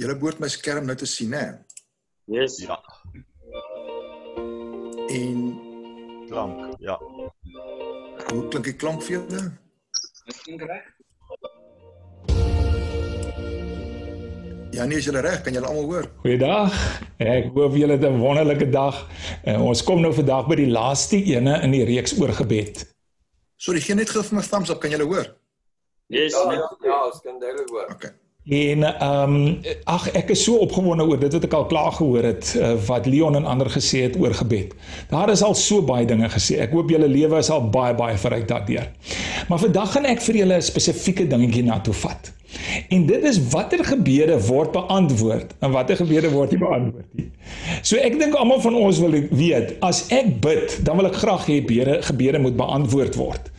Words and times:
Julle 0.00 0.16
behoort 0.18 0.40
my 0.40 0.48
skerm 0.48 0.86
nou 0.88 0.96
te 0.98 1.06
sien, 1.06 1.32
hè? 1.36 1.46
Yes. 2.32 2.58
Ja, 2.62 2.78
En 5.12 5.40
klank. 6.28 6.76
Ja. 6.80 6.96
hoe 8.32 8.48
klink 8.48 8.64
die 8.64 8.76
klank 8.80 9.02
vir 9.04 9.18
julle? 9.18 9.42
Dit 10.26 10.38
klink 10.46 10.62
reg. 10.70 10.86
Ja, 14.72 14.86
nee, 14.88 14.96
is 15.02 15.04
julle 15.04 15.20
reg? 15.20 15.42
Kan 15.44 15.52
julle 15.52 15.68
almal 15.68 15.84
hoor? 15.90 16.06
Goeiedag. 16.22 16.72
Ek 17.20 17.50
hoop 17.52 17.74
julle 17.76 17.98
het 17.98 18.06
'n 18.08 18.16
wonderlike 18.22 18.70
dag. 18.72 19.02
Uh, 19.44 19.60
ons 19.66 19.82
kom 19.84 20.00
nou 20.00 20.12
vandag 20.14 20.46
by 20.48 20.56
die 20.56 20.70
laaste 20.70 21.20
ene 21.24 21.60
in 21.62 21.70
die 21.76 21.84
reeks 21.84 22.16
oor 22.20 22.32
gebed. 22.32 22.86
Sorry, 23.56 23.80
gee 23.80 23.94
net 23.94 24.08
gou 24.10 24.22
vir 24.22 24.36
my 24.38 24.42
thumbs 24.42 24.70
up, 24.70 24.80
kan 24.80 24.90
julle 24.90 25.04
hoor? 25.04 25.26
Yes. 26.08 26.32
Ja, 26.32 26.48
net- 26.48 26.58
ja, 26.80 26.88
ja, 26.88 27.04
ons 27.06 27.20
kan 27.20 27.38
duidelik 27.40 27.68
hoor. 27.68 27.90
Okay. 27.90 28.10
En 28.48 28.82
ehm 28.82 29.34
um, 29.34 29.60
ag 29.84 30.08
ek 30.18 30.32
is 30.34 30.42
so 30.42 30.56
opgewonde 30.64 31.04
oor 31.06 31.18
dit 31.18 31.32
wat 31.32 31.44
ek 31.46 31.52
al 31.54 31.66
klaar 31.70 31.92
gehoor 31.94 32.24
het 32.26 32.54
uh, 32.58 32.72
wat 32.88 33.06
Leon 33.06 33.38
en 33.38 33.44
ander 33.46 33.70
gesê 33.70 34.02
het 34.08 34.16
oor 34.18 34.34
gebed. 34.34 34.72
Daar 35.12 35.30
is 35.30 35.44
al 35.46 35.54
so 35.54 35.82
baie 35.86 36.06
dinge 36.06 36.26
gesê. 36.28 36.58
Ek 36.58 36.74
hoop 36.74 36.90
julle 36.90 37.06
lewe 37.06 37.38
is 37.38 37.50
al 37.54 37.68
baie 37.70 37.94
baie 37.94 38.18
verryk 38.18 38.48
daardeur. 38.50 38.88
Maar 39.48 39.62
vandag 39.62 39.94
gaan 39.94 40.10
ek 40.10 40.26
vir 40.26 40.40
julle 40.42 40.58
'n 40.58 40.62
spesifieke 40.72 41.26
dingetjie 41.30 41.62
na 41.62 41.78
toe 41.80 41.94
vat. 41.94 42.32
En 42.88 43.06
dit 43.06 43.22
is 43.22 43.38
watter 43.54 43.84
gebede 43.84 44.40
word 44.46 44.72
beantwoord 44.72 45.54
en 45.58 45.70
watter 45.70 45.96
gebede 45.96 46.30
word 46.30 46.50
nie 46.50 46.58
beantwoord 46.58 47.06
nie. 47.14 47.30
So 47.82 47.96
ek 47.96 48.18
dink 48.18 48.34
almal 48.34 48.60
van 48.60 48.74
ons 48.74 48.98
wil 48.98 49.14
weet, 49.30 49.76
as 49.80 50.08
ek 50.10 50.40
bid, 50.40 50.80
dan 50.82 50.98
wil 50.98 51.06
ek 51.06 51.22
graag 51.22 51.46
hê 51.46 51.62
gebede 51.62 52.02
gebede 52.02 52.38
moet 52.42 52.56
beantwoord 52.56 53.14
word. 53.14 53.51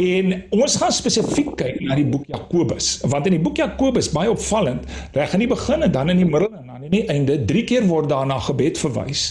En 0.00 0.34
ons 0.54 0.76
gaan 0.80 0.92
spesifiek 0.94 1.52
kyk 1.58 1.80
na 1.86 1.96
die 1.98 2.06
boek 2.08 2.26
Jakobus, 2.30 2.96
want 3.10 3.28
in 3.28 3.36
die 3.36 3.42
boek 3.42 3.60
Jakobus 3.60 4.10
baie 4.14 4.32
opvallend, 4.32 4.88
reg 5.14 5.36
in 5.36 5.44
die 5.44 5.50
begin 5.50 5.86
en 5.86 5.92
dan 5.94 6.10
in 6.12 6.22
die 6.22 6.28
middel 6.28 6.50
en 6.50 6.66
dan 6.72 6.86
in 6.88 6.94
die 6.94 7.04
einde, 7.12 7.38
drie 7.48 7.64
keer 7.68 7.86
word 7.88 8.10
daar 8.10 8.26
na 8.26 8.40
gebed 8.42 8.80
verwys. 8.80 9.26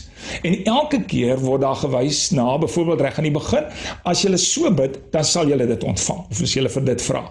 En 0.48 0.56
elke 0.64 1.02
keer 1.10 1.42
word 1.44 1.66
daar 1.66 1.78
gewys 1.82 2.30
na 2.36 2.58
byvoorbeeld 2.62 3.04
reg 3.04 3.20
aan 3.20 3.28
die 3.28 3.36
begin, 3.36 3.70
as 4.10 4.24
jy 4.24 4.32
so 4.40 4.72
bid, 4.72 5.00
dan 5.14 5.28
sal 5.28 5.52
jy 5.52 5.60
dit 5.60 5.84
ontvang 5.84 6.26
of 6.30 6.44
as 6.48 6.56
jy 6.56 6.66
vir 6.78 6.88
dit 6.94 7.08
vra. 7.10 7.26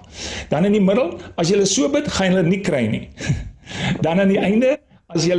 Dan 0.53 0.69
in 0.69 0.77
die 0.77 0.85
middel, 0.85 1.17
as 1.41 1.53
jy 1.53 1.61
so 1.69 1.89
bid, 1.93 2.09
gaan 2.13 2.33
jy 2.33 2.43
dit 2.43 2.53
nie 2.53 2.63
kry 2.65 2.87
nie. 2.93 3.07
dan 4.05 4.21
aan 4.21 4.33
die 4.33 4.41
einde 4.43 4.77
As 5.15 5.27
jy 5.27 5.37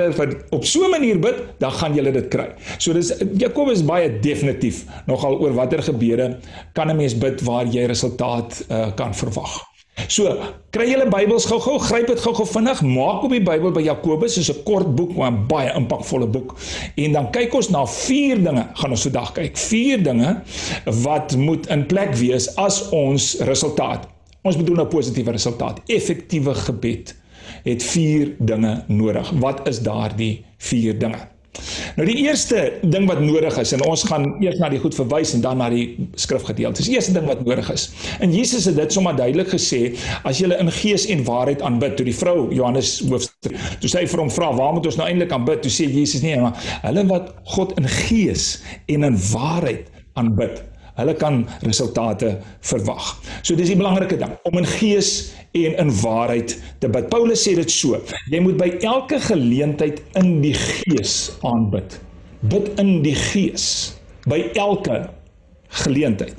op 0.49 0.65
so 0.65 0.85
'n 0.85 0.91
manier 0.91 1.19
bid, 1.19 1.35
dan 1.59 1.71
gaan 1.71 1.95
jy 1.95 2.11
dit 2.11 2.27
kry. 2.29 2.49
So 2.77 2.93
dis 2.93 3.13
Jakobus 3.37 3.83
baie 3.85 4.19
definitief 4.19 4.85
nogal 5.07 5.39
oor 5.39 5.53
watter 5.53 5.81
gebede 5.81 6.39
kan 6.73 6.89
'n 6.89 6.97
mens 6.97 7.17
bid 7.17 7.41
waar 7.41 7.65
jy 7.65 7.85
resultaat 7.85 8.65
uh, 8.69 8.91
kan 8.95 9.13
verwag. 9.13 9.73
So, 10.09 10.25
kry 10.73 10.87
julle 10.89 11.05
Bybels 11.05 11.45
gou-gou, 11.45 11.77
gryp 11.79 12.07
dit 12.09 12.19
gou-gou 12.19 12.45
vinnig, 12.49 12.81
maak 12.81 13.23
op 13.23 13.33
die 13.33 13.41
Bybel 13.43 13.71
by 13.75 13.83
Jakobus, 13.85 14.37
is 14.41 14.49
'n 14.49 14.63
kort 14.65 14.95
boek 14.95 15.15
maar 15.15 15.31
'n 15.31 15.45
baie 15.47 15.69
impakvolle 15.73 16.27
boek. 16.27 16.55
En 16.95 17.11
dan 17.11 17.31
kyk 17.31 17.53
ons 17.53 17.69
na 17.69 17.85
vier 17.85 18.43
dinge, 18.43 18.67
gaan 18.73 18.89
ons 18.89 19.01
vandag 19.01 19.31
kyk. 19.31 19.57
Vier 19.57 20.03
dinge 20.03 20.41
wat 20.85 21.35
moet 21.35 21.67
in 21.67 21.85
plek 21.85 22.15
wees 22.15 22.55
as 22.55 22.89
ons 22.89 23.37
resultaat. 23.39 24.07
Ons 24.41 24.57
bedoel 24.57 24.75
nou 24.75 24.87
positiewe 24.87 25.31
resultaat, 25.31 25.79
effektiewe 25.85 26.53
gebed 26.53 27.15
het 27.63 27.83
vier 27.93 28.33
dinge 28.39 28.83
nodig. 28.87 29.29
Wat 29.43 29.67
is 29.67 29.81
daardie 29.83 30.45
vier 30.57 30.99
dinge? 30.99 31.27
Nou 31.97 32.05
die 32.07 32.23
eerste 32.25 32.79
ding 32.81 33.05
wat 33.05 33.19
nodig 33.21 33.57
is 33.61 33.73
en 33.75 33.83
ons 33.85 34.03
gaan 34.09 34.25
eers 34.41 34.57
na 34.61 34.71
die 34.73 34.79
goed 34.81 34.95
verwys 34.97 35.35
en 35.37 35.43
dan 35.43 35.59
na 35.61 35.67
die 35.69 36.07
skrifgedeeltes. 36.19 36.87
Die 36.89 36.97
eerste 36.97 37.13
ding 37.13 37.27
wat 37.29 37.43
nodig 37.45 37.69
is. 37.73 37.87
En 38.25 38.33
Jesus 38.33 38.65
het 38.69 38.79
dit 38.79 38.95
sommer 38.95 39.15
duidelik 39.17 39.51
gesê, 39.53 39.93
as 40.25 40.41
jy 40.41 40.49
in 40.57 40.71
gees 40.79 41.05
en 41.13 41.23
waarheid 41.27 41.61
aanbid, 41.65 41.95
toe 41.99 42.07
die 42.09 42.17
vrou 42.17 42.49
Johannes 42.55 42.95
hoofstuk, 43.05 43.57
toe 43.83 43.91
sy 43.91 44.05
vir 44.09 44.23
hom 44.23 44.33
vra, 44.33 44.49
"Waar 44.57 44.73
moet 44.73 44.89
ons 44.89 44.97
nou 44.97 45.07
eintlik 45.07 45.31
aanbid?" 45.31 45.61
Toe 45.61 45.71
sê 45.71 45.89
Jesus 45.89 46.21
nee, 46.21 46.39
maar 46.39 46.57
hulle 46.81 47.05
wat 47.07 47.33
God 47.43 47.77
in 47.77 47.87
gees 47.87 48.61
en 48.87 49.03
in 49.03 49.17
waarheid 49.17 49.91
aanbid, 50.13 50.63
hulle 50.99 51.15
kan 51.17 51.43
resultate 51.65 52.35
verwag. 52.61 53.13
So 53.41 53.57
dis 53.57 53.71
die 53.71 53.79
belangrike 53.79 54.17
ding 54.19 54.35
om 54.47 54.57
in 54.59 54.67
gees 54.69 55.33
en 55.57 55.77
in 55.81 55.91
waarheid 56.01 56.55
te 56.81 56.89
bid. 56.89 57.09
Paulus 57.13 57.45
sê 57.45 57.55
dit 57.57 57.71
so: 57.71 57.99
Jy 58.31 58.41
moet 58.45 58.57
by 58.59 58.69
elke 58.85 59.19
geleentheid 59.23 60.01
in 60.19 60.39
die 60.43 60.55
gees 60.57 61.33
aanbid. 61.47 61.99
Bid 62.51 62.73
in 62.81 63.01
die 63.05 63.15
gees 63.17 63.65
by 64.29 64.39
elke 64.59 65.05
geleentheid. 65.83 66.35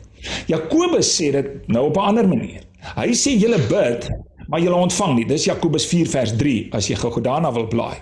Jakobus 0.49 1.11
sê 1.19 1.31
dit 1.35 1.69
nou 1.69 1.89
op 1.91 1.97
'n 1.97 2.09
ander 2.13 2.29
manier. 2.29 2.63
Hy 2.97 3.13
sê 3.17 3.37
julle 3.39 3.59
bid, 3.69 4.09
maar 4.49 4.61
julle 4.61 4.77
ontvang 4.77 5.15
nie. 5.17 5.25
Dis 5.25 5.45
Jakobus 5.45 5.87
4 5.87 6.07
vers 6.07 6.37
3 6.37 6.69
as 6.73 6.89
jy 6.89 6.97
gou 6.97 7.21
daarna 7.21 7.53
wil 7.53 7.67
blaai. 7.67 7.97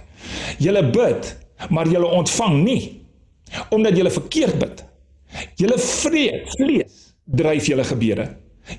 Julle 0.58 0.82
bid, 0.90 1.36
maar 1.70 1.86
julle 1.86 2.06
ontvang 2.06 2.62
nie 2.64 2.82
omdat 3.70 3.96
julle 3.96 4.10
verkeerd 4.10 4.58
bid. 4.58 4.84
Julle 5.62 5.78
vrees, 5.78 6.56
vlees 6.58 7.00
dryf 7.38 7.68
julle 7.70 7.84
gebede. 7.86 8.26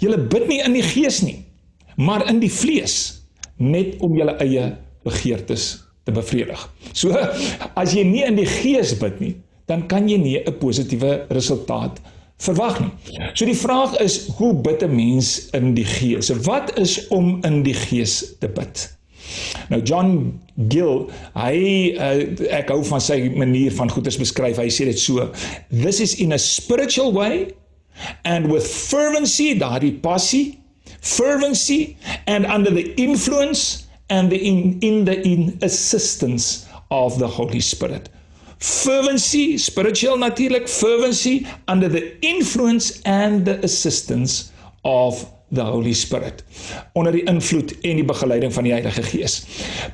Julle 0.04 0.20
bid 0.32 0.48
nie 0.50 0.60
in 0.64 0.76
die 0.76 0.84
gees 0.84 1.22
nie, 1.24 1.40
maar 1.96 2.26
in 2.30 2.42
die 2.44 2.52
vlees 2.52 2.98
net 3.58 4.00
om 4.04 4.16
julle 4.18 4.36
eie 4.44 4.74
begeertes 5.08 5.68
te 6.04 6.12
bevredig. 6.16 6.60
So 6.92 7.16
as 7.80 7.96
jy 7.96 8.04
nie 8.08 8.24
in 8.28 8.40
die 8.40 8.50
gees 8.50 8.96
bid 9.00 9.22
nie, 9.24 9.36
dan 9.72 9.86
kan 9.88 10.10
jy 10.10 10.18
nie 10.20 10.40
'n 10.40 10.60
positiewe 10.60 11.26
resultaat 11.30 12.02
verwag 12.44 12.80
nie. 12.82 12.92
So 13.34 13.46
die 13.46 13.56
vraag 13.56 13.96
is 14.02 14.28
hoe 14.38 14.54
bid 14.54 14.84
'n 14.84 14.96
mens 14.96 15.50
in 15.54 15.74
die 15.76 15.86
gees? 15.86 16.30
Wat 16.44 16.78
is 16.80 17.08
om 17.08 17.40
in 17.44 17.64
die 17.64 17.74
gees 17.74 18.36
te 18.40 18.48
bid? 18.48 18.90
Nou 19.72 19.81
John 19.81 20.39
Gill, 20.69 21.07
hy 21.38 21.57
uh, 21.97 22.17
ek 22.53 22.72
hou 22.73 22.81
van 22.88 23.03
sy 23.03 23.19
manier 23.34 23.73
van 23.78 23.91
goeders 23.91 24.19
beskryf. 24.22 24.59
Hy 24.61 24.69
sê 24.73 24.88
dit 24.89 25.00
so: 25.00 25.29
This 25.72 26.01
is 26.03 26.17
in 26.22 26.35
a 26.35 26.41
spiritual 26.41 27.13
way 27.16 27.53
and 28.25 28.51
with 28.51 28.67
fervency, 28.67 29.53
daardie 29.59 30.01
passie, 30.01 30.59
fervency 31.01 31.97
and 32.28 32.45
under 32.45 32.72
the 32.72 32.94
influence 32.95 33.88
and 34.09 34.31
the 34.31 34.38
in 34.38 34.79
in 34.81 35.06
the 35.06 35.22
in 35.28 35.57
assistance 35.61 36.67
of 36.91 37.19
the 37.19 37.28
Holy 37.28 37.59
Spirit. 37.59 38.09
Fervency, 38.59 39.57
spiritual 39.57 40.17
natuurlik, 40.17 40.69
fervency 40.69 41.45
under 41.67 41.90
the 41.90 42.16
influence 42.25 43.01
and 43.01 43.45
the 43.45 43.59
assistance 43.63 44.53
of 44.85 45.25
the 45.53 45.62
Holy 45.62 45.94
Spirit 45.94 46.44
onder 46.94 47.12
die 47.16 47.24
invloed 47.30 47.75
en 47.81 48.00
die 48.02 48.06
begeleiding 48.06 48.53
van 48.53 48.68
die 48.68 48.74
Heilige 48.74 49.03
Gees. 49.03 49.44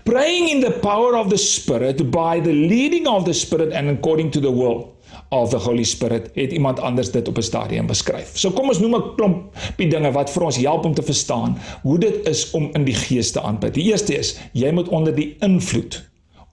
Praying 0.03 0.49
in 0.49 0.63
the 0.63 0.71
power 0.83 1.17
of 1.19 1.29
the 1.29 1.37
Spirit 1.37 2.01
by 2.11 2.39
the 2.43 2.53
leading 2.53 3.07
of 3.07 3.23
the 3.23 3.33
Spirit 3.33 3.73
and 3.73 3.89
according 3.89 4.31
to 4.31 4.39
the 4.39 4.51
will 4.51 4.87
of 5.29 5.49
the 5.49 5.57
Holy 5.57 5.83
Spirit 5.83 6.29
het 6.33 6.51
iemand 6.51 6.79
anders 6.79 7.11
dit 7.11 7.27
op 7.27 7.37
'n 7.37 7.41
stadium 7.41 7.85
beskryf. 7.87 8.37
So 8.37 8.51
kom 8.51 8.67
ons 8.67 8.79
noem 8.79 8.95
'n 8.95 9.15
klompie 9.15 9.89
dinge 9.89 10.11
wat 10.11 10.29
vir 10.29 10.43
ons 10.43 10.57
help 10.57 10.85
om 10.85 10.93
te 10.93 11.03
verstaan 11.03 11.57
hoe 11.81 11.97
dit 11.97 12.27
is 12.27 12.51
om 12.51 12.69
in 12.73 12.83
die 12.83 12.95
Gees 12.95 13.31
te 13.31 13.41
aanbid. 13.41 13.73
Die 13.73 13.83
eerste 13.83 14.17
is 14.17 14.37
jy 14.53 14.71
moet 14.71 14.87
onder 14.87 15.15
die 15.15 15.35
invloed 15.39 16.08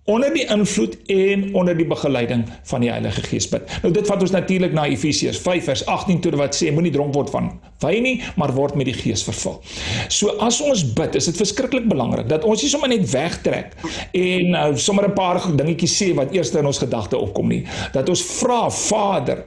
onder 0.07 0.33
die 0.35 0.47
invloed 0.47 0.97
en 1.11 1.55
onder 1.55 1.77
die 1.77 1.87
begeleiding 1.87 2.45
van 2.71 2.85
die 2.85 2.91
Heilige 2.91 3.23
Gees 3.27 3.49
bid. 3.51 3.67
Nou 3.83 3.93
dit 3.95 4.07
vat 4.07 4.23
ons 4.23 4.31
natuurlik 4.35 4.75
na 4.77 4.87
Efesiërs 4.87 5.41
5 5.43 5.67
vers 5.71 5.83
18 5.91 6.21
toe 6.23 6.33
wat 6.39 6.55
sê 6.55 6.71
moenie 6.75 6.93
dronk 6.95 7.15
word 7.15 7.33
van 7.35 7.51
wyn 7.83 8.07
nie, 8.07 8.15
maar 8.39 8.55
word 8.55 8.79
met 8.79 8.87
die 8.87 8.95
Gees 8.95 9.25
vervul. 9.27 9.59
So 10.09 10.37
as 10.47 10.61
ons 10.63 10.85
bid, 10.97 11.19
is 11.19 11.27
dit 11.31 11.43
verskriklik 11.43 11.89
belangrik 11.91 12.31
dat 12.31 12.47
ons 12.47 12.63
nie 12.63 12.71
sommer 12.71 12.93
net 12.93 13.05
wegtrek 13.11 13.75
en 14.15 14.55
uh, 14.55 14.65
sommer 14.79 15.09
'n 15.11 15.19
paar 15.19 15.43
dingetjies 15.43 15.99
sê 15.99 16.13
wat 16.15 16.35
eers 16.35 16.55
in 16.55 16.67
ons 16.67 16.79
gedagte 16.79 17.19
opkom 17.19 17.49
nie. 17.49 17.65
Dat 17.93 18.09
ons 18.09 18.23
vra, 18.39 18.71
Vader, 18.71 19.45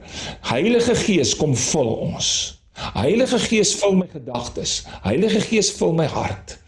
Heilige 0.52 0.94
Gees, 0.94 1.34
kom 1.36 1.56
vul 1.56 1.92
ons. 2.12 2.60
Heilige 2.94 3.38
Gees 3.38 3.74
vul 3.80 3.96
my 3.96 4.08
gedagtes. 4.12 4.84
Heilige 5.02 5.40
Gees 5.40 5.72
vul 5.72 5.92
my 5.92 6.06
hart. 6.06 6.59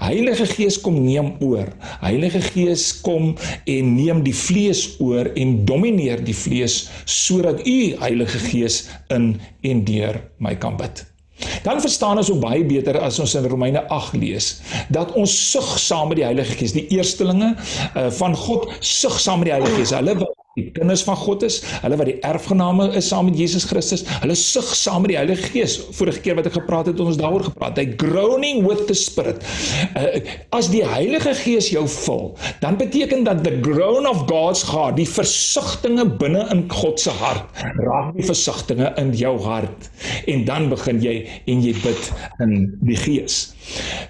Heilige 0.00 0.46
Gees 0.46 0.78
kom 0.80 1.00
neem 1.04 1.34
oor. 1.44 1.68
Heilige 2.00 2.40
Gees 2.40 2.90
kom 3.04 3.34
en 3.64 3.92
neem 3.96 4.22
die 4.26 4.36
vlees 4.36 4.86
oor 5.02 5.30
en 5.34 5.62
domineer 5.68 6.24
die 6.24 6.36
vlees 6.36 6.86
sodat 7.04 7.64
u 7.66 7.78
Heilige 8.00 8.40
Gees 8.48 8.86
in 9.14 9.36
en 9.62 9.84
deur 9.84 10.22
my 10.38 10.54
kan 10.60 10.78
bid. 10.78 11.04
Dan 11.62 11.80
verstaan 11.80 12.18
ons 12.18 12.30
ook 12.30 12.40
baie 12.42 12.64
beter 12.66 12.98
as 12.98 13.18
ons 13.22 13.34
in 13.38 13.46
Romeine 13.46 13.84
8 13.94 14.16
lees 14.18 14.48
dat 14.94 15.12
ons 15.18 15.34
sug 15.50 15.68
saam 15.78 16.10
met 16.10 16.18
die 16.22 16.26
Heilige 16.26 16.56
Gees, 16.58 16.74
die 16.74 16.88
eerstelinge 16.94 17.54
uh, 17.54 18.08
van 18.18 18.34
God 18.36 18.72
sug 18.80 19.20
saam 19.20 19.42
met 19.42 19.52
die 19.52 19.56
Heilige 19.58 19.78
Gees. 19.78 19.94
Hulle 19.94 20.16
wat 20.18 20.37
die 20.58 20.72
kinders 20.76 21.04
van 21.06 21.18
God 21.18 21.44
is, 21.46 21.60
hulle 21.82 21.98
wat 22.00 22.10
die 22.10 22.18
erfgename 22.26 22.90
is 22.98 23.08
saam 23.12 23.28
met 23.28 23.38
Jesus 23.38 23.66
Christus, 23.68 24.04
hulle 24.22 24.36
sug 24.38 24.68
saam 24.76 25.04
met 25.04 25.14
die 25.14 25.18
Heilige 25.20 25.52
Gees. 25.52 25.78
Vorige 25.96 26.22
keer 26.24 26.38
wat 26.38 26.48
ek 26.50 26.58
gepraat 26.58 26.90
het, 26.90 27.00
ons 27.02 27.18
daaroor 27.20 27.48
gepraat. 27.50 27.78
Hy 27.80 27.86
groaning 28.00 28.64
with 28.66 28.86
the 28.90 28.96
Spirit. 28.98 29.44
Uh, 29.98 30.20
as 30.56 30.70
die 30.72 30.84
Heilige 30.86 31.34
Gees 31.38 31.70
jou 31.72 31.84
vul, 31.98 32.32
dan 32.62 32.78
beteken 32.80 33.24
dat 33.28 33.44
the 33.46 33.54
groan 33.64 34.08
of 34.08 34.24
God's 34.30 34.64
heart, 34.68 34.98
die 34.98 35.08
versigtinge 35.08 36.06
binne 36.20 36.46
in 36.54 36.66
God 36.72 37.00
se 37.02 37.14
hart, 37.20 37.46
raak 37.84 38.14
die 38.16 38.26
versigtinge 38.26 38.92
in 39.00 39.12
jou 39.16 39.36
hart 39.44 39.90
en 40.28 40.44
dan 40.48 40.68
begin 40.72 41.00
jy 41.02 41.20
en 41.48 41.62
jy 41.64 41.74
bid 41.82 42.10
in 42.44 42.58
die 42.84 42.98
Gees. 42.98 43.48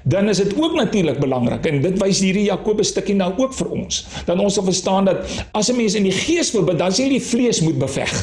Dan 0.03 0.29
is 0.29 0.37
dit 0.37 0.55
ook 0.57 0.75
natuurlik 0.75 1.19
belangrik 1.21 1.67
en 1.67 1.81
dit 1.83 2.03
wys 2.03 2.21
hierdie 2.21 2.49
Jakobus 2.49 2.93
stukkie 2.95 3.17
nou 3.19 3.33
ook 3.37 3.55
vir 3.55 3.71
ons. 3.71 4.05
Dan 4.27 4.41
ons 4.41 4.55
sal 4.55 4.65
verstaan 4.65 5.05
dat 5.05 5.25
as 5.53 5.71
'n 5.71 5.77
mens 5.77 5.95
in 5.95 6.07
die 6.09 6.19
gees 6.25 6.53
wil 6.53 6.65
dan 6.65 6.93
sê 6.93 7.09
die 7.09 7.23
vlees 7.23 7.61
moet 7.61 7.79
beveg. 7.79 8.15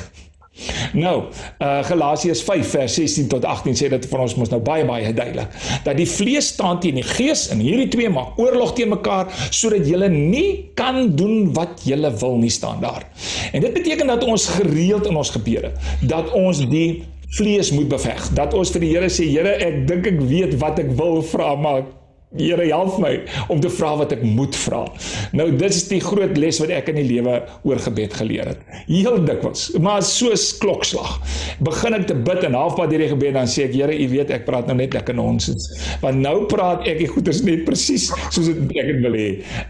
Nou, 0.95 1.15
uh 1.59 1.83
Galasiërs 1.83 2.41
5 2.47 2.69
vers 2.69 2.93
16 2.93 3.27
tot 3.27 3.45
18 3.45 3.75
sê 3.75 3.89
dit 3.91 4.05
vir 4.07 4.21
ons 4.23 4.35
mos 4.39 4.51
nou 4.53 4.61
baie 4.63 4.85
baie 4.87 5.11
duidelik 5.13 5.51
dat 5.83 5.97
die 5.99 6.07
vlees 6.07 6.47
staan 6.53 6.79
teen 6.79 6.95
die 6.95 7.03
gees 7.03 7.49
en 7.51 7.59
hierdie 7.59 7.89
twee 7.91 8.09
maak 8.09 8.39
oorlog 8.39 8.71
teen 8.77 8.93
mekaar 8.93 9.27
sodat 9.49 9.83
julle 9.89 10.07
nie 10.13 10.71
kan 10.79 11.11
doen 11.19 11.51
wat 11.57 11.83
julle 11.83 12.11
wil 12.21 12.39
nie 12.39 12.53
staan 12.53 12.79
daar. 12.79 13.03
En 13.51 13.61
dit 13.61 13.73
beteken 13.75 14.07
dat 14.07 14.23
ons 14.23 14.47
gereeld 14.55 15.11
in 15.11 15.19
ons 15.19 15.33
gebede 15.35 15.73
dat 16.07 16.31
ons 16.31 16.63
die 16.71 17.03
vlees 17.35 17.71
moet 17.75 17.89
beveg. 17.91 18.29
Dat 18.37 18.53
ons 18.55 18.71
vir 18.71 18.83
die 18.85 18.93
Here 18.95 19.11
sê, 19.11 19.27
Here, 19.29 19.57
ek 19.63 19.83
dink 19.89 20.09
ek 20.13 20.19
weet 20.29 20.57
wat 20.61 20.79
ek 20.83 20.91
wil 20.99 21.21
vra, 21.25 21.53
maar 21.59 21.83
Here 22.33 22.65
help 22.67 22.97
my 22.99 23.13
om 23.53 23.61
te 23.63 23.69
vra 23.69 23.93
wat 24.01 24.11
ek 24.15 24.23
moet 24.25 24.55
vra. 24.65 24.81
Nou 25.37 25.45
dit 25.53 25.69
is 25.69 25.85
die 25.87 26.01
groot 26.03 26.33
les 26.39 26.57
wat 26.59 26.71
ek 26.73 26.89
in 26.91 26.97
die 26.99 27.05
lewe 27.07 27.37
oor 27.67 27.79
gebed 27.79 28.15
geleer 28.17 28.49
het. 28.49 28.63
Heel 28.89 29.21
dikwels, 29.23 29.69
maar 29.79 30.01
soos 30.03 30.49
klokslag. 30.59 31.13
Begin 31.63 31.95
ek 31.95 32.07
te 32.09 32.17
bid 32.27 32.43
en 32.47 32.57
halfpad 32.57 32.91
hierdie 32.91 33.11
gebed 33.13 33.37
dan 33.37 33.47
sê 33.47 33.69
ek 33.69 33.75
Here, 33.75 33.91
U 33.91 34.07
weet 34.11 34.33
ek 34.35 34.45
praat 34.47 34.67
nou 34.67 34.75
net 34.79 34.95
lekker 34.95 35.15
nonsens. 35.15 35.67
Want 36.01 36.19
nou 36.23 36.47
praat 36.51 36.83
ek 36.89 36.99
die 37.03 37.09
goeders 37.11 37.41
net 37.45 37.63
presies 37.67 38.09
soos 38.33 38.49
dit 38.49 38.75
ek 38.81 38.91
dit 38.91 38.99
wil 39.05 39.15
hê. 39.15 39.29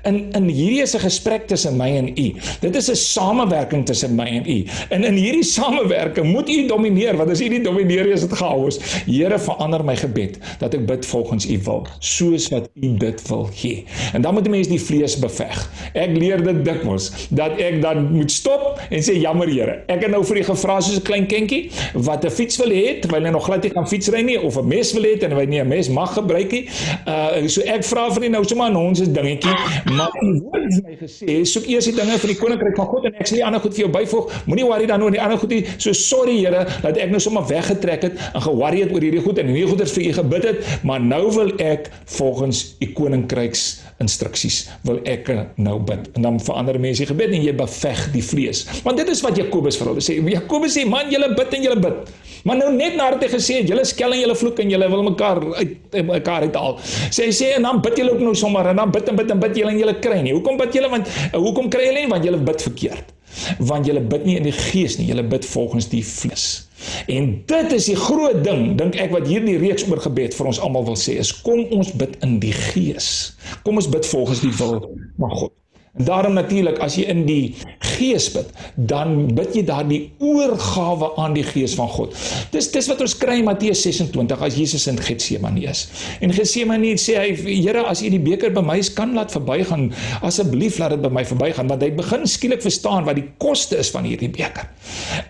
In 0.09 0.21
in 0.37 0.49
hierdie 0.49 0.81
is 0.85 0.95
'n 0.95 1.03
gesprek 1.05 1.47
tussen 1.51 1.77
my 1.77 1.89
en 1.99 2.09
U. 2.09 2.27
Dit 2.61 2.75
is 2.75 2.89
'n 2.89 2.95
samewerking 2.95 3.85
tussen 3.85 4.15
my 4.15 4.25
en 4.25 4.45
U. 4.49 4.57
En 4.89 5.03
in 5.03 5.17
hierdie 5.19 5.43
samewerking 5.43 6.31
moet 6.31 6.49
U 6.49 6.67
domineer 6.67 7.17
want 7.17 7.29
as 7.29 7.41
U 7.41 7.49
nie 7.49 7.61
domineer 7.61 8.07
is 8.07 8.21
dit 8.21 8.33
chaos. 8.33 8.79
Here, 9.05 9.37
verander 9.39 9.83
my 9.83 9.95
gebed 9.95 10.39
dat 10.59 10.73
ek 10.73 10.85
bid 10.85 11.05
volgens 11.05 11.45
U 11.45 11.59
wil. 11.65 11.87
Soos 11.99 12.49
wat 12.55 12.69
U 12.73 12.91
dit 12.97 13.27
wil 13.29 13.49
hê. 13.61 13.73
En 14.13 14.21
dan 14.21 14.33
moet 14.33 14.47
'n 14.47 14.51
mens 14.51 14.67
die 14.67 14.81
vlees 14.81 15.17
beveg. 15.19 15.57
Ek 15.93 16.17
leer 16.17 16.43
dit 16.43 16.65
dikwels 16.65 17.11
dat 17.29 17.59
ek 17.59 17.81
dan 17.81 18.11
moet 18.11 18.31
stop 18.31 18.79
en 18.89 19.01
sê 19.03 19.15
jammer 19.19 19.47
Here. 19.47 19.83
Ek 19.87 20.01
het 20.01 20.11
nou 20.11 20.23
vir 20.25 20.37
U 20.37 20.43
gevra 20.43 20.79
soos 20.81 20.97
'n 20.97 21.01
klein 21.01 21.27
kindjie 21.27 21.69
wat 21.93 22.25
'n 22.25 22.29
fiets 22.29 22.57
wil 22.57 22.71
hê 22.71 22.99
terwyl 23.01 23.23
hy 23.23 23.31
nog 23.31 23.45
glad 23.45 23.63
nie 23.63 23.71
kan 23.71 23.87
fietsry 23.87 24.21
nie 24.21 24.39
of 24.41 24.57
'n 24.57 24.67
mes 24.67 24.93
wil 24.93 25.03
hê 25.03 25.23
en 25.23 25.31
hy 25.31 25.45
nie 25.45 25.61
'n 25.61 25.67
mes 25.67 25.89
mag 25.89 26.13
gebruik 26.13 26.51
nie. 26.51 26.69
Uh 27.07 27.47
so 27.47 27.61
ek 27.61 27.83
vra 27.83 28.09
vir 28.11 28.23
U 28.23 28.29
nou 28.29 28.43
sommer 28.43 28.65
aan 28.65 28.75
ons 28.75 28.99
'n 28.99 29.13
dingetjie, 29.13 29.55
maar 29.85 30.11
U 30.21 30.39
woord 30.41 30.73
het 30.73 30.83
my 30.83 30.97
gesê 30.99 31.43
soek 31.45 31.67
eers 31.67 31.85
die 31.85 31.95
dinge 31.95 32.17
vir 32.17 32.27
die 32.27 32.37
koninkryk 32.37 32.75
van 32.75 32.85
God 32.85 33.05
en 33.05 33.13
ek 33.19 33.27
sal 33.27 33.37
die 33.37 33.45
ander 33.45 33.59
goed 33.59 33.73
vir 33.73 33.85
jou 33.85 33.91
byvoeg. 33.91 34.45
Moenie 34.45 34.65
worry 34.65 34.85
dan 34.85 35.01
oor 35.01 35.11
die 35.11 35.21
ander 35.21 35.37
goed 35.37 35.49
nie. 35.49 35.65
So 35.77 35.93
sorry 35.93 36.35
Here 36.35 36.65
dat 36.81 36.97
ek 36.97 37.09
nou 37.09 37.19
sommer 37.19 37.45
weggetrek 37.47 38.01
het 38.01 38.13
en 38.33 38.41
ge-worry 38.41 38.81
het 38.81 38.91
oor 38.91 39.01
hierdie 39.01 39.21
goed 39.21 39.37
en 39.39 39.47
hierdie 39.47 39.67
goeders 39.67 39.91
vir 39.95 40.03
U 40.09 40.13
gebid 40.13 40.43
het, 40.43 40.57
maar 40.83 40.99
nou 41.01 41.31
wil 41.33 41.51
ek 41.57 41.89
volgens 42.05 42.34
volgens 42.35 42.75
u 42.79 42.87
koninkryks 42.93 43.63
instruksies 44.03 44.65
wil 44.83 44.99
ek 45.07 45.29
nou 45.55 45.77
bid. 45.87 46.09
En 46.17 46.25
dan 46.27 46.39
verander 46.43 46.79
mense 46.79 47.03
die 47.03 47.07
gebed 47.07 47.31
en 47.37 47.43
jy 47.45 47.53
beveg 47.55 48.01
die 48.11 48.23
vlees. 48.23 48.65
Want 48.83 48.99
dit 48.99 49.09
is 49.11 49.21
wat 49.23 49.39
Jakobus 49.39 49.79
vir 49.79 49.91
hulle 49.91 50.03
sê. 50.03 50.17
Jakobus 50.33 50.75
sê 50.75 50.83
man, 50.89 51.07
julle 51.11 51.31
bid 51.37 51.55
en 51.55 51.63
julle 51.63 51.79
bid. 51.79 52.11
Maar 52.45 52.59
nou 52.59 52.73
net 52.75 52.97
nadat 52.99 53.23
hy 53.25 53.31
gesê 53.37 53.61
het 53.61 53.71
julle 53.71 53.85
skel 53.87 54.13
en 54.13 54.21
julle 54.21 54.35
vloek 54.37 54.59
en 54.61 54.75
julle 54.75 54.91
wil 54.91 55.07
mekaar 55.07 55.41
uit 55.61 55.97
mekaar 56.11 56.45
uithaal. 56.49 56.77
Sê 57.07 57.29
hy 57.29 57.33
sê 57.39 57.53
en 57.55 57.69
dan 57.69 57.81
bid 57.85 58.03
julle 58.03 58.13
ook 58.17 58.23
nou 58.27 58.35
sommer 58.37 58.67
en 58.73 58.83
dan 58.83 58.93
bid 58.93 59.09
en 59.09 59.19
bid 59.21 59.33
en 59.33 59.43
bid 59.47 59.59
julle 59.61 59.73
en 59.73 59.81
julle 59.85 59.97
kry 60.03 60.19
nie. 60.25 60.35
Hoekom 60.35 60.59
bid 60.59 60.75
julle 60.75 60.91
want 60.91 61.09
hoekom 61.33 61.71
kry 61.73 61.89
julle 61.89 62.03
nie 62.03 62.11
want 62.11 62.27
julle 62.27 62.43
bid 62.51 62.67
verkeerd. 62.67 63.15
Want 63.63 63.87
julle 63.87 64.03
bid 64.03 64.27
nie 64.27 64.37
in 64.41 64.47
die 64.47 64.55
gees 64.55 64.99
nie, 64.99 65.09
julle 65.09 65.23
bid 65.31 65.47
volgens 65.47 65.89
die 65.91 66.03
vlees. 66.05 66.64
En 67.11 67.29
dit 67.45 67.75
is 67.75 67.89
die 67.91 67.97
groot 67.99 68.43
ding 68.43 68.75
dink 68.79 68.97
ek 68.99 69.13
wat 69.15 69.27
hierdie 69.29 69.57
reeks 69.61 69.87
oor 69.89 70.01
gebed 70.03 70.35
vir 70.37 70.49
ons 70.51 70.59
almal 70.59 70.87
wil 70.87 70.99
sê 70.99 71.17
is 71.21 71.33
kom 71.45 71.63
ons 71.75 71.93
bid 71.95 72.17
in 72.25 72.39
die 72.43 72.55
gees. 72.55 73.35
Kom 73.63 73.79
ons 73.81 73.89
bid 73.91 74.07
volgens 74.09 74.43
die 74.43 74.53
wil 74.59 74.81
van 75.21 75.37
God. 75.41 75.53
En 75.95 76.05
daarom 76.05 76.33
natuurlik 76.35 76.79
as 76.83 76.97
jy 76.99 77.05
in 77.07 77.21
die 77.27 77.55
gees 77.95 78.27
bid, 78.33 78.49
dan 78.75 79.29
bid 79.35 79.53
jy 79.55 79.61
daardie 79.63 79.99
oorgawe 80.19 81.13
aan 81.21 81.35
die 81.37 81.45
gees 81.47 81.75
van 81.79 81.87
God. 81.87 82.15
Dis 82.51 82.67
dis 82.73 82.89
wat 82.91 82.99
ons 83.05 83.15
kry 83.15 83.37
in 83.39 83.47
Matteus 83.47 83.85
26 83.85 84.43
as 84.43 84.57
Jesus 84.59 84.87
in 84.91 84.99
Getsemane 84.99 85.63
is. 85.71 85.85
En 86.19 86.33
Getsemane 86.35 86.95
sê 86.99 87.15
hy 87.21 87.29
Here, 87.45 87.85
as 87.87 88.01
U 88.03 88.09
die 88.11 88.19
beker 88.19 88.51
by 88.55 88.63
my 88.65 88.77
kan 88.95 89.13
laat 89.15 89.31
verbygaan, 89.33 89.87
asseblief 90.27 90.81
laat 90.81 90.97
dit 90.97 91.03
by 91.05 91.11
my 91.15 91.23
verbygaan 91.27 91.71
want 91.71 91.83
hy 91.83 91.91
begin 91.95 92.27
skielik 92.27 92.63
verstaan 92.63 93.07
wat 93.07 93.19
die 93.19 93.27
koste 93.41 93.79
is 93.79 93.91
van 93.93 94.07
hierdie 94.07 94.31
beker. 94.33 94.67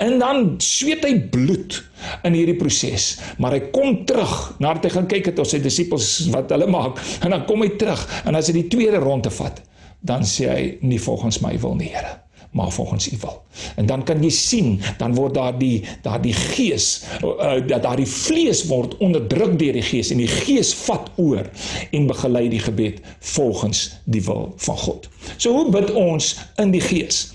En 0.02 0.18
dan 0.22 0.56
sweet 0.64 1.06
hy 1.06 1.14
bloed 1.32 1.78
in 2.26 2.36
hierdie 2.38 2.58
proses, 2.58 3.16
maar 3.42 3.54
hy 3.56 3.62
kom 3.76 4.02
terug 4.10 4.34
nadat 4.64 4.90
hy 4.90 4.96
gaan 4.98 5.08
kyk 5.14 5.32
het 5.32 5.40
op 5.42 5.50
sy 5.50 5.62
disippels 5.62 6.10
wat 6.34 6.50
hulle 6.54 6.68
maak 6.70 7.00
en 7.22 7.34
dan 7.34 7.46
kom 7.50 7.62
hy 7.66 7.72
terug 7.80 8.02
en 8.26 8.38
as 8.38 8.50
hy 8.50 8.60
die 8.60 8.70
tweede 8.74 9.02
ronde 9.02 9.32
vat 9.34 9.62
dan 10.06 10.28
sê 10.28 10.52
hy 10.52 10.70
nie 10.86 11.02
volgens 11.02 11.42
my 11.44 11.58
wil 11.60 11.76
nie 11.80 11.92
Here 11.94 12.22
maar 12.56 12.72
volgens 12.72 13.12
u 13.12 13.18
wil. 13.20 13.42
En 13.76 13.86
dan 13.86 14.04
kan 14.04 14.24
jy 14.24 14.30
sien, 14.30 14.80
dan 14.98 15.16
word 15.16 15.34
daar 15.34 15.58
die 15.60 15.84
daar 16.02 16.22
die 16.22 16.34
gees 16.34 17.04
uh, 17.24 17.60
dat 17.68 17.84
daar 17.84 18.00
die 18.00 18.08
vlees 18.08 18.64
word 18.72 18.96
onderdruk 18.98 19.58
deur 19.60 19.76
die 19.76 19.84
gees 19.84 20.12
en 20.16 20.22
die 20.24 20.30
gees 20.32 20.72
vat 20.86 21.10
oor 21.20 21.50
en 21.92 22.08
begelei 22.08 22.48
die 22.50 22.62
gebed 22.64 23.02
volgens 23.20 23.90
die 24.04 24.24
wil 24.24 24.54
van 24.56 24.78
God. 24.78 25.10
So 25.36 25.52
hoe 25.52 25.68
bid 25.70 25.92
ons 25.92 26.38
in 26.64 26.72
die 26.72 26.84
gees? 26.84 27.34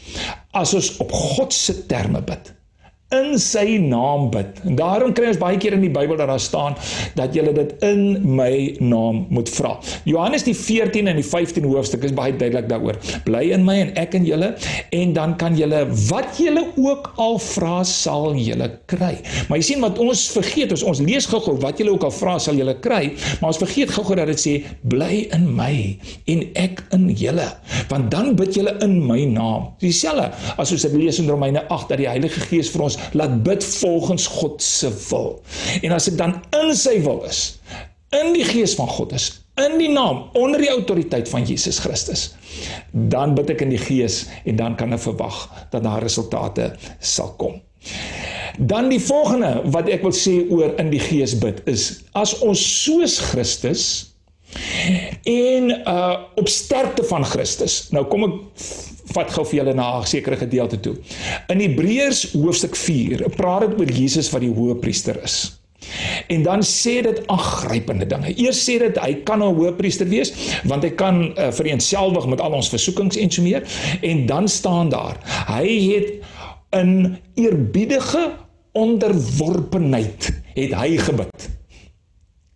As 0.56 0.72
ons 0.74 0.94
op 1.04 1.12
God 1.12 1.52
se 1.52 1.76
terme 1.86 2.24
bid 2.24 2.54
in 3.14 3.34
sy 3.42 3.74
naam 3.82 4.28
bid. 4.30 4.60
En 4.68 4.76
daarom 4.78 5.12
kry 5.16 5.30
ons 5.32 5.40
baie 5.40 5.58
keer 5.58 5.74
in 5.74 5.82
die 5.82 5.90
Bybel 5.90 6.18
dat 6.20 6.30
daar 6.30 6.42
staan 6.42 6.76
dat 7.18 7.34
jy 7.34 7.42
dit 7.56 7.72
in 7.86 8.02
my 8.36 8.76
naam 8.78 9.24
moet 9.34 9.50
vra. 9.50 9.72
Johannes 10.06 10.44
die 10.46 10.54
14 10.54 11.10
en 11.10 11.18
die 11.18 11.26
15 11.26 11.66
hoofstuk 11.66 12.06
is 12.06 12.14
baie 12.14 12.36
duidelik 12.36 12.68
daaroor. 12.70 12.98
Bly 13.26 13.48
in 13.56 13.66
my 13.66 13.76
en 13.82 13.90
ek 13.98 14.14
in 14.18 14.28
julle 14.28 14.52
en 14.94 15.14
dan 15.16 15.34
kan 15.40 15.58
julle 15.58 15.82
wat 16.10 16.38
julle 16.38 16.62
ook 16.78 17.10
al 17.22 17.40
vra 17.42 17.80
sal 17.88 18.38
julle 18.38 18.70
kry. 18.90 19.16
Maar 19.48 19.58
jy 19.58 19.66
sien 19.72 19.82
wat 19.82 19.98
ons 20.02 20.28
vergeet 20.36 20.76
is 20.76 20.86
ons 20.86 21.02
lees 21.02 21.26
gou-gou 21.30 21.56
wat 21.64 21.82
julle 21.82 21.96
ook 21.96 22.06
al 22.06 22.14
vra 22.14 22.36
sal 22.42 22.58
julle 22.60 22.76
kry, 22.84 23.02
maar 23.40 23.50
ons 23.50 23.60
vergeet 23.60 23.90
gou-gou 23.96 24.18
dat 24.20 24.30
dit 24.30 24.44
sê 24.44 24.54
bly 24.92 25.26
in 25.34 25.48
my 25.58 25.72
en 26.30 26.46
ek 26.62 26.84
in 26.94 27.10
julle. 27.18 27.48
Want 27.90 28.10
dan 28.14 28.36
bid 28.38 28.54
julle 28.54 28.76
in 28.86 29.00
my 29.08 29.24
naam. 29.34 29.72
Dieselfde 29.82 30.30
as 30.60 30.70
ons 30.70 30.86
dit 30.86 30.96
lees 31.00 31.18
in 31.18 31.30
Romeine 31.30 31.66
8 31.66 31.90
dat 31.90 32.02
die 32.04 32.10
Heilige 32.10 32.46
Gees 32.46 32.70
vir 32.70 32.86
ons 32.86 32.99
laat 33.12 33.42
bid 33.42 33.64
volgens 33.64 34.26
God 34.26 34.62
se 34.62 34.90
wil. 35.08 35.40
En 35.82 35.94
as 35.96 36.08
ek 36.10 36.18
dan 36.20 36.38
in 36.62 36.74
sy 36.76 36.98
wil 37.04 37.22
is, 37.28 37.60
in 38.16 38.32
die 38.34 38.44
gees 38.44 38.74
van 38.78 38.88
God 38.90 39.14
is, 39.16 39.30
in 39.60 39.76
die 39.78 39.90
naam 39.92 40.24
onder 40.38 40.62
die 40.62 40.70
autoriteit 40.72 41.28
van 41.28 41.44
Jesus 41.46 41.78
Christus, 41.78 42.30
dan 42.92 43.34
bid 43.38 43.52
ek 43.54 43.64
in 43.66 43.74
die 43.74 43.82
gees 43.82 44.24
en 44.44 44.58
dan 44.60 44.76
kan 44.78 44.94
ek 44.96 45.04
verwag 45.04 45.42
dat 45.72 45.84
daar 45.86 46.02
resultate 46.02 46.72
sal 46.98 47.34
kom. 47.40 47.60
Dan 48.58 48.90
die 48.92 49.00
volgende 49.00 49.60
wat 49.72 49.88
ek 49.88 50.02
wil 50.04 50.14
sê 50.16 50.40
oor 50.52 50.74
in 50.82 50.90
die 50.92 51.00
gees 51.00 51.36
bid 51.40 51.62
is 51.70 52.02
as 52.18 52.34
ons 52.44 52.60
soos 52.60 53.18
Christus 53.30 53.84
en 55.30 55.70
uh 55.86 56.16
op 56.40 56.48
sterkte 56.50 57.04
van 57.06 57.24
Christus. 57.24 57.86
Nou 57.94 58.04
kom 58.10 58.26
ek 58.26 58.34
vat 59.14 59.30
gou 59.30 59.44
vir 59.44 59.58
julle 59.60 59.74
na 59.74 60.00
'n 60.00 60.06
sekere 60.06 60.36
gedeelte 60.36 60.80
toe. 60.80 60.96
In 61.48 61.60
Hebreërs 61.60 62.32
hoofstuk 62.32 62.76
4 62.76 63.28
praat 63.36 63.68
dit 63.68 63.80
oor 63.80 63.90
Jesus 63.90 64.30
wat 64.30 64.40
die 64.40 64.54
hoëpriester 64.54 65.22
is. 65.22 65.60
En 66.26 66.42
dan 66.42 66.62
sê 66.62 67.00
dit 67.02 67.26
aangrypende 67.26 68.06
dinge. 68.06 68.34
Eers 68.36 68.60
sê 68.68 68.78
dit 68.78 68.98
hy 68.98 69.14
kan 69.24 69.42
'n 69.42 69.54
hoëpriester 69.54 70.08
wees 70.08 70.32
want 70.64 70.82
hy 70.82 70.90
kan 70.90 71.32
uh, 71.38 71.50
vereenselwig 71.50 72.26
met 72.26 72.40
al 72.40 72.52
ons 72.52 72.68
versoekings 72.68 73.16
en 73.16 73.30
so 73.30 73.42
meer. 73.42 73.62
En 74.02 74.26
dan 74.26 74.48
staan 74.48 74.88
daar, 74.88 75.16
hy 75.46 75.66
het 75.94 76.08
in 76.70 77.18
eerbiedige 77.34 78.30
onderworpenheid 78.72 80.30
het 80.54 80.74
hy 80.74 80.96
gebid. 80.96 81.59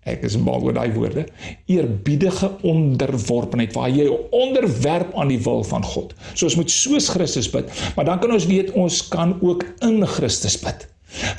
Ek 0.05 0.25
is 0.29 0.37
mal 0.37 0.61
oor 0.65 0.77
daai 0.77 0.93
woorde. 0.93 1.25
Eerbiedige 1.71 2.51
onderworpenheid 2.63 3.73
waar 3.77 3.93
jy 3.93 4.09
onderwerp 4.37 5.15
aan 5.17 5.33
die 5.33 5.41
wil 5.45 5.65
van 5.65 5.85
God. 5.85 6.13
So 6.35 6.49
ons 6.51 6.59
moet 6.61 6.73
soos 6.73 7.09
Christus 7.15 7.49
bid, 7.51 7.71
maar 7.97 8.09
dan 8.09 8.21
kan 8.21 8.35
ons 8.37 8.49
weet 8.51 8.75
ons 8.77 9.01
kan 9.09 9.39
ook 9.41 9.65
in 9.87 10.05
Christus 10.17 10.59
bid. 10.61 10.89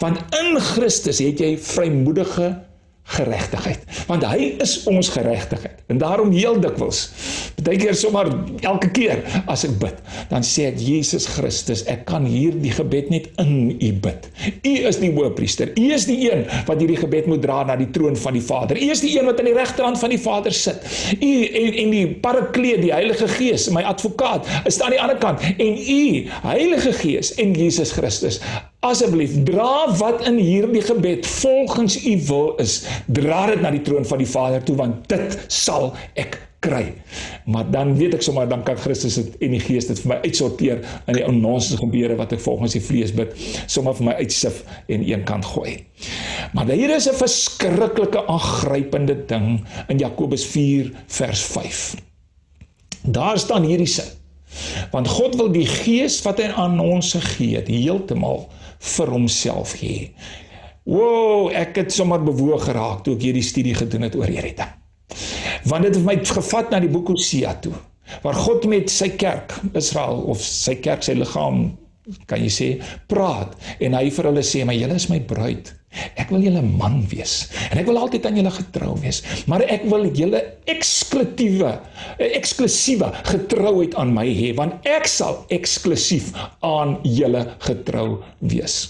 Want 0.02 0.22
in 0.40 0.56
Christus 0.74 1.20
het 1.22 1.42
jy 1.44 1.56
vrymoedige 1.62 2.56
geregtigheid 3.06 3.86
want 4.10 4.26
hy 4.26 4.56
is 4.64 4.78
ons 4.90 5.12
geregtigheid 5.14 5.84
en 5.94 6.02
daarom 6.02 6.34
heel 6.34 6.60
dikwels 6.62 7.06
baie 7.62 7.78
keer 7.82 7.98
sommer 7.98 8.32
elke 8.66 8.90
keer 8.96 9.22
as 9.52 9.66
ek 9.68 9.78
bid 9.82 10.02
dan 10.32 10.46
sê 10.46 10.70
ek 10.72 10.82
Jesus 10.82 11.28
Christus 11.36 11.86
ek 11.92 12.06
kan 12.10 12.26
hierdie 12.30 12.74
gebed 12.76 13.12
net 13.14 13.30
in 13.42 13.76
u 13.82 13.92
bid. 14.04 14.28
U 14.66 14.74
is 14.90 15.00
die 15.02 15.12
hoëpriester. 15.14 15.72
U 15.78 15.86
is 15.96 16.08
die 16.10 16.18
een 16.28 16.46
wat 16.68 16.82
hierdie 16.82 17.00
gebed 17.00 17.30
moet 17.30 17.44
dra 17.46 17.62
na 17.68 17.78
die 17.80 17.90
troon 17.96 18.18
van 18.20 18.38
die 18.38 18.44
Vader. 18.46 18.80
U 18.80 18.90
is 18.94 19.04
die 19.04 19.14
een 19.18 19.28
wat 19.30 19.40
aan 19.42 19.50
die 19.50 19.58
regterhand 19.58 20.00
van 20.02 20.14
die 20.14 20.22
Vader 20.22 20.56
sit. 20.56 20.86
U 21.20 21.32
en 21.46 21.80
en 21.86 21.96
die 21.96 22.06
parakleet 22.24 22.84
die 22.86 22.94
Heilige 22.94 23.30
Gees 23.36 23.68
my 23.74 23.84
advokaat 23.88 24.48
is 24.70 24.80
aan 24.82 24.96
die 24.96 25.02
ander 25.02 25.20
kant. 25.22 25.44
En 25.56 25.76
u 25.78 26.02
Heilige 26.46 26.94
Gees 27.02 27.34
en 27.42 27.56
Jesus 27.58 27.94
Christus 27.96 28.42
asseblief 28.86 29.36
dra 29.48 29.86
wat 30.00 30.26
in 30.30 30.38
hierdie 30.42 30.84
gebed 30.86 31.28
volgens 31.42 31.98
u 32.06 32.16
wil 32.28 32.56
is. 32.62 32.84
Dra 33.08 33.46
dit 33.52 33.62
na 33.62 33.72
die 33.74 33.84
troon 33.86 34.06
van 34.06 34.22
die 34.22 34.30
Vader 34.30 34.64
toe 34.66 34.76
want 34.80 35.08
dit 35.12 35.40
sal 35.52 35.94
ek 36.14 36.38
kry. 36.66 36.94
Maar 37.46 37.70
dan 37.72 37.94
weet 37.98 38.18
ek 38.18 38.26
sommer 38.26 38.48
dan 38.50 38.64
kan 38.66 38.78
Christus 38.80 39.18
dit 39.20 39.36
en 39.46 39.54
die 39.56 39.62
Gees 39.62 39.90
dit 39.90 40.00
vir 40.02 40.14
my 40.14 40.18
uitsorteer 40.26 40.82
in 41.06 41.20
die 41.20 41.26
onnonse 41.28 41.78
gebeure 41.80 42.18
wat 42.20 42.34
ek 42.36 42.42
volgens 42.46 42.76
die 42.78 42.84
vlees 42.84 43.14
bid, 43.16 43.36
sommer 43.72 43.96
vir 43.98 44.10
my 44.10 44.18
uitsif 44.22 44.64
en 44.92 45.06
een 45.06 45.26
kant 45.30 45.46
gooi. 45.54 45.78
Maar 46.58 46.74
hier 46.74 46.96
is 46.96 47.10
'n 47.10 47.18
verskriklike 47.18 48.26
aangrypende 48.28 49.18
ding 49.30 49.66
in 49.90 49.98
Jakobus 49.98 50.46
4 50.46 50.92
vers 51.08 51.42
5. 51.42 51.96
Daar 53.02 53.40
staan 53.40 53.64
hierdie 53.64 53.88
sin. 53.88 54.10
Want 54.92 55.08
God 55.08 55.36
wil 55.36 55.52
die 55.52 55.68
gees 55.68 56.22
wat 56.22 56.40
hy 56.40 56.48
aan 56.56 56.80
ons 56.80 57.14
gegee 57.14 57.56
het 57.56 57.68
heeltemal 57.68 58.48
vir 58.86 59.12
homself 59.12 59.76
gee. 59.82 60.12
Woew, 60.86 61.50
ek 61.58 61.80
het 61.82 61.94
sommer 61.94 62.22
bewoog 62.22 62.68
geraak 62.68 63.06
toe 63.06 63.16
ek 63.18 63.30
hierdie 63.30 63.46
studie 63.46 63.74
gedoen 63.78 64.06
het 64.06 64.18
oor 64.20 64.30
hierdie 64.30 64.58
ding 64.58 64.74
want 65.70 65.86
dit 65.88 65.96
het 65.98 66.06
my 66.06 66.16
gevat 66.26 66.72
na 66.72 66.82
die 66.84 66.92
boek 66.92 67.10
Hosea 67.14 67.56
toe 67.64 67.74
waar 68.24 68.38
God 68.38 68.68
met 68.70 68.92
sy 68.94 69.10
kerk 69.18 69.56
Israel 69.74 70.22
of 70.30 70.44
sy 70.46 70.78
kerk 70.86 71.06
sy 71.06 71.16
liggaam 71.18 71.72
kan 72.30 72.42
jy 72.44 72.52
sê 72.54 72.68
praat 73.10 73.56
en 73.82 73.98
hy 73.98 74.10
vir 74.14 74.30
hulle 74.30 74.44
sê 74.46 74.62
maar 74.66 74.78
julle 74.78 74.98
is 75.02 75.10
my 75.10 75.20
bruid 75.26 75.72
ek 76.22 76.32
wil 76.34 76.44
julle 76.46 76.64
man 76.66 77.02
wees 77.12 77.36
en 77.70 77.82
ek 77.82 77.88
wil 77.90 78.02
altyd 78.02 78.28
aan 78.28 78.40
julle 78.40 78.54
getrou 78.58 78.96
wees 79.04 79.22
maar 79.52 79.64
ek 79.78 79.88
wil 79.92 80.08
julle 80.18 80.42
eksklusiewe 80.72 81.72
eksklusiewe 82.32 83.12
getrouheid 83.32 83.96
aan 84.02 84.14
my 84.16 84.28
hê 84.28 84.52
want 84.58 84.86
ek 84.90 85.08
sal 85.12 85.44
eksklusief 85.56 86.34
aan 86.66 86.98
julle 87.06 87.46
getrou 87.68 88.22
wees 88.42 88.82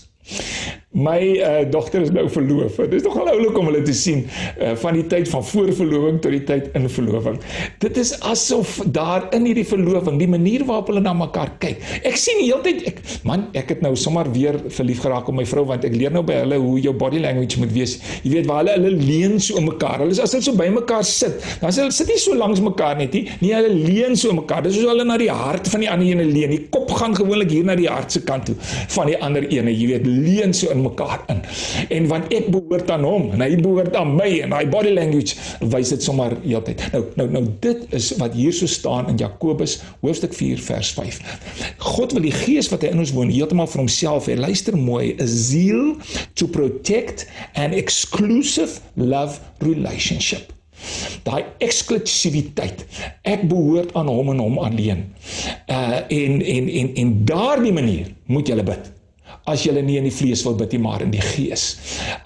My 0.96 1.20
uh, 1.44 1.66
dogter 1.68 2.06
is 2.06 2.12
nou 2.16 2.24
verloof. 2.32 2.78
Dit 2.88 2.94
is 3.02 3.04
nogal 3.04 3.28
oulik 3.34 3.58
om 3.60 3.68
hulle 3.68 3.82
te 3.84 3.94
sien 3.96 4.22
uh, 4.32 4.72
van 4.80 4.96
die 4.96 5.04
tyd 5.12 5.28
van 5.28 5.44
voorverloving 5.44 6.22
tot 6.24 6.32
die 6.32 6.44
tyd 6.48 6.70
in 6.78 6.88
verloving. 6.88 7.36
Dit 7.84 7.98
is 8.00 8.14
asof 8.24 8.78
daar 8.96 9.26
in 9.36 9.44
hierdie 9.50 9.66
verloving, 9.68 10.16
die 10.22 10.30
manier 10.32 10.64
waarop 10.64 10.94
hulle 10.94 11.04
na 11.04 11.12
mekaar 11.18 11.52
kyk. 11.60 11.82
Ek 12.08 12.16
sien 12.20 12.40
die 12.40 12.48
hele 12.48 12.64
tyd 12.64 12.86
ek 12.94 13.02
man, 13.28 13.50
ek 13.60 13.74
het 13.74 13.84
nou 13.84 13.92
sommer 14.00 14.30
weer 14.32 14.56
verlief 14.72 15.02
geraak 15.04 15.28
op 15.28 15.36
my 15.36 15.44
vrou 15.50 15.66
want 15.68 15.84
ek 15.84 15.98
leer 15.98 16.16
nou 16.16 16.24
by 16.24 16.38
hulle 16.46 16.62
hoe 16.64 16.78
jou 16.86 16.96
body 16.96 17.20
language 17.26 17.60
moet 17.60 17.76
wees. 17.76 17.98
Jy 18.24 18.32
weet 18.38 18.48
waar 18.48 18.64
hulle 18.64 18.78
hulle 18.78 18.94
leun 18.96 19.36
so 19.44 19.60
mekaar. 19.66 20.00
Hulle 20.06 20.16
is 20.16 20.24
as 20.24 20.38
hulle 20.38 20.48
so 20.48 20.56
by 20.56 20.70
mekaar 20.78 21.04
sit. 21.12 21.44
Dan 21.60 21.76
sê 21.76 21.84
hulle 21.84 21.98
sit 21.98 22.14
nie 22.14 22.22
so 22.24 22.40
langs 22.40 22.64
mekaar 22.64 22.96
net 23.02 23.20
nie. 23.20 23.26
Nee, 23.44 23.52
hulle 23.58 23.76
leun 23.76 24.16
so 24.16 24.32
mekaar. 24.40 24.64
Dis 24.64 24.80
soos 24.80 24.88
hulle 24.94 25.04
na 25.12 25.20
die 25.20 25.28
hart 25.44 25.68
van 25.76 25.84
die 25.84 25.92
ander 25.92 26.08
ene 26.08 26.30
leun. 26.32 26.56
Die 26.56 26.72
kop 26.72 26.96
gaan 26.96 27.20
gewoonlik 27.20 27.52
hier 27.52 27.68
na 27.68 27.76
die 27.76 27.92
hart 27.92 28.16
se 28.16 28.24
kant 28.24 28.48
toe 28.48 28.56
van 28.96 29.12
die 29.12 29.20
ander 29.20 29.44
ene. 29.52 29.76
Jy 29.76 29.92
weet, 29.92 30.08
leun 30.08 30.56
so 30.56 30.72
in 30.72 30.85
mekaar 30.86 31.24
in. 31.34 31.42
En 31.98 32.08
want 32.12 32.32
ek 32.36 32.50
behoort 32.54 32.92
aan 32.94 33.06
hom 33.08 33.30
en 33.36 33.44
hy 33.44 33.52
behoort 33.62 33.96
aan 33.98 34.16
my 34.18 34.30
en 34.46 34.56
hy 34.56 34.64
body 34.72 34.94
language 34.96 35.38
wys 35.74 35.94
dit 35.94 36.06
sommer 36.06 36.38
heeltyd. 36.46 36.84
Nou 36.94 37.04
nou 37.20 37.28
nou 37.38 37.44
dit 37.66 37.86
is 37.98 38.12
wat 38.22 38.38
hier 38.38 38.56
so 38.56 38.70
staan 38.70 39.10
in 39.12 39.20
Jakobus 39.22 39.80
hoofstuk 40.06 40.36
4 40.38 40.62
vers 40.70 40.94
5. 40.98 41.22
God 41.96 42.16
wil 42.18 42.28
die 42.28 42.36
gees 42.36 42.72
wat 42.74 42.86
hy 42.86 42.94
in 42.96 43.04
ons 43.04 43.14
woon 43.16 43.34
heeltemal 43.34 43.70
vir 43.72 43.86
homself 43.86 44.30
hê. 44.32 44.38
Luister 44.40 44.78
mooi, 44.78 45.16
'n 45.18 45.28
zeal 45.28 45.96
to 46.34 46.48
protect 46.48 47.28
an 47.54 47.74
exclusive 47.74 48.82
love 48.96 49.40
relationship 49.60 50.54
daai 51.26 51.44
eksklusiwiteit 51.64 52.84
ek 53.26 53.46
behoort 53.50 53.96
aan 53.98 54.10
hom 54.12 54.34
en 54.34 54.44
hom 54.44 54.60
alleen 54.62 55.06
uh 55.72 56.02
en 56.20 56.42
en 56.56 56.70
en 56.82 56.92
en 57.04 57.14
daardie 57.32 57.74
manier 57.74 58.12
moet 58.32 58.52
jy 58.52 58.66
bid 58.68 58.92
as 59.46 59.64
jy 59.66 59.74
nie 59.78 60.00
in 60.00 60.08
die 60.08 60.14
vlees 60.14 60.42
wil 60.46 60.56
bid 60.58 60.74
nie 60.74 60.82
maar 60.82 61.04
in 61.06 61.12
die 61.14 61.22
gees. 61.22 61.76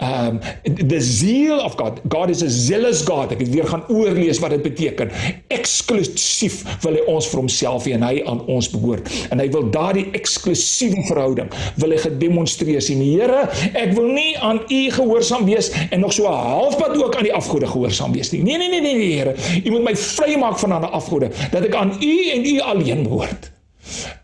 Um 0.00 0.40
the 0.64 1.00
zeal 1.04 1.60
of 1.60 1.76
God. 1.76 2.00
God 2.12 2.32
is 2.32 2.42
a 2.42 2.48
zealous 2.48 3.02
God. 3.04 3.34
Ek 3.34 3.42
het 3.44 3.50
weer 3.52 3.68
gaan 3.68 3.84
oorlees 3.92 4.40
wat 4.40 4.54
dit 4.56 4.64
beteken. 4.64 5.12
Eksklusief 5.52 6.62
wil 6.84 6.96
hy 6.96 7.04
ons 7.12 7.28
vir 7.30 7.42
homself 7.42 7.88
hê 7.88 7.94
en 7.98 8.06
hy 8.06 8.22
aan 8.30 8.40
ons 8.52 8.70
behoort. 8.72 9.12
En 9.34 9.42
hy 9.42 9.48
wil 9.52 9.68
daardie 9.74 10.06
eksklusiewe 10.16 11.04
verhouding 11.10 11.52
wil 11.80 11.94
hy 11.94 12.00
gedemonstreer 12.06 12.80
sien. 12.84 13.04
Here, 13.04 13.44
ek 13.76 13.94
wil 13.96 14.10
nie 14.14 14.32
aan 14.44 14.62
u 14.68 14.80
gehoorsaam 14.94 15.46
wees 15.48 15.70
en 15.90 16.04
nog 16.04 16.16
so 16.16 16.30
halfpad 16.30 16.96
ook 16.96 17.16
aan 17.20 17.28
die 17.28 17.36
afgode 17.36 17.68
gehoorsaam 17.68 18.16
wees 18.16 18.32
nie. 18.32 18.42
Nee 18.46 18.60
nee 18.60 18.72
nee 18.72 18.84
nee, 18.84 18.96
nee 18.96 19.14
Here. 19.20 19.36
U 19.64 19.76
moet 19.76 19.90
my 19.90 19.96
vrymaak 19.96 20.60
van 20.62 20.78
ander 20.78 20.92
afgode 20.96 21.32
dat 21.52 21.64
ek 21.68 21.76
aan 21.76 21.96
u 22.00 22.14
en 22.32 22.46
u 22.48 22.60
alleen 22.72 23.08
behoort. 23.08 23.50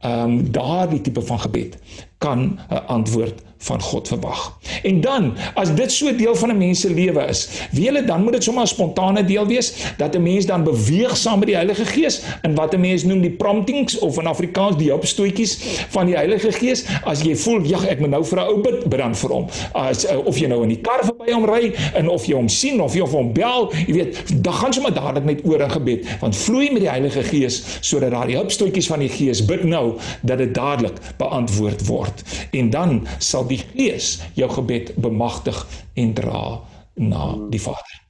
Ehm 0.06 0.22
um, 0.22 0.50
daardie 0.52 1.00
tipe 1.00 1.22
van 1.22 1.40
gebed 1.40 1.78
kan 2.18 2.58
'n 2.68 2.86
antwoord 2.86 3.42
van 3.58 3.82
God 3.82 4.08
verwag. 4.08 4.58
En 4.82 5.00
dan, 5.00 5.34
as 5.54 5.74
dit 5.74 5.92
so 5.92 6.16
deel 6.16 6.34
van 6.36 6.48
'n 6.48 6.56
mens 6.56 6.80
se 6.80 6.90
lewe 6.90 7.26
is, 7.26 7.48
wie 7.70 7.86
hulle 7.86 8.04
dan 8.04 8.22
moet 8.22 8.32
dit 8.32 8.44
sommer 8.44 8.62
'n 8.62 8.66
spontane 8.66 9.24
deel 9.24 9.46
wees 9.46 9.74
dat 9.96 10.14
'n 10.14 10.22
mens 10.22 10.46
dan 10.46 10.64
beweeg 10.64 11.16
saam 11.16 11.38
met 11.38 11.48
die 11.48 11.56
Heilige 11.56 11.84
Gees 11.84 12.22
in 12.42 12.54
wat 12.54 12.74
'n 12.74 12.80
mens 12.80 13.04
noem 13.04 13.20
die 13.20 13.30
promptings 13.30 13.98
of 13.98 14.18
in 14.18 14.26
Afrikaans 14.26 14.76
die 14.76 14.88
hulpstootjies 14.88 15.58
van 15.88 16.06
die 16.06 16.14
Heilige 16.14 16.52
Gees. 16.52 16.84
As 17.04 17.22
jy 17.22 17.36
voel, 17.36 17.60
"Ja, 17.62 17.78
ek 17.88 18.00
moet 18.00 18.10
nou 18.10 18.24
vir 18.24 18.38
'n 18.38 18.48
ou 18.48 18.60
bid," 18.60 18.88
bid 18.88 18.98
dan 18.98 19.14
vir 19.16 19.30
hom. 19.30 19.46
As 19.72 20.10
uh, 20.10 20.26
of 20.26 20.38
jy 20.38 20.46
nou 20.46 20.62
in 20.62 20.68
die 20.68 20.80
kar 20.80 21.00
verby 21.04 21.32
hom 21.32 21.44
ry 21.44 21.74
en 21.94 22.08
of 22.08 22.26
jy 22.26 22.34
hom 22.34 22.48
sien 22.48 22.80
of 22.80 22.94
jy 22.94 23.00
of 23.00 23.12
hom 23.12 23.32
bel, 23.32 23.72
jy 23.86 23.92
weet, 23.92 24.42
dan 24.44 24.52
gaan 24.52 24.72
sommer 24.72 24.94
dadelik 24.94 25.24
net 25.24 25.40
oor 25.44 25.60
in 25.60 25.70
gebed, 25.70 26.06
want 26.20 26.36
vloei 26.36 26.70
met 26.72 26.80
die 26.80 26.90
Heilige 26.90 27.22
Gees 27.22 27.62
sodat 27.80 28.10
daai 28.10 28.34
hulpstootjies 28.34 28.86
van 28.86 28.98
die 28.98 29.08
Gees 29.08 29.44
bid 29.44 29.64
nou 29.64 29.95
dat 30.22 30.38
dit 30.38 30.54
dadelik 30.54 31.00
beantwoord 31.18 31.86
word. 31.86 32.24
En 32.50 32.70
dan 32.70 33.06
sal 33.18 33.46
die 33.46 33.62
Gees 33.74 34.16
jou 34.34 34.50
gebed 34.50 34.94
bemagtig 34.96 35.66
en 35.94 36.14
dra 36.14 36.60
na 36.94 37.34
die 37.50 37.60
Vader. 37.60 38.02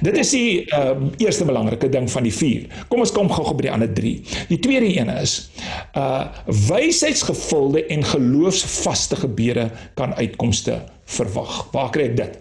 Dit 0.00 0.16
is 0.16 0.30
die 0.32 0.64
uh, 0.72 0.94
eerste 1.20 1.44
belangrike 1.44 1.90
ding 1.92 2.06
van 2.10 2.24
die 2.24 2.32
4. 2.32 2.84
Kom 2.88 3.02
ons 3.04 3.12
kom 3.12 3.28
gou-gou 3.28 3.52
by 3.58 3.66
die 3.66 3.72
ander 3.74 3.90
3. 3.92 4.12
Die 4.48 4.58
tweede 4.62 4.88
een 4.88 5.12
is 5.12 5.50
uh 5.98 6.30
wysheidsgevulde 6.70 7.84
en 7.92 8.06
geloofsvaste 8.06 9.20
gebede 9.20 9.68
kan 10.00 10.14
uitkomste 10.16 10.80
verwag. 11.04 11.66
Waar 11.74 11.92
kry 11.92 12.08
ek 12.08 12.16
dit? 12.16 12.38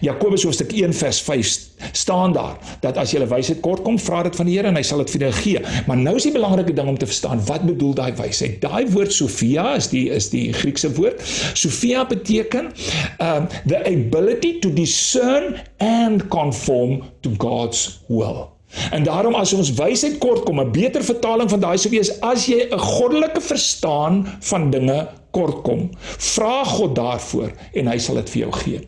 Jakobus 0.00 0.44
hoofstuk 0.44 0.72
1 0.72 0.94
vers 0.94 1.20
5 1.20 1.58
staan 1.92 2.32
daar 2.32 2.58
dat 2.80 2.96
as 3.00 3.12
jy 3.12 3.24
wysheid 3.28 3.60
kort 3.64 3.82
kom, 3.82 3.98
vra 3.98 4.22
dit 4.26 4.36
van 4.36 4.48
die 4.48 4.56
Here 4.56 4.68
en 4.68 4.78
hy 4.78 4.84
sal 4.86 5.02
dit 5.04 5.14
vir 5.14 5.26
jou 5.26 5.32
gee. 5.40 5.64
Maar 5.86 6.00
nou 6.00 6.14
is 6.18 6.26
die 6.28 6.34
belangrike 6.34 6.74
ding 6.76 6.88
om 6.88 6.98
te 6.98 7.08
verstaan, 7.08 7.42
wat 7.48 7.66
bedoel 7.68 7.94
daai 7.94 8.12
wysheid? 8.18 8.60
Daai 8.62 8.88
woord 8.92 9.12
Sofia 9.14 9.74
is 9.78 9.90
die 9.92 10.08
is 10.10 10.30
die 10.34 10.50
Griekse 10.56 10.92
woord. 10.96 11.22
Sofia 11.54 12.04
beteken 12.08 12.72
um 13.20 13.48
the 13.66 13.80
ability 13.86 14.58
to 14.60 14.72
discern 14.72 15.60
and 15.78 16.28
conform 16.28 17.02
to 17.20 17.34
God's 17.38 18.00
will. 18.08 18.48
En 18.90 19.02
daarom 19.02 19.34
as 19.34 19.52
ons 19.52 19.72
wysheid 19.74 20.18
kort 20.22 20.44
kom, 20.46 20.60
'n 20.60 20.72
beter 20.72 21.04
vertaling 21.04 21.50
van 21.50 21.60
daai 21.60 21.78
sou 21.78 21.90
wees 21.90 22.20
as 22.20 22.46
jy 22.46 22.68
'n 22.70 22.78
goddelike 22.78 23.40
verstaan 23.40 24.26
van 24.40 24.70
dinge 24.70 25.08
kort 25.30 25.62
kom, 25.62 25.90
vra 26.18 26.64
God 26.64 26.94
daarvoor 26.94 27.52
en 27.74 27.86
hy 27.86 27.98
sal 27.98 28.14
dit 28.14 28.30
vir 28.30 28.42
jou 28.42 28.52
gee. 28.52 28.80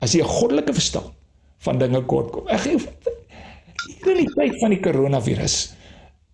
As 0.00 0.12
jy 0.12 0.22
'n 0.22 0.28
goddelike 0.28 0.72
verstaan 0.72 1.12
van 1.58 1.78
dinge 1.78 2.02
kort 2.04 2.30
kom. 2.32 2.48
Ek 2.48 2.60
gee 2.60 2.78
hier 2.78 4.10
in 4.12 4.26
die 4.26 4.34
tyd 4.34 4.60
van 4.60 4.70
die 4.70 4.80
koronavirus. 4.80 5.74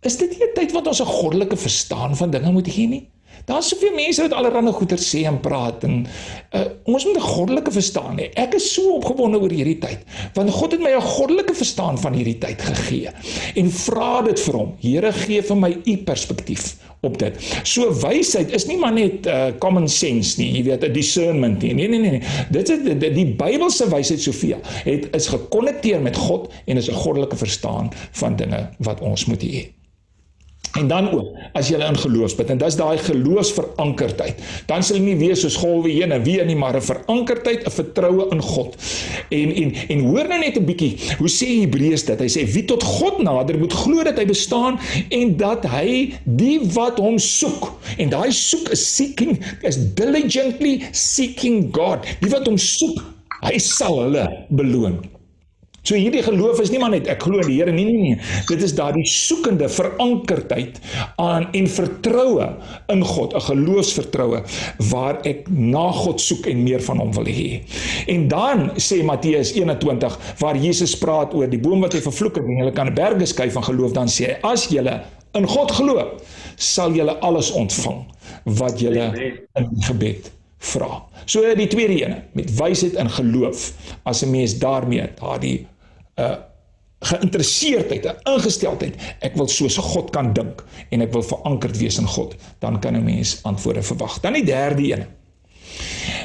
Is 0.03 0.17
dit 0.17 0.31
nie 0.31 0.47
'n 0.47 0.55
tyd 0.55 0.73
wat 0.73 0.87
ons 0.87 1.01
'n 1.01 1.07
goddelike 1.07 1.57
verstaan 1.57 2.17
van 2.17 2.31
dinge 2.31 2.53
moet 2.53 2.69
hê 2.69 2.89
nie? 2.89 3.09
Daar's 3.45 3.69
soveel 3.69 3.95
mense 3.95 4.23
wat 4.23 4.33
allerlei 4.33 4.73
goeie 4.73 4.99
sê 5.01 5.25
en 5.29 5.41
praat 5.41 5.85
en 5.85 6.07
uh, 6.07 6.65
ons 6.85 7.05
moet 7.05 7.17
'n 7.17 7.21
goddelike 7.21 7.73
verstaan 7.73 8.19
hê. 8.19 8.31
Ek 8.35 8.55
is 8.55 8.73
so 8.75 8.97
opgewonde 8.99 9.41
oor 9.41 9.51
hierdie 9.51 9.79
tyd 9.79 10.05
want 10.35 10.51
God 10.51 10.73
het 10.73 10.81
my 10.81 10.93
'n 10.97 11.01
goddelike 11.01 11.55
verstaan 11.55 11.99
van 11.99 12.13
hierdie 12.13 12.39
tyd 12.39 12.63
gegee 12.63 13.11
en 13.55 13.71
vra 13.71 14.23
dit 14.23 14.41
vir 14.41 14.55
hom. 14.55 14.77
Here 14.81 15.13
gee 15.13 15.43
vir 15.43 15.57
my 15.57 15.73
u 15.85 15.97
perspektief 15.97 16.77
op 17.01 17.19
dit. 17.19 17.37
So 17.63 17.89
wysheid 18.03 18.53
is 18.53 18.67
nie 18.67 18.77
maar 18.77 18.93
net 18.93 19.27
uh, 19.27 19.47
common 19.59 19.89
sense 19.89 20.37
nie, 20.41 20.51
jy 20.59 20.63
weet, 20.69 20.85
'n 20.85 20.93
discernment 20.93 21.63
nie. 21.63 21.75
Nee 21.75 21.89
nee 21.89 21.99
nee 21.99 22.11
nee. 22.11 22.47
Dit 22.51 22.69
is 22.69 22.85
die, 22.85 22.97
die, 22.97 23.13
die 23.13 23.27
Bybelse 23.27 23.89
wysheid 23.89 24.21
Sofia 24.21 24.59
het 24.85 25.09
is 25.17 25.27
gekonnekteer 25.33 26.01
met 26.01 26.17
God 26.17 26.53
en 26.67 26.77
is 26.77 26.91
'n 26.91 26.95
goddelike 26.95 27.37
verstaan 27.37 27.91
van 28.13 28.37
dinge 28.37 28.69
wat 28.79 29.01
ons 29.01 29.25
moet 29.25 29.43
hê. 29.43 29.80
En 30.79 30.87
dan 30.89 31.11
ook, 31.11 31.35
as 31.59 31.69
jy 31.69 31.81
in 31.83 31.97
geloof 31.99 32.37
bid, 32.39 32.51
en 32.55 32.61
dis 32.61 32.77
daai 32.79 32.99
geloofsverankerdheid, 33.03 34.39
dan 34.71 34.85
sal 34.87 35.01
jy 35.01 35.03
nie 35.03 35.17
wees 35.19 35.43
soos 35.43 35.57
golwe 35.59 35.91
heen 35.91 36.15
en 36.15 36.23
weer 36.23 36.47
nie, 36.47 36.55
maar 36.55 36.77
'n 36.79 36.83
verankerdheid, 36.83 37.67
'n 37.67 37.71
vertroue 37.71 38.29
in 38.31 38.43
God. 38.43 38.77
En 39.31 39.55
en 39.55 39.75
en 39.89 40.01
hoor 40.07 40.29
nou 40.29 40.39
net 40.39 40.57
'n 40.57 40.65
bietjie, 40.65 40.97
hoe 41.19 41.29
sê 41.29 41.67
Hebreërs 41.67 42.05
dit? 42.05 42.21
Hy 42.21 42.29
sê 42.29 42.47
wie 42.53 42.65
tot 42.65 42.83
God 42.83 43.23
nader 43.23 43.59
moet 43.59 43.73
glo 43.73 44.03
dat 44.05 44.19
hy 44.19 44.27
bestaan 44.27 44.79
en 45.09 45.37
dat 45.37 45.67
hy 45.67 46.15
die 46.25 46.61
wat 46.73 46.99
hom 46.99 47.19
soek. 47.19 47.73
En 47.99 48.09
daai 48.09 48.31
soek 48.33 48.69
is 48.69 48.97
seeking, 48.97 49.43
is 49.63 49.77
diligently 49.95 50.83
seeking 50.93 51.75
God. 51.75 52.07
Die 52.21 52.31
wat 52.31 52.47
hom 52.47 52.59
soek, 52.59 53.03
hy 53.43 53.59
sal 53.59 53.99
hulle 53.99 54.47
beloon. 54.49 55.10
So 55.83 55.97
hierdie 55.97 56.23
geloof 56.23 56.61
is 56.61 56.71
nie 56.71 56.79
maar 56.79 56.93
net 56.93 57.09
ek 57.09 57.23
glo 57.25 57.41
in 57.41 57.49
die 57.49 57.57
Here 57.61 57.73
nie 57.73 57.87
nee 57.89 58.01
nee. 58.03 58.19
Dit 58.49 58.63
is 58.63 58.75
daardie 58.77 59.07
soekende 59.09 59.69
verankerdheid 59.73 60.81
aan 61.17 61.49
en 61.57 61.69
vertroue 61.69 62.49
in 62.93 63.05
God, 63.05 63.35
'n 63.35 63.41
geloofsvertroue 63.41 64.43
waar 64.91 65.21
ek 65.25 65.49
na 65.49 65.91
God 65.93 66.21
soek 66.21 66.47
en 66.47 66.63
meer 66.63 66.83
van 66.85 66.99
hom 66.99 67.13
wil 67.13 67.25
hê. 67.25 67.63
En 68.07 68.29
dan 68.29 68.71
sê 68.77 69.03
Matteus 69.05 69.55
21 69.57 70.19
waar 70.39 70.57
Jesus 70.57 70.99
praat 70.99 71.35
oor 71.35 71.49
die 71.49 71.61
boom 71.61 71.81
wat 71.81 71.97
hy 71.97 72.01
vervloek 72.01 72.37
het 72.37 72.45
en 72.45 72.61
hulle 72.61 72.73
kan 72.77 72.87
'n 72.89 72.95
berge 72.95 73.27
skei 73.27 73.51
van 73.51 73.65
geloof 73.65 73.93
dan 73.93 74.09
sê 74.09 74.27
hy 74.27 74.37
as 74.43 74.69
julle 74.69 75.01
in 75.35 75.47
God 75.47 75.71
glo, 75.71 76.05
sal 76.57 76.93
julle 76.93 77.15
alles 77.23 77.51
ontvang 77.57 78.05
wat 78.45 78.81
julle 78.81 79.07
in 79.55 79.69
gebed 79.87 80.31
vra. 80.61 81.01
So 81.25 81.55
die 81.57 81.69
tweede 81.71 81.97
ene 82.03 82.23
met 82.37 82.51
wysheid 82.59 82.99
en 83.01 83.11
geloof 83.11 83.73
as 84.05 84.23
'n 84.23 84.31
mens 84.31 84.59
daarmee 84.59 85.09
daardie 85.21 85.67
uh 86.21 86.37
geïnteresseerdheid, 87.01 88.05
'n 88.05 88.35
ingesteldheid, 88.35 88.97
ek 89.25 89.37
wil 89.41 89.49
soos 89.49 89.79
God 89.81 90.11
kan 90.13 90.35
dink 90.37 90.61
en 90.93 91.01
ek 91.01 91.15
wil 91.17 91.23
verankerd 91.25 91.79
wees 91.81 91.97
in 91.99 92.07
God, 92.07 92.35
dan 92.61 92.77
kan 92.81 92.97
'n 92.97 93.05
mens 93.05 93.39
antwoorde 93.43 93.83
verwag. 93.83 94.21
Dan 94.21 94.37
die 94.37 94.45
derde 94.45 94.83
ene. 94.83 95.07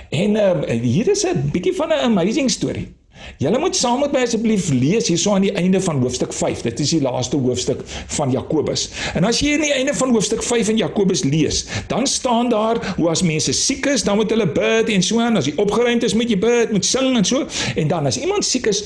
En 0.10 0.36
uh, 0.36 0.82
hier 0.82 1.08
is 1.08 1.24
'n 1.24 1.50
bietjie 1.52 1.76
van 1.76 1.90
'n 1.90 2.04
amazing 2.12 2.52
storie. 2.52 2.94
Julle 3.38 3.60
moet 3.60 3.76
saam 3.76 4.00
met 4.00 4.14
my 4.16 4.22
asseblief 4.24 4.70
lees 4.72 5.10
hierso 5.12 5.34
aan 5.36 5.44
die 5.44 5.54
einde 5.60 5.82
van 5.84 5.98
hoofstuk 6.00 6.34
5. 6.34 6.62
Dit 6.70 6.80
is 6.80 6.94
die 6.96 7.02
laaste 7.04 7.38
hoofstuk 7.42 7.82
van 8.16 8.32
Jakobus. 8.32 8.86
En 9.18 9.28
as 9.28 9.42
jy 9.44 9.56
aan 9.58 9.66
die 9.66 9.74
einde 9.76 9.96
van 9.98 10.14
hoofstuk 10.16 10.44
5 10.46 10.72
in 10.72 10.80
Jakobus 10.80 11.26
lees, 11.28 11.66
dan 11.92 12.08
staan 12.08 12.50
daar 12.54 12.80
hoe 12.96 13.10
as 13.12 13.26
mense 13.28 13.54
siek 13.56 13.90
is, 13.92 14.06
dan 14.08 14.20
moet 14.22 14.32
hulle 14.32 14.48
bid 14.56 14.92
en 14.94 15.04
so 15.04 15.20
aan. 15.24 15.36
As 15.40 15.50
jy 15.50 15.56
opgeruimd 15.62 16.06
is, 16.08 16.16
moet 16.16 16.32
jy 16.32 16.38
bid, 16.40 16.72
moet 16.76 16.88
sing 16.88 17.18
en 17.20 17.28
so. 17.28 17.44
En 17.76 17.92
dan 17.92 18.08
as 18.08 18.20
iemand 18.22 18.48
siek 18.48 18.70
is, 18.72 18.86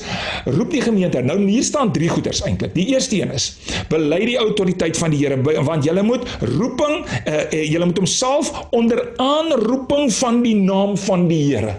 roep 0.50 0.74
die 0.74 0.82
gemeente. 0.82 1.22
Nou 1.22 1.38
hier 1.44 1.66
staan 1.66 1.92
drie 1.94 2.10
goeters 2.10 2.42
eintlik. 2.46 2.74
Die 2.74 2.88
eerste 2.94 3.20
een 3.20 3.34
is: 3.36 3.52
bely 3.92 4.22
die 4.32 4.38
autoriteit 4.40 4.98
van 4.98 5.14
die 5.14 5.20
Here, 5.20 5.36
want 5.62 5.84
julle 5.84 6.02
moet 6.06 6.24
roeping, 6.40 7.04
uh, 7.04 7.44
julle 7.52 7.90
moet 7.90 8.00
homself 8.02 8.50
onder 8.74 9.04
aanroeping 9.20 10.10
van 10.22 10.42
die 10.42 10.56
naam 10.56 10.96
van 10.98 11.28
die 11.30 11.44
Here 11.52 11.76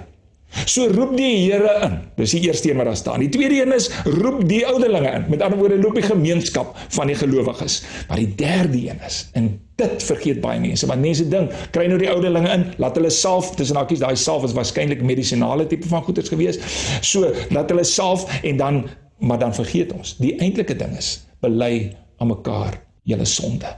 So 0.66 0.88
roep 0.92 1.16
die 1.18 1.32
Here 1.46 1.74
in. 1.86 1.98
Dis 2.18 2.36
die 2.36 2.42
eerste 2.48 2.70
een 2.70 2.80
wat 2.80 2.90
daar 2.92 3.00
staan. 3.00 3.24
Die 3.24 3.30
tweede 3.30 3.62
een 3.62 3.74
is 3.76 3.90
roep 4.04 4.44
die 4.50 4.66
ouderlinge 4.68 5.12
in. 5.12 5.26
Met 5.30 5.42
ander 5.42 5.60
woorde 5.60 5.80
loop 5.80 5.96
die 5.96 6.06
gemeenskap 6.06 6.76
van 6.90 7.08
die 7.08 7.16
gelowiges. 7.16 7.82
Maar 8.08 8.18
die 8.18 8.36
derde 8.36 8.78
een 8.90 9.00
is 9.08 9.30
en 9.34 9.52
dit 9.82 10.04
vergeet 10.04 10.42
baie 10.44 10.60
mense 10.62 10.86
want 10.86 11.02
mense 11.02 11.24
dink 11.32 11.54
kry 11.74 11.88
nou 11.90 11.98
die 11.98 12.10
ouderlinge 12.12 12.52
in, 12.54 12.66
laat 12.78 12.98
hulle 13.00 13.10
self 13.10 13.56
tussen 13.58 13.80
hakies 13.80 14.04
daai 14.04 14.16
self 14.20 14.46
is 14.46 14.54
waarskynlik 14.54 15.02
medisinale 15.02 15.66
tipe 15.68 15.88
van 15.90 16.04
goeders 16.06 16.30
gewees. 16.30 16.60
So 17.02 17.32
laat 17.50 17.72
hulle 17.74 17.86
self 17.88 18.28
en 18.44 18.60
dan 18.62 18.84
maar 19.22 19.40
dan 19.40 19.54
vergeet 19.54 19.94
ons. 19.94 20.16
Die 20.18 20.36
eintlike 20.42 20.76
ding 20.76 20.98
is 20.98 21.20
bely 21.46 21.92
aan 22.18 22.32
mekaar 22.34 22.78
julle 23.06 23.26
sonde. 23.26 23.70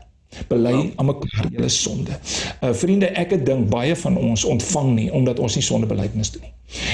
Bely 0.50 0.94
aan 0.96 1.06
mekaar 1.06 1.50
julle 1.52 1.70
sonde. 1.70 2.16
Uh 2.64 2.72
vriende, 2.74 3.12
ek 3.20 3.36
het 3.38 3.46
dink 3.48 3.70
baie 3.72 3.96
van 3.96 4.18
ons 4.18 4.46
ontvang 4.48 4.94
nie 4.96 5.10
omdat 5.14 5.40
ons 5.44 5.60
nie 5.60 5.66
sondebelydenis 5.66 6.32
doen 6.36 6.48
nie. 6.48 6.54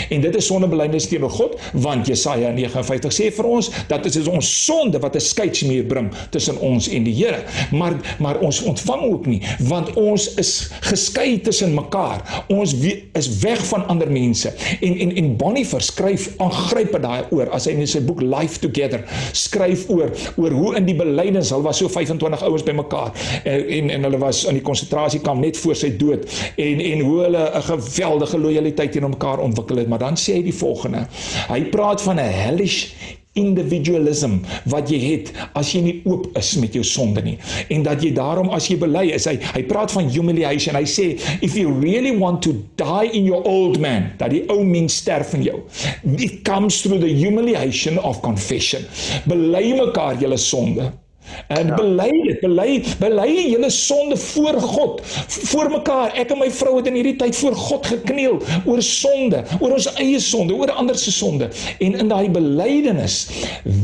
En 0.09 0.21
dit 0.21 0.35
is 0.35 0.45
sondebelydenis 0.45 1.07
teenoor 1.07 1.29
God, 1.29 1.59
want 1.73 2.07
Jesaja 2.07 2.51
59 2.51 3.13
sê 3.13 3.29
vir 3.33 3.45
ons 3.45 3.71
dat 3.87 4.03
dit 4.03 4.15
is 4.15 4.27
ons 4.27 4.65
sonde 4.65 4.99
wat 4.99 5.15
'n 5.15 5.19
skeidsmuur 5.19 5.83
bring 5.83 6.11
tussen 6.29 6.59
ons 6.59 6.89
en 6.89 7.03
die 7.03 7.13
Here. 7.19 7.43
Maar 7.71 7.93
maar 8.19 8.39
ons 8.39 8.61
ontvang 8.61 9.01
ook 9.01 9.25
nie, 9.25 9.41
want 9.59 9.93
ons 9.93 10.33
is 10.33 10.71
geskei 10.79 11.41
tussen 11.41 11.73
mekaar. 11.73 12.45
Ons 12.47 12.75
is 13.13 13.39
weg 13.39 13.65
van 13.65 13.87
ander 13.87 14.11
mense. 14.11 14.53
En 14.79 14.97
en 14.97 15.15
en 15.15 15.35
Bonifer 15.37 15.81
skryf 15.81 16.29
aangrypend 16.37 17.03
daai 17.03 17.23
oor 17.29 17.49
as 17.49 17.65
hy 17.65 17.71
in 17.71 17.87
sy 17.87 18.01
boek 18.01 18.21
Life 18.21 18.59
Together 18.59 19.03
skryf 19.31 19.89
oor 19.89 20.11
oor 20.35 20.51
hoe 20.51 20.75
in 20.75 20.85
die 20.85 20.95
belydenis, 20.95 21.49
hulle 21.49 21.63
was 21.63 21.77
so 21.77 21.87
25 21.87 22.43
ouens 22.43 22.63
bymekaar 22.63 23.11
en 23.43 23.67
en, 23.79 23.89
en 23.89 24.03
hulle 24.03 24.17
was 24.17 24.43
in 24.49 24.53
die 24.53 24.65
konsentrasiekamp 24.65 25.41
net 25.41 25.57
voor 25.57 25.75
sy 25.75 25.91
dood 25.97 26.25
en 26.55 26.79
en 26.79 27.03
hoe 27.05 27.19
hulle 27.23 27.43
'n 27.55 27.61
geweldige 27.61 28.37
lojaliteit 28.39 28.91
teenoor 28.91 29.09
mekaar 29.09 29.39
ontwikkel 29.39 29.68
ontwikkel 29.69 29.77
het, 29.77 29.89
maar 29.89 29.99
dan 29.99 30.17
sê 30.17 30.39
hy 30.39 30.43
die 30.49 30.55
volgende. 30.55 31.05
Hy 31.49 31.63
praat 31.69 32.01
van 32.01 32.19
'n 32.19 32.33
hellish 32.33 32.93
individualism 33.33 34.41
wat 34.65 34.89
jy 34.89 34.99
het 34.99 35.31
as 35.53 35.71
jy 35.71 35.81
nie 35.81 36.01
oop 36.05 36.27
is 36.35 36.57
met 36.57 36.73
jou 36.73 36.83
sonde 36.83 37.21
nie. 37.21 37.37
En 37.69 37.83
dat 37.83 38.01
jy 38.03 38.11
daarom 38.11 38.49
as 38.49 38.67
jy 38.67 38.77
bely 38.77 39.13
is 39.13 39.25
hy 39.25 39.37
hy 39.53 39.63
praat 39.63 39.91
van 39.91 40.09
humiliation. 40.09 40.75
Hy 40.75 40.83
sê 40.83 41.15
if 41.41 41.55
you 41.55 41.71
really 41.71 42.17
want 42.17 42.41
to 42.41 42.53
die 42.75 43.09
in 43.13 43.25
your 43.25 43.43
old 43.43 43.79
man 43.79 44.11
dat 44.17 44.31
die 44.31 44.43
ou 44.49 44.63
mens 44.63 44.97
sterf 44.97 45.33
in 45.33 45.43
jou. 45.43 45.61
It 46.17 46.43
comes 46.43 46.81
through 46.81 46.99
the 46.99 47.13
humiliation 47.13 47.99
of 47.99 48.21
confession. 48.21 48.83
Bely 49.25 49.73
mekaar 49.77 50.17
julle 50.19 50.37
sonde 50.37 50.91
En 51.47 51.67
ja. 51.67 51.75
bely 51.75 52.11
dit, 52.27 52.39
bely, 52.43 52.83
bely 52.99 53.29
julle 53.49 53.69
sonde 53.69 54.17
voor 54.17 54.59
God, 54.61 55.01
voor 55.27 55.69
mekaar. 55.69 56.13
Ek 56.19 56.33
en 56.33 56.41
my 56.41 56.49
vrou 56.53 56.75
het 56.77 56.89
in 56.91 56.97
hierdie 56.99 57.15
tyd 57.19 57.37
voor 57.39 57.55
God 57.55 57.89
gekniel 57.89 58.39
oor 58.65 58.81
sonde, 58.85 59.43
oor 59.59 59.75
ons 59.77 59.89
eie 60.01 60.19
sonde, 60.23 60.55
oor 60.55 60.71
ander 60.71 60.97
se 60.99 61.13
sonde. 61.13 61.49
En 61.79 61.97
in 62.03 62.11
daai 62.11 62.29
belydenis, 62.33 63.21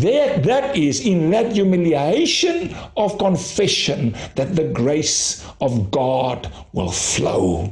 that 0.03 0.43
that 0.45 0.75
is 0.77 1.01
in 1.05 1.29
that 1.33 1.53
humiliation 1.55 2.69
of 2.93 3.17
confession 3.21 4.13
that 4.35 4.55
the 4.55 4.69
grace 4.73 5.41
of 5.57 5.79
God 5.91 6.49
will 6.71 6.91
flow. 6.91 7.69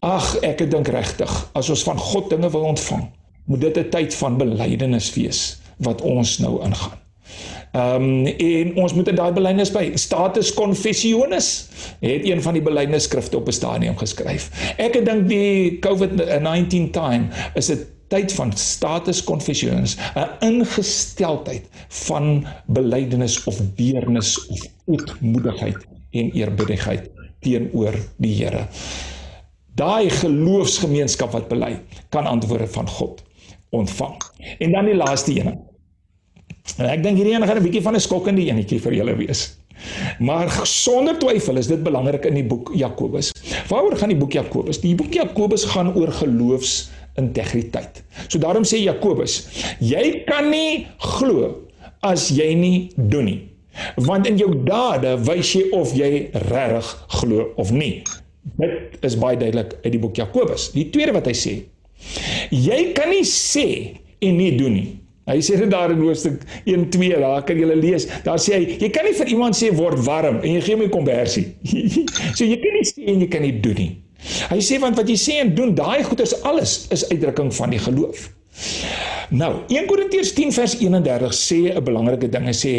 Ag, 0.00 0.38
ek 0.46 0.64
dink 0.72 0.88
regtig, 0.88 1.32
as 1.52 1.68
ons 1.68 1.84
van 1.84 1.98
God 2.00 2.30
dinge 2.32 2.48
wil 2.52 2.70
ontvang, 2.72 3.04
moet 3.44 3.60
dit 3.60 3.76
'n 3.76 3.90
tyd 3.90 4.14
van 4.14 4.38
belydenis 4.40 5.12
wees 5.14 5.60
wat 5.84 6.00
ons 6.00 6.38
nou 6.38 6.62
ingaan. 6.64 6.96
Ehm 7.72 8.02
um, 8.02 8.26
en 8.26 8.74
ons 8.82 8.94
moet 8.94 9.08
in 9.08 9.14
daai 9.14 9.32
belydenis 9.32 9.70
by 9.70 9.84
status 9.94 10.48
confessionis 10.54 11.68
het 12.00 12.24
een 12.26 12.42
van 12.42 12.56
die 12.58 12.62
belydenisskrifte 12.62 13.36
op 13.38 13.46
'n 13.46 13.54
stadium 13.54 13.96
geskryf. 13.98 14.50
Ek 14.76 14.98
dink 15.04 15.28
die 15.28 15.78
COVID-19 15.78 16.90
time 16.90 17.28
is 17.54 17.70
'n 17.70 17.86
tyd 18.08 18.32
van 18.32 18.52
status 18.52 19.24
confessionis, 19.24 19.96
'n 20.16 20.28
ingesteldheid 20.40 21.68
van 21.88 22.46
belydenis 22.66 23.44
of 23.44 23.60
deernis 23.74 24.46
of 24.46 24.66
ootmoedigheid 24.84 25.86
en 26.10 26.30
eerbiedigheid 26.32 27.10
teenoor 27.40 27.94
die 28.16 28.34
Here. 28.34 28.66
Daai 29.74 30.10
geloofsgemeenskap 30.10 31.30
wat 31.30 31.48
bely, 31.48 31.80
kan 32.08 32.26
antwoorde 32.26 32.66
van 32.66 32.88
God 32.88 33.22
ontvang. 33.70 34.16
En 34.58 34.72
dan 34.72 34.84
die 34.84 34.96
laaste 34.96 35.40
een. 35.40 35.69
En 36.78 36.86
ek 36.90 37.02
dink 37.02 37.16
hierdie 37.16 37.34
een 37.34 37.46
gaan 37.46 37.56
'n 37.58 37.62
bietjie 37.62 37.82
van 37.82 37.94
'n 37.94 38.00
skokkende 38.00 38.42
enetjie 38.42 38.80
vir 38.80 38.92
julle 38.92 39.16
wees. 39.16 39.56
Maar 40.18 40.60
sonder 40.62 41.18
twyfel 41.18 41.56
is 41.56 41.66
dit 41.66 41.82
belangrik 41.82 42.24
in 42.24 42.34
die 42.34 42.44
boek 42.44 42.70
Jakobus. 42.74 43.32
Waaroor 43.68 43.96
gaan 43.96 44.12
die 44.12 44.18
boek 44.18 44.32
Jakobus? 44.32 44.80
Die 44.80 44.94
boek 44.94 45.14
Jakobus 45.14 45.64
gaan 45.64 45.94
oor 45.96 46.12
geloofsintegriteit. 46.12 48.02
So 48.28 48.38
daarom 48.38 48.64
sê 48.64 48.82
Jakobus, 48.82 49.46
jy 49.78 50.22
kan 50.26 50.50
nie 50.50 50.86
glo 50.98 51.54
as 52.00 52.28
jy 52.28 52.54
nie 52.54 52.90
doen 52.96 53.24
nie. 53.24 53.40
Want 53.96 54.26
in 54.26 54.36
jou 54.36 54.54
dade 54.64 55.16
wys 55.24 55.52
jy 55.54 55.68
of 55.76 55.94
jy 55.96 56.28
regtig 56.50 57.06
glo 57.20 57.52
of 57.56 57.72
nie. 57.72 58.02
Dit 58.60 59.04
is 59.04 59.16
baie 59.20 59.36
duidelik 59.36 59.76
uit 59.84 59.92
die 59.92 60.00
boek 60.00 60.16
Jakobus. 60.16 60.70
Die 60.74 60.88
tweede 60.90 61.12
wat 61.16 61.28
hy 61.28 61.36
sê, 61.36 61.54
jy 62.50 62.80
kan 62.96 63.12
nie 63.12 63.24
sê 63.28 63.68
en 64.20 64.36
nie 64.36 64.56
doen 64.56 64.76
nie. 64.76 64.99
Hy 65.30 65.38
sê 65.46 65.56
dit 65.60 65.70
daar 65.70 65.92
in 65.94 66.02
hoofstuk 66.02 66.42
1:2, 66.64 67.20
daar 67.22 67.44
kan 67.46 67.58
jy 67.58 67.74
lees. 67.78 68.08
Daar 68.26 68.40
sê 68.42 68.56
hy, 68.58 68.78
jy 68.82 68.90
kan 68.90 69.06
nie 69.06 69.14
vir 69.14 69.28
iemand 69.30 69.54
sê 69.58 69.70
word 69.76 70.02
warm 70.06 70.40
en 70.42 70.56
jy 70.56 70.60
gee 70.66 70.74
hom 70.74 70.82
'n 70.82 70.90
konversie. 70.90 71.46
so 72.36 72.44
jy 72.44 72.58
kan 72.58 72.74
nie 72.74 72.86
sê 72.88 73.06
en 73.06 73.20
jy 73.20 73.28
kan 73.28 73.42
nie 73.42 73.56
doen 73.60 73.78
nie. 73.78 73.92
Hy 74.50 74.58
sê 74.60 74.80
want 74.80 74.98
wat 74.98 75.08
jy 75.08 75.16
sê 75.16 75.38
en 75.40 75.54
doen, 75.54 75.74
daai 75.74 76.02
goeders 76.04 76.34
alles 76.42 76.86
is 76.90 77.06
uitdrukking 77.08 77.54
van 77.54 77.70
die 77.70 77.78
geloof. 77.78 78.28
Nou, 79.30 79.52
1 79.70 79.86
Korintiërs 79.86 80.32
10 80.34 80.52
vers 80.52 80.74
31 80.80 81.34
sê 81.34 81.58
'n 81.70 81.84
belangrike 81.84 82.28
ding. 82.28 82.44
Hy 82.44 82.56
sê, 82.56 82.72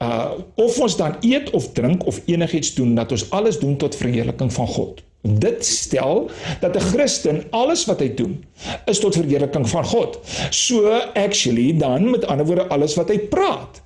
uh 0.00 0.32
of 0.56 0.80
ons 0.80 0.96
dan 0.96 1.16
eet 1.20 1.50
of 1.50 1.72
drink 1.72 2.06
of 2.06 2.20
enigiets 2.26 2.74
doen, 2.74 2.94
dat 2.94 3.12
ons 3.12 3.30
alles 3.30 3.58
doen 3.58 3.76
tot 3.76 3.96
verheerliking 3.96 4.52
van 4.52 4.66
God. 4.66 5.02
Dit 5.22 5.64
stel 5.66 6.30
dat 6.60 6.76
'n 6.76 6.80
Christen 6.80 7.42
alles 7.50 7.84
wat 7.84 8.00
hy 8.00 8.14
doen 8.14 8.44
is 8.86 8.98
tot 8.98 9.14
verheerliking 9.14 9.68
van 9.68 9.84
God. 9.84 10.18
So 10.50 10.88
actually 11.14 11.76
dan 11.78 12.10
met 12.10 12.26
ander 12.26 12.46
woorde 12.46 12.68
alles 12.68 12.94
wat 12.94 13.08
hy 13.08 13.18
praat 13.18 13.82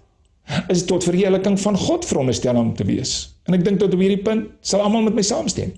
is 0.69 0.85
tot 0.85 1.05
verheerliking 1.05 1.61
van 1.61 1.77
God 1.77 2.05
veronderstel 2.05 2.57
om 2.57 2.75
te 2.75 2.85
wees. 2.85 3.37
En 3.43 3.55
ek 3.55 3.65
dink 3.65 3.79
tot 3.79 3.95
op 3.95 4.01
hierdie 4.01 4.23
punt 4.23 4.49
sal 4.61 4.81
almal 4.81 5.03
met 5.03 5.15
my 5.15 5.23
saamstem. 5.23 5.73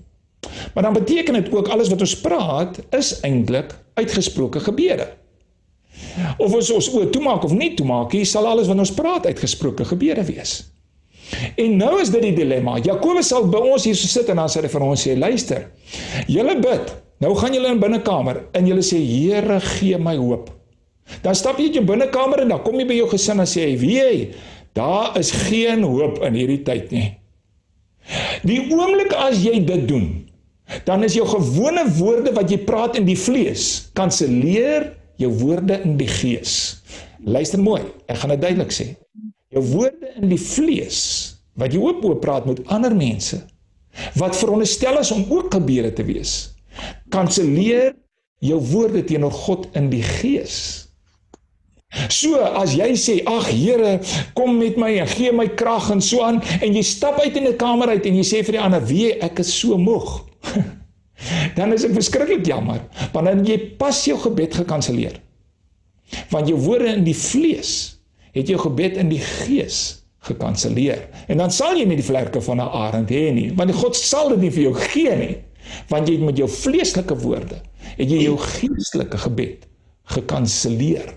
Maar 0.73 0.83
dan 0.83 0.93
beteken 0.93 1.33
dit 1.33 1.53
ook 1.53 1.67
alles 1.67 1.89
wat 1.89 2.01
ons 2.01 2.19
praat 2.19 2.79
is 2.89 3.19
eintlik 3.19 3.75
uitgesproke 3.93 4.59
gebede. 4.59 5.07
Of 6.37 6.53
ons 6.53 6.71
ons 6.71 6.89
oë 6.93 7.09
toemaak 7.09 7.43
of 7.43 7.53
nie 7.55 7.73
toemaak, 7.73 8.11
hier 8.11 8.25
sal 8.25 8.47
alles 8.47 8.67
wat 8.67 8.77
ons 8.77 8.93
praat 8.93 9.25
uitgesproke 9.25 9.85
gebede 9.85 10.25
wees. 10.25 10.63
En 11.57 11.77
nou 11.77 11.95
is 12.01 12.11
dit 12.13 12.21
die 12.21 12.35
dilemma. 12.37 12.77
Jakobus 12.83 13.31
sal 13.31 13.47
by 13.51 13.61
ons 13.73 13.87
hier 13.87 13.97
so 13.97 14.09
sit 14.11 14.29
en 14.29 14.41
dan 14.43 14.51
sê 14.51 14.61
hy 14.65 14.71
vir 14.71 14.85
ons 14.85 15.07
sê 15.07 15.15
luister. 15.17 15.67
Julle 16.31 16.57
bid. 16.61 16.93
Nou 17.23 17.31
gaan 17.39 17.55
julle 17.55 17.71
in 17.71 17.81
binnekamer 17.81 18.43
en 18.55 18.67
julle 18.67 18.83
sê 18.85 18.99
Here 18.99 19.59
gee 19.63 19.97
my 20.01 20.15
hoop. 20.19 20.51
Dan 21.23 21.37
stap 21.37 21.59
jy 21.59 21.69
uit 21.69 21.79
jou 21.79 21.85
binnekamer 21.87 22.43
en 22.43 22.55
dan 22.55 22.63
kom 22.65 22.77
jy 22.79 22.87
by 22.89 22.97
jou 22.97 23.09
gesin 23.11 23.39
en 23.39 23.49
sê 23.49 23.67
jy, 23.69 23.77
"Wie 23.79 23.97
jy, 23.99 24.33
daar 24.73 25.17
is 25.17 25.31
geen 25.31 25.83
hoop 25.83 26.21
in 26.23 26.33
hierdie 26.33 26.63
tyd 26.63 26.91
nie." 26.91 27.17
Die 28.43 28.59
oomblik 28.69 29.13
as 29.13 29.43
jy 29.43 29.65
dit 29.65 29.87
doen, 29.87 30.27
dan 30.85 31.03
is 31.03 31.13
jou 31.13 31.25
gewone 31.25 31.85
woorde 31.97 32.33
wat 32.33 32.51
jy 32.51 32.57
praat 32.57 32.97
in 32.97 33.05
die 33.05 33.17
vlees 33.17 33.89
kanselleer 33.93 34.93
jou 35.17 35.31
woorde 35.31 35.81
in 35.83 35.97
die 35.97 36.07
gees. 36.07 36.81
Luister 37.23 37.59
mooi, 37.59 37.81
ek 38.07 38.17
gaan 38.17 38.29
dit 38.29 38.41
duidelik 38.41 38.71
sê. 38.71 39.04
Jou 39.55 39.63
woorde 39.71 40.11
in 40.19 40.31
die 40.33 40.41
vlees 40.41 41.01
wat 41.55 41.71
jy 41.71 41.79
oop 41.79 42.03
oop 42.03 42.19
praat 42.23 42.47
met 42.49 42.63
ander 42.67 42.95
mense 42.95 43.39
wat 44.19 44.35
veronderstel 44.35 44.99
is 44.99 45.11
om 45.15 45.23
ook 45.31 45.53
gebede 45.55 45.93
te 45.95 46.03
wees. 46.03 46.33
Kanselleer 47.13 47.93
jou 48.43 48.59
woorde 48.73 49.05
teenoor 49.07 49.31
God 49.31 49.69
in 49.79 49.87
die 49.93 50.03
gees. 50.03 50.85
So 52.11 52.41
as 52.43 52.73
jy 52.75 52.89
sê 52.99 53.15
ag 53.29 53.47
Here 53.47 53.99
kom 54.35 54.57
met 54.59 54.75
my 54.81 54.91
en 54.99 55.07
gee 55.07 55.31
my 55.31 55.47
krag 55.55 55.87
en 55.93 56.03
so 56.03 56.25
aan 56.25 56.41
en 56.59 56.75
jy 56.75 56.83
stap 56.83 57.21
uit 57.23 57.37
in 57.39 57.47
'n 57.47 57.57
kamer 57.57 57.95
uit 57.95 58.05
en 58.05 58.15
jy 58.19 58.25
sê 58.27 58.43
vir 58.43 58.59
die 58.59 58.65
ander 58.65 58.83
wie 58.83 59.13
ek 59.13 59.39
is 59.39 59.53
so 59.59 59.77
moeg. 59.77 60.25
dan 61.57 61.73
is 61.73 61.81
dit 61.81 61.93
verskriklik 61.95 62.45
jammer 62.45 62.81
want 63.13 63.25
dan 63.25 63.45
jy 63.45 63.57
pas 63.79 64.05
jou 64.05 64.17
gebed 64.19 64.53
gekanselleer. 64.53 65.21
Want 66.29 66.47
jou 66.47 66.59
woorde 66.59 66.91
in 66.91 67.03
die 67.03 67.15
vlees 67.15 67.94
het 68.35 68.51
jou 68.51 68.59
gebed 68.59 68.99
in 68.99 69.09
die 69.09 69.21
gees 69.23 70.05
gekanselleer. 70.25 71.05
En 71.31 71.39
dan 71.39 71.53
sal 71.53 71.77
jy 71.79 71.85
nie 71.87 71.99
die 71.99 72.05
vlerke 72.05 72.41
van 72.41 72.59
'n 72.61 72.71
arend 72.85 73.09
hê 73.09 73.31
nie, 73.33 73.51
want 73.55 73.71
God 73.71 73.95
sal 73.95 74.29
dit 74.29 74.39
nie 74.39 74.51
vir 74.51 74.63
jou 74.63 74.73
gee 74.73 75.15
nie. 75.15 75.37
Want 75.89 76.07
jy 76.07 76.15
het 76.15 76.25
met 76.25 76.37
jou 76.37 76.49
vleeslike 76.49 77.15
woorde, 77.17 77.61
het 77.97 78.09
jy 78.09 78.21
jou 78.23 78.37
geestelike 78.37 79.17
gebed 79.17 79.65
gekanselleer. 80.03 81.13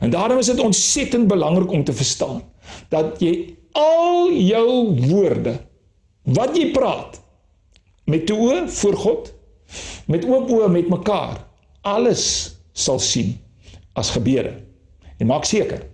En 0.00 0.10
daarom 0.10 0.38
is 0.38 0.46
dit 0.46 0.60
ontsettend 0.60 1.28
belangrik 1.28 1.70
om 1.70 1.84
te 1.84 1.92
verstaan 1.92 2.42
dat 2.88 3.20
jy 3.20 3.54
al 3.72 4.32
jou 4.32 4.94
woorde 5.08 5.58
wat 6.22 6.56
jy 6.56 6.70
praat 6.70 7.20
met 8.04 8.26
toe 8.26 8.38
oë 8.38 8.68
voor 8.68 8.96
God, 8.96 9.32
met 10.06 10.24
oop 10.24 10.50
oë 10.50 10.68
met 10.68 10.88
mekaar, 10.88 11.46
alles 11.80 12.54
sal 12.72 12.98
sien 12.98 13.38
as 13.92 14.10
gebede. 14.10 14.54
En 15.18 15.26
maak 15.26 15.44
seker 15.44 15.91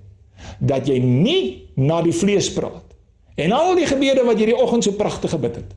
dat 0.58 0.88
jy 0.88 0.98
nie 1.02 1.42
na 1.78 2.00
die 2.02 2.14
vlees 2.14 2.50
praat 2.54 2.84
en 3.38 3.54
al 3.54 3.76
die 3.78 3.86
gebede 3.86 4.24
wat 4.26 4.40
jy 4.40 4.50
die 4.50 4.58
oggend 4.58 4.84
so 4.84 4.98
pragtig 4.98 5.34
gebid 5.34 5.60
het 5.62 5.76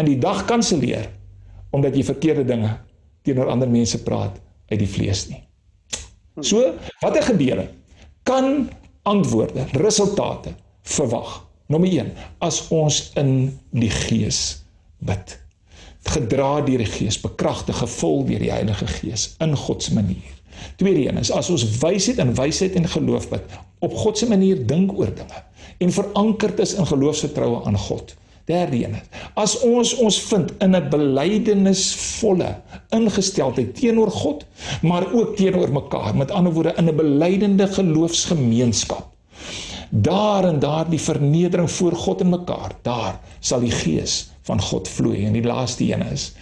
in 0.00 0.08
die 0.08 0.18
dag 0.20 0.44
kanselleer 0.50 1.08
omdat 1.72 1.96
jy 1.96 2.04
verkeerde 2.06 2.44
dinge 2.46 2.76
teenoor 3.26 3.50
ander 3.52 3.70
mense 3.70 4.02
praat 4.04 4.38
uit 4.72 4.80
die 4.80 4.88
vlees 4.88 5.26
nie. 5.30 5.40
So, 6.40 6.72
watter 7.02 7.24
gebede 7.26 7.68
kan 8.28 8.68
antwoorde, 9.08 9.66
resultate 9.80 10.54
verwag? 10.82 11.42
Nommer 11.72 11.88
1, 11.88 12.12
as 12.44 12.64
ons 12.74 13.10
in 13.20 13.52
die 13.70 13.90
gees 13.92 14.62
bid. 15.04 15.36
Gedra 16.12 16.60
deur 16.66 16.82
die 16.82 16.88
gees, 16.88 17.18
bekragtig, 17.22 17.78
gevul 17.78 18.24
deur 18.28 18.42
die 18.42 18.52
Heilige 18.52 18.88
Gees 18.90 19.32
in 19.44 19.54
God 19.56 19.84
se 19.84 19.94
manier. 19.94 20.32
Tweede 20.80 21.06
een 21.06 21.20
is 21.20 21.30
as 21.32 21.50
ons 21.52 21.64
wysheid 21.80 22.20
en 22.22 22.34
wysheid 22.36 22.74
en 22.76 22.88
geloof 22.90 23.28
bid, 23.30 23.54
op 23.82 23.94
God 23.98 24.18
se 24.18 24.28
manier 24.30 24.60
dink 24.66 24.92
oor 24.98 25.10
dinge 25.14 25.42
en 25.82 25.92
verankerd 25.92 26.60
is 26.62 26.74
in 26.78 26.86
geloofsvertroue 26.86 27.64
aan 27.66 27.78
God. 27.78 28.14
Derde 28.46 28.78
een 28.84 28.96
as 29.38 29.54
ons 29.66 29.94
ons 30.02 30.18
vind 30.30 30.50
in 30.64 30.76
'n 30.76 30.88
belydenisvolle 30.90 32.50
ingesteldheid 32.90 33.74
teenoor 33.74 34.10
God, 34.10 34.44
maar 34.82 35.06
ook 35.12 35.36
teenoor 35.36 35.72
mekaar, 35.72 36.16
met 36.16 36.30
ander 36.30 36.52
woorde 36.52 36.74
in 36.76 36.88
'n 36.88 36.96
belydende 36.96 37.66
geloofsgemeenskap. 37.66 39.08
Daar 39.90 40.44
en 40.44 40.58
daar 40.58 40.90
die 40.90 41.00
vernedering 41.00 41.70
voor 41.70 41.92
God 41.92 42.20
en 42.20 42.28
mekaar, 42.28 42.72
daar 42.82 43.20
sal 43.40 43.60
die 43.60 43.70
gees 43.70 44.30
van 44.42 44.62
God 44.62 44.88
vloei. 44.88 45.24
En 45.24 45.32
die 45.32 45.44
laaste 45.44 45.92
een 45.92 46.02
is 46.12 46.32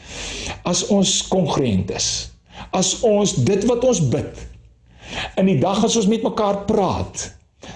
as 0.62 0.86
ons 0.86 1.28
kongruent 1.28 1.90
is 1.90 2.30
as 2.70 3.00
ons 3.06 3.34
dit 3.44 3.64
wat 3.64 3.84
ons 3.84 4.00
bid 4.12 4.46
in 5.40 5.48
die 5.50 5.58
dag 5.62 5.84
as 5.84 5.96
ons 5.98 6.08
met 6.10 6.24
mekaar 6.26 6.64
praat 6.68 7.28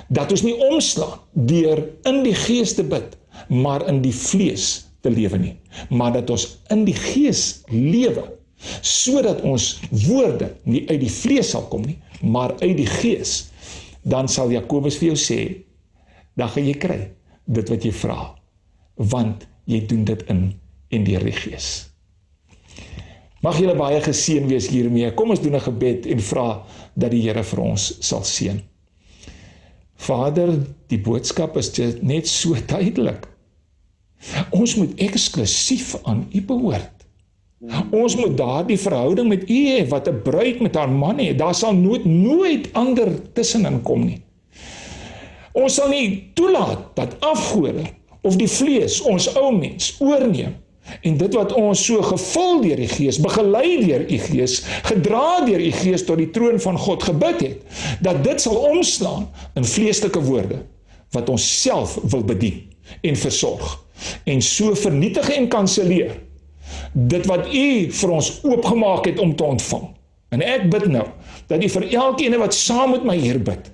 dat 0.09 0.33
ons 0.33 0.44
nie 0.47 0.57
omslaan 0.70 1.20
deur 1.33 1.83
in 2.09 2.23
die 2.27 2.37
gees 2.37 2.75
te 2.79 2.85
bid 2.87 3.16
maar 3.49 3.85
in 3.90 4.01
die 4.05 4.14
vlees 4.14 4.85
te 5.05 5.12
lewe 5.12 5.40
nie 5.40 5.55
maar 5.90 6.14
dat 6.16 6.31
ons 6.35 6.47
in 6.75 6.85
die 6.88 6.97
gees 6.97 7.64
lewe 7.73 8.25
sodat 8.81 9.42
ons 9.44 9.75
woorde 10.07 10.53
nie 10.64 10.85
uit 10.88 11.01
die 11.03 11.12
vlees 11.12 11.53
sal 11.55 11.66
kom 11.73 11.85
nie 11.88 11.99
maar 12.23 12.55
uit 12.62 12.77
die 12.81 12.88
gees 12.88 13.37
dan 14.05 14.29
sal 14.29 14.53
Jakobus 14.53 14.99
vir 15.01 15.12
jou 15.12 15.20
sê 15.20 15.40
dan 16.38 16.51
gaan 16.53 16.68
jy 16.68 16.77
kry 16.81 17.01
dit 17.44 17.73
wat 17.73 17.85
jy 17.85 17.92
vra 18.05 18.20
want 19.12 19.44
jy 19.70 19.85
doen 19.90 20.05
dit 20.09 20.25
in 20.33 20.47
en 20.94 21.05
deur 21.09 21.27
die 21.27 21.37
gees 21.37 21.68
Mag 23.44 23.59
julle 23.61 23.74
baie 23.76 23.98
geseën 24.00 24.46
wees 24.48 24.70
hiermee. 24.72 25.11
Kom 25.12 25.35
ons 25.35 25.42
doen 25.42 25.57
'n 25.57 25.66
gebed 25.66 26.07
en 26.07 26.20
vra 26.20 26.64
dat 26.96 27.11
die 27.11 27.20
Here 27.20 27.42
vir 27.44 27.61
ons 27.61 27.96
sal 28.00 28.24
seën. 28.24 28.62
Vader, 29.96 30.50
die 30.88 30.98
boodskap 30.98 31.57
is 31.57 31.70
net 32.00 32.28
so 32.28 32.57
duidelik. 32.74 33.28
Ons 34.50 34.76
moet 34.76 34.92
eksklusief 34.96 35.96
aan 36.04 36.26
U 36.33 36.40
behoort. 36.40 36.90
Ons 37.92 38.16
moet 38.16 38.37
daardie 38.37 38.78
verhouding 38.78 39.28
met 39.28 39.44
U 39.50 39.61
hê 39.68 39.88
wat 39.88 40.09
'n 40.09 40.22
bruid 40.22 40.61
met 40.61 40.74
haar 40.74 40.90
man 40.90 41.18
het. 41.18 41.38
Daar 41.38 41.54
sal 41.54 41.74
nooit 41.74 42.04
nooit 42.04 42.72
ander 42.72 43.33
tussenin 43.33 43.83
kom 43.83 44.04
nie. 44.04 44.22
Ons 45.52 45.74
sal 45.74 45.88
nie 45.88 46.30
toelaat 46.35 46.96
dat 46.96 47.20
afgode 47.20 47.85
of 48.22 48.37
die 48.37 48.48
vlees 48.48 49.00
ons 49.00 49.28
ou 49.37 49.52
mens 49.52 49.96
oorneem 50.00 50.63
En 51.01 51.16
dit 51.16 51.35
wat 51.35 51.53
ons 51.53 51.85
so 51.87 52.03
gevul 52.03 52.61
deur 52.61 52.81
die 52.81 52.88
Gees, 52.88 53.18
begelei 53.20 53.79
deur 53.87 54.05
u 54.05 54.18
Gees, 54.18 54.59
gedra 54.85 55.44
deur 55.47 55.61
u 55.61 55.70
Gees 55.73 56.05
tot 56.05 56.20
die 56.20 56.31
troon 56.31 56.61
van 56.61 56.79
God 56.79 57.03
gebid 57.03 57.40
het, 57.40 57.81
dat 58.05 58.23
dit 58.25 58.40
sal 58.40 58.57
omslaan 58.70 59.29
in 59.57 59.64
vleeslike 59.64 60.20
woorde 60.20 60.61
wat 61.14 61.31
ons 61.31 61.47
self 61.62 61.97
wil 62.03 62.25
bedien 62.27 62.62
en 63.07 63.16
versorg 63.16 63.79
en 64.29 64.42
so 64.42 64.75
vernietig 64.77 65.29
en 65.37 65.49
kanselleer 65.49 66.16
dit 66.92 67.27
wat 67.27 67.47
u 67.55 67.68
vir 67.90 68.14
ons 68.14 68.31
oopgemaak 68.44 69.07
het 69.07 69.18
om 69.23 69.35
te 69.37 69.44
ontvang. 69.44 69.87
En 70.35 70.42
ek 70.42 70.66
bid 70.70 70.87
nou 70.90 71.07
dat 71.51 71.62
u 71.62 71.68
vir 71.77 71.87
elkeen 71.92 72.37
wat 72.40 72.55
saam 72.55 72.94
met 72.94 73.05
my 73.07 73.16
hier 73.18 73.38
bid, 73.42 73.70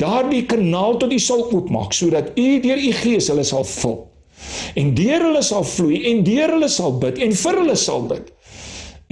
daardie 0.00 0.44
kanaal 0.48 0.96
tot 1.00 1.12
u 1.12 1.18
sal 1.20 1.44
oopmaak 1.50 1.92
sodat 1.96 2.32
u 2.36 2.60
deur 2.64 2.80
u 2.80 2.92
Gees 3.02 3.28
hulle 3.32 3.44
sal 3.44 3.64
vul 3.68 3.98
en 4.74 4.94
deur 4.96 5.26
hulle 5.28 5.42
sal 5.44 5.64
vloei 5.68 6.02
en 6.10 6.22
deur 6.26 6.54
hulle 6.56 6.68
sal 6.72 6.96
bid 7.02 7.20
en 7.22 7.34
vir 7.42 7.60
hulle 7.60 7.76
sal 7.76 8.06
bid. 8.10 8.32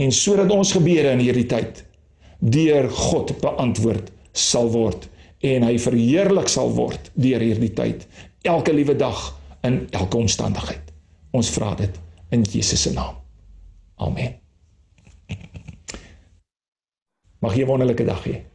En 0.01 0.13
sodat 0.13 0.51
ons 0.55 0.73
gebede 0.73 1.13
in 1.13 1.23
hierdie 1.23 1.49
tyd 1.51 1.85
deur 2.41 2.89
God 2.89 3.35
beantwoord 3.43 4.13
sal 4.33 4.71
word 4.73 5.09
en 5.45 5.65
hy 5.67 5.77
verheerlik 5.81 6.49
sal 6.49 6.73
word 6.77 7.11
deur 7.15 7.43
hierdie 7.45 7.73
tyd 7.77 8.07
elke 8.49 8.73
liewe 8.73 8.97
dag 8.97 9.19
in 9.69 9.83
elke 9.93 10.17
omstandigheid. 10.21 10.93
Ons 11.37 11.53
vra 11.55 11.75
dit 11.79 12.01
in 12.33 12.45
Jesus 12.49 12.87
se 12.87 12.93
naam. 12.97 13.19
Amen. 14.01 14.39
Mag 17.41 17.57
jy 17.57 17.65
'n 17.65 17.69
wonderlike 17.69 18.05
dag 18.05 18.25
hê 18.25 18.50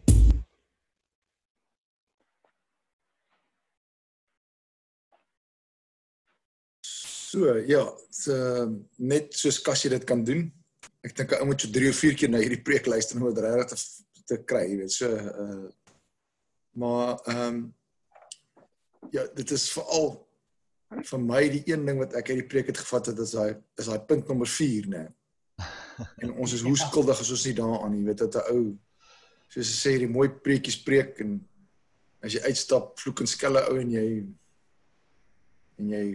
So, 7.35 7.51
ja, 7.67 7.81
so, 8.15 8.35
net 8.95 9.33
soos 9.35 9.57
Cassie 9.59 9.89
dit 9.91 10.03
kan 10.07 10.21
doen. 10.23 10.45
Ek 11.03 11.15
dink 11.17 11.33
'n 11.35 11.41
ou 11.43 11.47
moet 11.49 11.61
so 11.61 11.67
3 11.67 11.89
of 11.91 11.97
4 11.99 12.13
keer 12.15 12.29
na 12.31 12.39
hierdie 12.39 12.63
preek 12.63 12.85
luister 12.87 13.19
om 13.19 13.27
dit 13.27 13.41
regtig 13.43 13.81
te, 13.81 14.21
te 14.23 14.37
kry, 14.47 14.61
jy 14.69 14.77
weet. 14.79 14.91
So 14.91 15.09
uh 15.11 15.65
maar 16.75 17.19
ehm 17.31 17.47
um, 17.47 17.59
ja, 19.11 19.23
dit 19.35 19.51
is 19.51 19.67
veral 19.71 20.07
vir 21.09 21.19
my 21.19 21.41
die 21.49 21.63
een 21.71 21.85
ding 21.87 21.99
wat 21.99 22.15
ek 22.19 22.31
uit 22.31 22.39
die 22.41 22.47
preek 22.53 22.71
het 22.71 22.79
gevat 22.83 23.11
het 23.11 23.19
is 23.19 23.31
daai 23.31 23.55
is 23.79 23.91
daai 23.91 23.99
punt 24.07 24.27
nommer 24.27 24.47
4, 24.47 24.87
né? 24.95 25.03
En 26.23 26.31
ons 26.31 26.53
is 26.53 26.63
hoe 26.63 26.77
skuldig 26.77 27.19
as 27.19 27.31
ons 27.31 27.45
nie 27.45 27.55
daaraan 27.55 27.91
nie, 27.91 28.01
jy 28.03 28.07
weet 28.11 28.23
dat 28.23 28.39
'n 28.39 28.55
ou 28.55 28.63
soos 29.51 29.71
hy 29.71 29.75
sê 29.75 29.97
die 29.99 30.11
mooi 30.11 30.29
preekies 30.29 30.79
preek 30.87 31.19
en 31.19 31.37
as 32.23 32.33
jy 32.35 32.41
uitstap 32.47 32.95
vloek 32.99 33.23
en 33.23 33.27
skelle 33.27 33.67
ou 33.69 33.79
en 33.79 33.91
jy 33.91 34.07
en 35.79 35.95
jy 35.95 36.05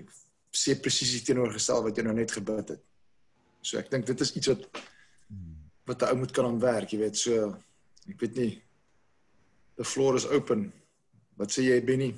sê 0.52 0.74
presies 0.74 1.12
die 1.16 1.24
teenoorgestel 1.26 1.84
wat 1.84 1.96
jy 1.96 2.04
nou 2.06 2.14
net 2.14 2.32
gebid 2.34 2.74
het. 2.74 2.82
So 3.62 3.78
ek 3.78 3.90
dink 3.90 4.06
dit 4.06 4.20
is 4.20 4.34
iets 4.36 4.52
wat 4.52 4.66
wat 5.86 6.02
'n 6.02 6.10
ou 6.12 6.16
moet 6.22 6.32
kan 6.32 6.46
aanwerk, 6.46 6.92
jy 6.92 6.98
weet, 6.98 7.16
so 7.16 7.56
ek 8.08 8.20
weet 8.20 8.36
nie 8.36 8.62
the 9.76 9.84
floor 9.84 10.14
is 10.14 10.26
open. 10.26 10.72
Wat 11.36 11.48
sê 11.48 11.62
jy 11.64 11.80
Benny? 11.80 12.10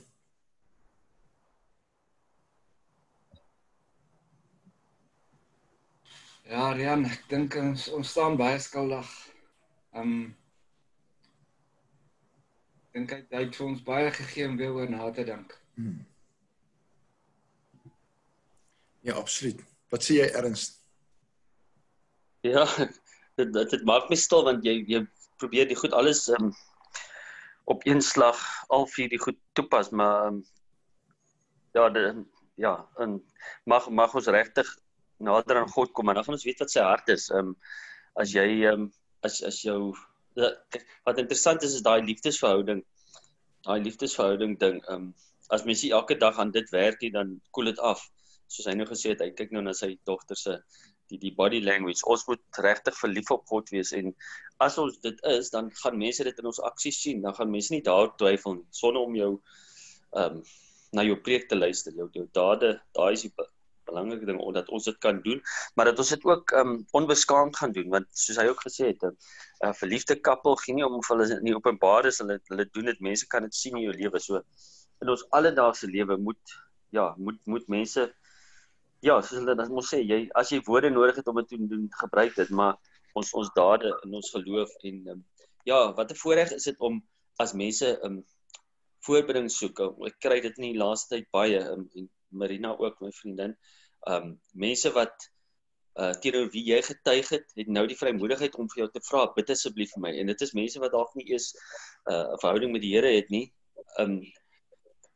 Ja, 6.51 6.73
Rian, 6.77 7.07
ek 7.07 7.29
dink 7.31 7.55
ons 7.57 7.87
ons 7.97 8.11
staan 8.11 8.37
baie 8.37 8.59
skuldig. 8.61 9.09
Um 9.97 10.35
dink 12.93 13.15
hy 13.15 13.23
hy 13.31 13.45
het 13.47 13.57
vir 13.57 13.67
ons 13.71 13.85
baie 13.87 14.11
gegee 14.19 14.49
om 14.51 14.59
weer 14.61 14.75
oor 14.77 14.91
na 14.91 15.07
te 15.17 15.25
dink. 15.25 15.55
Hmm. 15.79 16.03
Ja, 19.03 19.15
absoluut. 19.19 19.59
Wat 19.91 20.05
sê 20.07 20.21
jy 20.21 20.29
Ernst? 20.39 20.79
Ja, 22.47 22.67
dit 23.39 23.53
dit, 23.55 23.71
dit 23.75 23.85
maak 23.89 24.11
my 24.11 24.19
stil 24.19 24.45
want 24.47 24.67
jy 24.67 24.79
jy 24.91 25.03
probeer 25.43 25.67
die 25.71 25.79
goed 25.79 25.95
alles 25.99 26.29
um, 26.37 26.53
op 27.71 27.83
een 27.87 28.03
slag 28.03 28.39
al 28.71 28.87
vier 28.95 29.11
die 29.11 29.21
goed 29.23 29.39
toepas, 29.59 29.91
maar 29.91 30.29
um, 30.31 30.39
ja, 31.75 31.89
de, 31.91 32.05
ja, 32.63 32.77
en 33.03 33.19
mag 33.67 33.89
mag 33.91 34.15
ons 34.15 34.31
regtig 34.31 34.69
nader 35.23 35.61
aan 35.61 35.71
God 35.75 35.93
kom 35.93 36.09
en 36.09 36.19
dan 36.19 36.27
gaan 36.27 36.39
ons 36.39 36.47
weet 36.47 36.63
wat 36.63 36.71
sy 36.75 36.87
hart 36.87 37.13
is. 37.15 37.29
Ehm 37.31 37.53
um, 37.53 37.59
as 38.23 38.35
jy 38.37 38.47
ehm 38.63 38.87
um, 38.87 38.89
as 39.27 39.43
as 39.47 39.63
jou 39.67 39.95
wat 41.07 41.19
interessant 41.19 41.63
is 41.63 41.75
is 41.79 41.87
daai 41.87 42.03
liefdesverhouding. 42.07 42.83
Daai 43.67 43.81
liefdesverhouding 43.83 44.59
ding 44.63 44.83
ehm 44.87 44.95
um, 44.95 45.13
as 45.53 45.67
mens 45.69 45.85
elke 45.91 46.17
dag 46.17 46.39
aan 46.39 46.51
dit 46.51 46.71
werk, 46.71 47.03
dan 47.13 47.41
koel 47.51 47.71
dit 47.71 47.79
af. 47.79 48.07
Soos 48.53 48.69
hy 48.69 48.75
nou 48.79 48.87
gesê 48.89 49.13
het, 49.13 49.23
hy 49.25 49.31
kyk 49.37 49.55
nou 49.55 49.63
na 49.65 49.75
sy 49.77 49.95
dogter 50.09 50.39
se 50.39 50.57
die 51.13 51.21
die 51.23 51.33
body 51.37 51.61
language. 51.65 52.05
Ons 52.09 52.27
moet 52.29 52.61
regtig 52.67 52.97
verlief 52.99 53.31
op 53.35 53.47
God 53.51 53.73
wees 53.75 53.93
en 53.99 54.13
as 54.65 54.79
ons 54.83 54.99
dit 55.05 55.25
is, 55.33 55.51
dan 55.55 55.71
gaan 55.83 55.99
mense 56.01 56.25
dit 56.29 56.43
in 56.43 56.51
ons 56.51 56.61
aksies 56.69 57.01
sien. 57.05 57.23
Dan 57.25 57.37
gaan 57.39 57.51
mense 57.53 57.75
nie 57.75 57.85
daar 57.87 58.13
twyfel 58.21 58.63
sonder 58.83 59.09
om 59.09 59.17
jou 59.19 59.33
ehm 60.13 60.39
um, 60.39 60.45
na 60.93 61.01
jou 61.07 61.17
preek 61.25 61.47
te 61.49 61.57
luister. 61.57 61.95
Jou 61.97 62.11
jou 62.13 62.27
dade, 62.37 62.75
daai 62.97 63.15
is 63.17 63.25
die 63.25 63.33
belangrike 63.89 64.29
ding 64.29 64.41
omdat 64.41 64.69
ons 64.77 64.85
dit 64.89 64.99
kan 65.05 65.21
doen, 65.25 65.41
maar 65.77 65.89
dat 65.91 66.01
ons 66.03 66.13
dit 66.15 66.27
ook 66.29 66.53
ehm 66.57 66.75
um, 66.75 66.83
onbeskaamd 67.01 67.57
gaan 67.61 67.73
doen 67.77 67.89
want 67.95 68.09
soos 68.25 68.41
hy 68.41 68.47
ook 68.51 68.65
gesê 68.67 68.91
het, 68.93 69.05
'n 69.05 69.17
uh, 69.67 69.73
verliefde 69.81 70.19
koppel 70.29 70.57
gee 70.65 70.75
nie 70.77 70.87
om 70.87 70.99
of 71.01 71.09
hulle 71.13 71.29
in 71.39 71.49
die 71.49 71.57
openbaar 71.57 72.07
is, 72.13 72.21
hulle 72.25 72.39
hulle 72.53 72.69
doen 72.77 72.93
dit, 72.93 73.01
mense 73.01 73.27
kan 73.35 73.49
dit 73.49 73.55
sien 73.55 73.77
in 73.77 73.87
jou 73.89 73.97
lewe. 74.03 74.21
So 74.21 74.43
in 75.03 75.09
ons 75.15 75.25
alledaagse 75.39 75.91
lewe 75.97 76.17
moet 76.17 76.59
ja, 76.91 77.15
moet 77.17 77.41
moet 77.47 77.69
mense 77.69 78.13
ja, 79.03 79.21
soos 79.21 79.39
hulle 79.41 79.57
dan 79.59 79.73
moet 79.75 79.89
sê, 79.89 80.01
jy 80.07 80.21
as 80.39 80.53
jy 80.55 80.61
woorde 80.67 80.91
nodig 80.91 81.19
het 81.21 81.29
om 81.31 81.41
dit 81.41 81.49
te 81.55 81.59
doen, 81.59 81.89
gebruik 82.01 82.37
dit, 82.39 82.51
maar 82.51 82.79
ons 83.19 83.33
ons 83.39 83.51
dade 83.57 83.91
in 84.07 84.15
ons 84.19 84.31
geloof 84.35 84.71
en 84.89 85.03
um, 85.15 85.25
ja, 85.69 85.81
wat 85.99 86.13
'n 86.13 86.21
voorreg 86.23 86.55
is 86.59 86.69
dit 86.71 86.79
om 86.81 87.03
as 87.43 87.53
mense 87.53 87.89
um, 88.07 88.23
voorbereiding 89.07 89.51
soek. 89.51 89.81
Ek 90.07 90.19
kry 90.23 90.41
dit 90.45 90.59
in 90.61 90.69
die 90.71 90.79
laaste 90.79 91.17
tyd 91.17 91.29
baie 91.35 91.61
um, 91.73 91.89
en 91.99 92.09
Marina 92.33 92.75
ook 92.79 93.01
my 93.01 93.11
vriendin. 93.21 93.57
Um 94.09 94.35
mense 94.53 94.91
wat 94.97 95.29
uh 96.01 96.13
teenoor 96.25 96.49
wie 96.55 96.63
jy 96.71 96.79
getuig 96.83 97.29
het, 97.35 97.51
het 97.59 97.69
nou 97.69 97.85
die 97.87 97.99
vrymoedigheid 97.99 98.55
om 98.57 98.69
vir 98.73 98.85
jou 98.85 98.89
te 98.95 99.03
vra, 99.05 99.27
bid 99.37 99.51
asseblief 99.53 99.93
vir 99.95 100.05
my. 100.07 100.13
En 100.21 100.31
dit 100.33 100.45
is 100.47 100.55
mense 100.57 100.81
wat 100.81 100.95
dalk 100.95 101.13
nie 101.19 101.29
eens 101.35 101.51
uh 102.11 102.33
'n 102.33 102.41
verhouding 102.45 102.73
met 102.73 102.83
die 102.83 102.95
Here 102.95 103.13
het 103.17 103.31
nie. 103.31 103.53
Um 103.99 104.23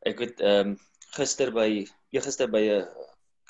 ek 0.05 0.19
het 0.19 0.41
um 0.41 0.77
gister 1.17 1.51
by 1.51 1.87
gister 2.13 2.47
by 2.47 2.61
'n 2.61 2.85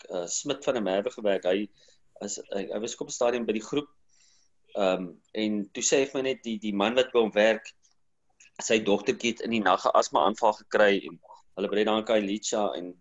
uh, 0.09 0.25
Smit 0.27 0.63
van 0.63 0.73
der 0.73 0.83
Merwe 0.83 1.11
gewerk. 1.11 1.45
Hy 1.45 1.69
as 2.25 2.39
hy, 2.53 2.67
hy 2.71 2.79
was 2.81 2.95
op 2.97 3.07
'n 3.07 3.15
stadium 3.15 3.45
by 3.45 3.55
die 3.57 3.65
groep. 3.69 3.89
Ehm 4.75 5.07
um, 5.07 5.09
en 5.33 5.59
toe 5.73 5.83
sê 5.83 6.01
hy 6.01 6.07
vir 6.11 6.19
my 6.19 6.23
net 6.29 6.43
die 6.43 6.57
die 6.61 6.73
man 6.73 6.95
wat 6.95 7.11
by 7.13 7.23
hom 7.23 7.33
werk, 7.33 7.73
sy 8.61 8.79
dogtertjie 8.83 9.33
het 9.33 9.43
in 9.45 9.53
die 9.57 9.63
nag 9.63 9.85
'n 9.85 9.95
asma 10.01 10.25
aanval 10.25 10.53
gekry 10.61 11.01
en 11.09 11.19
hulle 11.57 11.69
bly 11.69 11.83
daar 11.83 12.01
in 12.01 12.09
Kailicha 12.09 12.63
en 12.77 12.93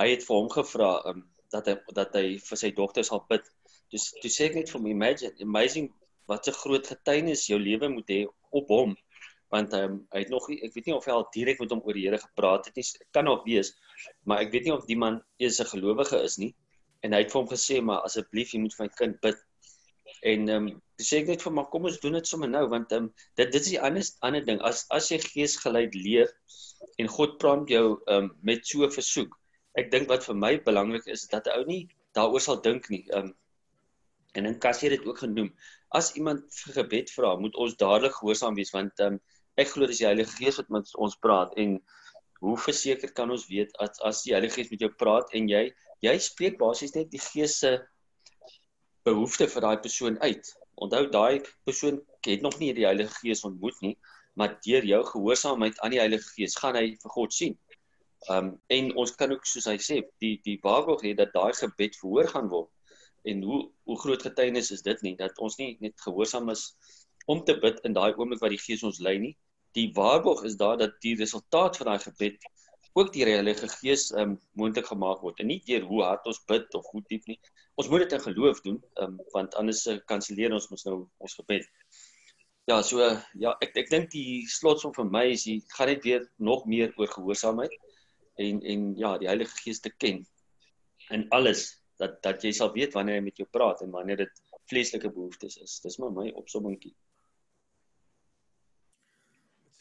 hy 0.00 0.08
het 0.10 0.24
vir 0.26 0.36
hom 0.36 0.50
gevra 0.50 0.90
um, 1.10 1.24
dat 1.52 1.66
hy 1.66 1.76
dat 1.94 2.16
hy 2.18 2.38
vir 2.48 2.58
sy 2.58 2.70
dogter 2.70 3.04
sal 3.04 3.24
bid. 3.28 3.44
Dus 3.92 4.10
toe 4.20 4.30
sê 4.30 4.48
ek 4.50 4.58
net 4.58 4.72
vir 4.72 4.80
my 4.80 4.90
imagine 4.90 5.46
amazing 5.48 5.92
wat 6.28 6.48
'n 6.48 6.60
groot 6.62 6.86
getuienis 6.86 7.46
jou 7.48 7.58
lewe 7.58 7.88
moet 7.88 8.08
hê 8.08 8.20
op 8.50 8.68
hom 8.68 8.96
want 9.54 9.74
um, 9.78 9.98
hy 10.14 10.24
het 10.24 10.32
nog 10.34 10.46
ek 10.50 10.74
weet 10.74 10.88
nie 10.88 10.96
of 10.96 11.06
hy 11.08 11.14
al 11.14 11.26
direk 11.36 11.60
met 11.62 11.72
hom 11.74 11.82
oor 11.86 11.96
die 11.98 12.06
Here 12.06 12.20
gepraat 12.22 12.68
het 12.68 12.78
nie 12.80 12.86
kan 13.16 13.28
nog 13.28 13.44
wees 13.48 13.74
maar 14.28 14.42
ek 14.44 14.52
weet 14.54 14.68
nie 14.68 14.74
of 14.74 14.86
die 14.90 14.98
man 15.04 15.20
eers 15.38 15.60
'n 15.62 15.70
gelowige 15.72 16.20
is 16.28 16.38
nie. 16.42 16.52
En 17.04 17.12
hy 17.12 17.20
het 17.22 17.32
vir 17.32 17.40
hom 17.40 17.50
gesê 17.50 17.80
maar 17.82 18.06
asseblief 18.08 18.54
jy 18.54 18.60
moet 18.62 18.74
vir 18.76 18.86
my 18.86 18.92
kind 19.00 19.20
bid. 19.26 19.38
En 20.32 20.48
ehm 20.48 20.68
um, 20.68 20.82
dis 20.98 21.10
sê 21.10 21.20
ek 21.22 21.30
net 21.32 21.44
vir 21.44 21.54
maar 21.58 21.68
kom 21.72 21.86
ons 21.90 22.00
doen 22.00 22.16
dit 22.18 22.30
sommer 22.30 22.50
nou 22.50 22.64
want 22.74 22.92
ehm 22.92 23.08
um, 23.08 23.12
dit 23.40 23.52
dit 23.52 23.60
is 23.60 23.72
die 23.74 23.80
ander 23.88 24.10
ander 24.28 24.44
ding. 24.50 24.60
As 24.70 24.84
as 24.98 25.10
jy 25.12 25.20
geesgeleid 25.26 25.94
leef 25.94 26.32
en 27.02 27.10
God 27.18 27.38
praat 27.44 27.68
jou 27.76 27.86
ehm 27.94 28.24
um, 28.24 28.30
met 28.50 28.66
so 28.66 28.86
'n 28.86 28.96
versoek 28.98 29.38
ek 29.80 29.90
dink 29.94 30.10
wat 30.10 30.26
vir 30.28 30.36
my 30.46 30.52
belangrik 30.68 31.06
is 31.16 31.26
dat 31.30 31.46
'n 31.46 31.58
ou 31.58 31.64
nie 31.70 31.82
daaroor 32.18 32.42
sal 32.46 32.60
dink 32.68 32.90
nie 32.90 33.04
ehm 33.10 33.30
um, 33.30 33.34
en 34.34 34.44
dan 34.48 34.58
kas 34.66 34.82
jy 34.82 34.90
dit 34.96 35.06
ook 35.06 35.18
genoem 35.24 35.50
as 36.00 36.14
iemand 36.18 36.42
vir 36.60 36.74
gebed 36.80 37.10
vra 37.16 37.36
moet 37.44 37.56
ons 37.64 37.76
dadelik 37.82 38.16
gehoorsaam 38.18 38.58
wees 38.60 38.74
want 38.76 39.04
ehm 39.06 39.14
um, 39.14 39.22
ek 39.60 39.70
glo 39.72 39.86
dis 39.86 40.00
die 40.02 40.08
Heilige 40.08 40.36
Gees 40.38 40.58
wat 40.60 40.70
met 40.74 40.90
ons 41.06 41.16
praat 41.22 41.54
en 41.60 41.78
hoe 42.44 42.56
verseker 42.60 43.12
kan 43.16 43.30
ons 43.30 43.46
weet 43.48 43.74
as 43.84 44.00
as 44.08 44.22
die 44.26 44.34
Heilige 44.34 44.58
Gees 44.58 44.72
met 44.72 44.82
jou 44.84 44.90
praat 45.02 45.30
en 45.38 45.48
jy 45.50 45.64
jy 46.04 46.14
spreek 46.20 46.58
basies 46.60 46.94
net 46.96 47.10
die 47.12 47.22
Gees 47.22 47.58
se 47.62 47.76
behoefte 49.04 49.46
vir 49.52 49.64
daai 49.64 49.78
persoon 49.84 50.18
uit. 50.24 50.50
Onthou 50.84 51.06
daai 51.12 51.44
persoon 51.68 52.00
het 52.26 52.42
nog 52.42 52.58
nie 52.60 52.72
die 52.76 52.86
Heilige 52.88 53.14
Gees 53.20 53.44
ontmoet 53.48 53.80
nie, 53.84 53.94
maar 54.34 54.56
deur 54.66 54.84
jou 54.88 55.00
gehoorsaamheid 55.12 55.78
aan 55.84 55.94
die 55.94 56.02
Heilige 56.02 56.28
Gees 56.34 56.56
gaan 56.60 56.78
hy 56.80 56.86
vir 57.02 57.14
God 57.16 57.36
sien. 57.36 57.58
Um 58.32 58.54
en 58.72 58.90
ons 59.00 59.12
kan 59.20 59.32
ook 59.32 59.46
soos 59.46 59.68
hy 59.70 59.76
sê, 59.78 60.00
die 60.24 60.38
die 60.46 60.58
waarborg 60.64 61.04
hê 61.06 61.14
dat 61.16 61.34
daai 61.36 61.52
gebed 61.60 61.98
verhoor 62.00 62.30
gaan 62.32 62.50
word. 62.52 62.70
En 63.24 63.44
hoe 63.44 63.60
hoe 63.88 63.98
groot 64.00 64.24
getuienis 64.24 64.72
is 64.74 64.82
dit 64.84 65.06
nie 65.06 65.14
dat 65.20 65.38
ons 65.38 65.56
nie 65.60 65.76
net 65.80 66.00
gehoorsaam 66.00 66.50
is 66.52 66.72
om 67.24 67.44
te 67.44 67.56
bid 67.60 67.80
in 67.88 67.96
daai 67.96 68.12
oomblik 68.14 68.42
wat 68.42 68.52
die 68.54 68.60
Gees 68.60 68.82
ons 68.86 69.00
lei 69.00 69.18
nie. 69.18 69.34
Die 69.74 69.90
waarborg 69.94 70.44
is 70.48 70.56
daar 70.60 70.76
dat 70.78 71.00
die 71.02 71.16
resultaat 71.18 71.76
van 71.80 71.92
daai 71.92 72.02
gebed 72.02 72.44
ook 72.94 73.10
deur 73.12 73.26
die 73.26 73.34
Heilige 73.34 73.68
Gees 73.68 74.10
um 74.14 74.36
moontlik 74.54 74.86
gemaak 74.86 75.22
word 75.26 75.40
en 75.42 75.48
nie 75.50 75.60
deur 75.66 75.86
hoe 75.88 76.02
hard 76.06 76.26
ons 76.30 76.38
bid 76.50 76.74
of 76.78 76.86
hoe 76.92 77.02
diep 77.10 77.26
nie. 77.26 77.38
Ons 77.74 77.88
moet 77.90 78.04
dit 78.04 78.12
in 78.14 78.22
geloof 78.22 78.60
doen, 78.66 78.76
um 79.02 79.16
want 79.32 79.56
anders 79.58 79.82
uh, 79.90 79.96
kanselleer 80.10 80.54
ons 80.54 80.68
mos 80.70 80.86
nou 80.86 80.98
ons 81.18 81.34
gebed. 81.40 81.66
Ja, 82.70 82.78
so 82.86 83.02
ja, 83.40 83.56
ek 83.66 83.74
ek 83.82 83.90
dink 83.90 84.12
die 84.14 84.44
slotsom 84.48 84.94
vir 84.94 85.10
my 85.10 85.24
is 85.32 85.42
jy 85.48 85.58
gaan 85.74 85.90
net 85.90 86.06
weer 86.06 86.22
nog 86.38 86.68
meer 86.70 86.94
oor 87.00 87.10
gehoorsaamheid 87.16 87.74
en 88.46 88.62
en 88.62 88.86
ja, 89.00 89.16
die 89.18 89.28
Heilige 89.28 89.58
Gees 89.64 89.82
te 89.82 89.90
ken 89.90 90.22
in 91.10 91.26
alles 91.34 91.66
dat 91.98 92.20
dat 92.22 92.46
jy 92.46 92.54
sal 92.54 92.70
weet 92.78 92.94
wanneer 92.94 93.18
hy 93.18 93.26
met 93.26 93.42
jou 93.42 93.48
praat 93.50 93.82
en 93.82 93.90
wanneer 93.90 94.22
dit 94.22 94.42
vleeslike 94.70 95.10
behoeftes 95.10 95.58
is. 95.60 95.80
Dis 95.82 95.98
maar 95.98 96.14
my 96.14 96.30
opsommingkie. 96.38 96.94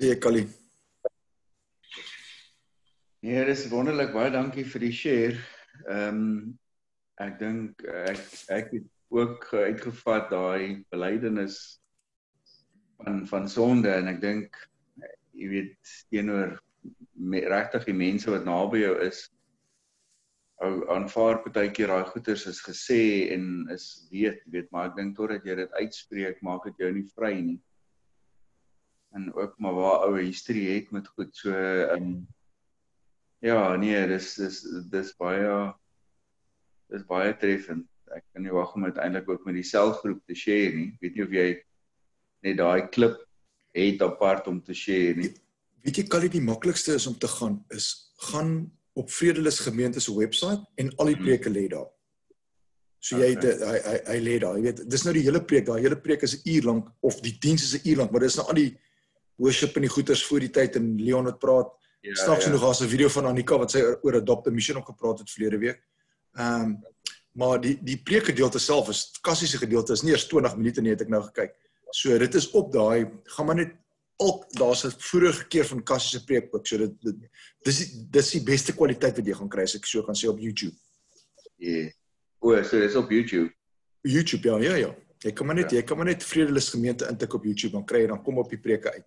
Sê 0.01 0.15
ek 0.15 0.23
Kali. 0.25 0.47
Nee, 3.23 3.45
dis 3.45 3.67
wonderlik. 3.71 4.09
Baie 4.15 4.31
dankie 4.33 4.65
vir 4.65 4.81
die 4.87 4.95
share. 4.95 5.37
Ehm 5.85 6.17
um, 6.17 6.59
ek 7.21 7.37
dink 7.37 7.83
ek 7.85 8.21
ek 8.55 8.71
het 8.73 8.87
ook 9.13 9.45
uitgevat 9.53 10.31
daai 10.33 10.81
belydenis 10.89 11.57
van 12.97 13.21
van 13.29 13.45
sonde 13.49 13.91
en 13.93 14.09
ek 14.09 14.19
dink 14.23 14.57
jy 15.37 15.49
weet 15.51 15.93
teenoor 16.09 16.55
regtig 17.53 17.85
die 17.91 17.97
mense 17.99 18.33
wat 18.33 18.47
naby 18.49 18.81
jou 18.81 18.95
is 19.05 19.21
aanvaar 20.95 21.43
partykeer 21.45 21.93
daai 21.93 22.09
goeters 22.09 22.47
is 22.49 22.63
gesê 22.65 23.01
en 23.35 23.69
is 23.75 23.85
weet 24.11 24.41
weet 24.55 24.73
maar 24.73 24.89
ek 24.89 24.97
dink 24.97 25.15
totdat 25.19 25.45
jy 25.45 25.59
dit 25.61 25.77
uitspreek 25.83 26.41
maak 26.41 26.65
dit 26.69 26.81
jou 26.81 26.91
nie 26.97 27.05
vry 27.13 27.35
nie 27.41 27.59
en 29.13 29.33
ook 29.33 29.57
maar 29.57 29.73
waar 29.73 30.07
ou 30.07 30.17
history 30.19 30.65
het 30.73 30.91
met 30.91 31.07
goed 31.07 31.35
so 31.37 31.53
ehm 31.53 32.01
um, 32.01 32.27
ja 33.43 33.75
nee 33.75 34.07
dis 34.07 34.35
dis 34.35 34.61
dis 34.89 35.15
baie 35.19 35.73
dis 36.93 37.05
baie 37.09 37.33
treffend. 37.37 37.87
Ek 38.13 38.25
kan 38.33 38.45
nie 38.45 38.53
wag 38.53 38.75
om 38.77 38.85
uiteindelik 38.85 39.29
ook 39.29 39.45
met 39.47 39.57
die 39.57 39.65
selgroep 39.65 40.21
te 40.29 40.35
share 40.37 40.73
nie. 40.75 40.91
Weet 41.01 41.15
nie 41.17 41.25
of 41.25 41.33
jy 41.33 41.47
net 42.45 42.59
daai 42.59 42.89
klip 42.93 43.17
het 43.73 44.03
apart 44.05 44.47
om 44.51 44.61
te 44.61 44.75
share 44.77 45.15
nie. 45.17 45.31
Weet 45.83 46.01
jy 46.01 46.05
kan 46.07 46.21
dit 46.25 46.37
die 46.37 46.45
maklikste 46.45 46.97
is 46.99 47.07
om 47.09 47.17
te 47.17 47.29
gaan 47.31 47.63
is 47.73 47.89
gaan 48.29 48.71
op 48.93 49.09
Vredelus 49.09 49.59
gemeente 49.65 49.99
se 49.99 50.13
webwerf 50.13 50.61
en 50.77 50.93
al 51.01 51.09
die 51.11 51.17
hmm. 51.17 51.25
preke 51.25 51.49
lê 51.49 51.65
daar. 51.71 51.89
So 53.03 53.19
jy 53.19 53.33
het 53.33 53.43
hy 53.59 53.79
hy 53.83 53.95
hy 54.13 54.19
lê 54.23 54.37
daar, 54.39 54.55
jy 54.55 54.63
weet, 54.69 54.83
dis 54.87 55.03
nou 55.03 55.11
die 55.17 55.25
hele 55.25 55.41
preek, 55.43 55.65
daai 55.67 55.81
hele 55.83 55.97
preek 55.99 56.21
is 56.23 56.37
'n 56.37 56.49
uur 56.53 56.67
lank 56.69 56.91
of 57.01 57.17
die 57.25 57.33
diens 57.35 57.65
is 57.65 57.73
'n 57.75 57.89
uur 57.89 57.97
lank, 57.99 58.11
maar 58.11 58.23
dis 58.23 58.37
nou 58.39 58.45
al 58.47 58.59
die 58.61 58.69
worship 59.43 59.75
in 59.79 59.87
die 59.87 59.91
goeters 59.91 60.23
voor 60.25 60.43
die 60.43 60.51
tyd 60.53 60.77
en 60.79 60.93
Leon 61.01 61.27
het 61.29 61.39
praat. 61.39 61.71
Ja, 62.03 62.15
Snaaks 62.15 62.45
ja. 62.45 62.49
genoeg 62.49 62.61
daar's 62.61 62.81
'n 62.81 62.91
video 62.91 63.09
van 63.09 63.25
Anika 63.25 63.57
wat 63.57 63.71
sy 63.71 63.81
oor 64.01 64.15
'n 64.15 64.25
Dr. 64.25 64.51
Mission 64.51 64.77
ook 64.77 64.91
gepraat 64.91 65.19
het 65.19 65.31
verlede 65.31 65.57
week. 65.57 65.79
Ehm 66.33 66.61
um, 66.61 66.81
maar 67.33 67.61
die 67.61 67.79
die 67.81 67.97
preekgedeelte 67.97 68.59
self 68.59 68.89
is 68.89 69.11
kassiese 69.21 69.57
gedeelte 69.57 69.93
is 69.93 70.01
nie 70.01 70.11
eers 70.11 70.27
20 70.27 70.55
minute 70.57 70.81
nie 70.81 70.91
het 70.93 71.01
ek 71.01 71.09
nou 71.09 71.21
gekyk. 71.23 71.55
So 71.89 72.17
dit 72.17 72.35
is 72.35 72.49
op 72.51 72.71
daai 72.71 73.09
gaan 73.23 73.45
maar 73.45 73.55
net 73.55 73.71
al 74.21 74.45
daar's 74.49 74.85
'n 74.85 74.93
vorige 74.97 75.47
keer 75.47 75.65
van 75.65 75.83
kassiese 75.83 76.25
preek 76.25 76.55
ook. 76.55 76.67
So 76.67 76.77
dit, 76.77 77.01
dit 77.01 77.15
dis 77.63 77.77
die, 77.77 78.07
dis 78.09 78.31
die 78.31 78.43
beste 78.43 78.75
kwaliteit 78.75 79.17
wat 79.17 79.25
jy 79.25 79.33
gaan 79.33 79.49
kry 79.49 79.63
as 79.63 79.75
ek 79.75 79.85
so 79.85 80.03
kan 80.03 80.15
sê 80.15 80.27
op 80.29 80.39
YouTube. 80.39 80.75
Ja. 81.57 81.69
Yeah. 81.69 81.91
O, 82.39 82.63
so 82.63 82.79
dis 82.79 82.95
op 82.95 83.09
YouTube. 83.11 83.53
YouTube 84.01 84.47
ja, 84.47 84.57
ja, 84.57 84.75
ja. 84.75 84.95
Jy 85.23 85.31
kan 85.31 85.45
maar 85.45 85.55
net 85.55 85.71
ja. 85.71 85.77
jy 85.77 85.83
kan 85.83 85.97
maar 85.97 86.05
net 86.05 86.23
Vredelus 86.23 86.69
gemeente 86.69 87.07
intik 87.07 87.33
op 87.33 87.43
YouTube 87.43 87.73
dan 87.73 87.85
kry 87.85 88.01
jy 88.03 88.07
dan 88.07 88.23
kom 88.23 88.37
op 88.37 88.49
die 88.49 88.59
preke 88.59 88.91
uit. 88.91 89.05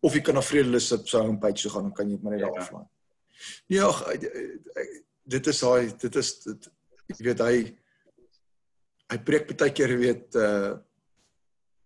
Of 0.00 0.14
jy 0.14 0.20
kan 0.22 0.34
na 0.38 0.42
Vredelus 0.42 0.88
se 0.88 0.98
se 1.04 1.18
homepage 1.18 1.62
toe 1.62 1.70
gaan 1.74 1.82
dan 1.88 1.92
kan 1.94 2.08
jy 2.10 2.16
dit 2.16 2.22
maar 2.22 2.32
net 2.36 2.40
daar 2.46 2.54
Ja. 2.54 2.60
aflaai. 2.62 2.86
Nee, 3.68 3.82
ag 3.82 4.02
eh, 4.12 4.24
eh, 4.24 4.82
eh, 4.82 5.02
dit 5.24 5.46
is 5.46 5.60
daai 5.60 5.96
dit 5.98 6.16
is 6.16 6.30
dit 6.44 6.68
ek 7.08 7.18
weet 7.26 7.40
hy 7.40 7.54
hy 9.12 9.18
preek 9.24 9.48
baie 9.56 9.72
keer 9.72 9.88
jy 9.94 9.98
weet 10.04 10.34
uh 10.36 10.76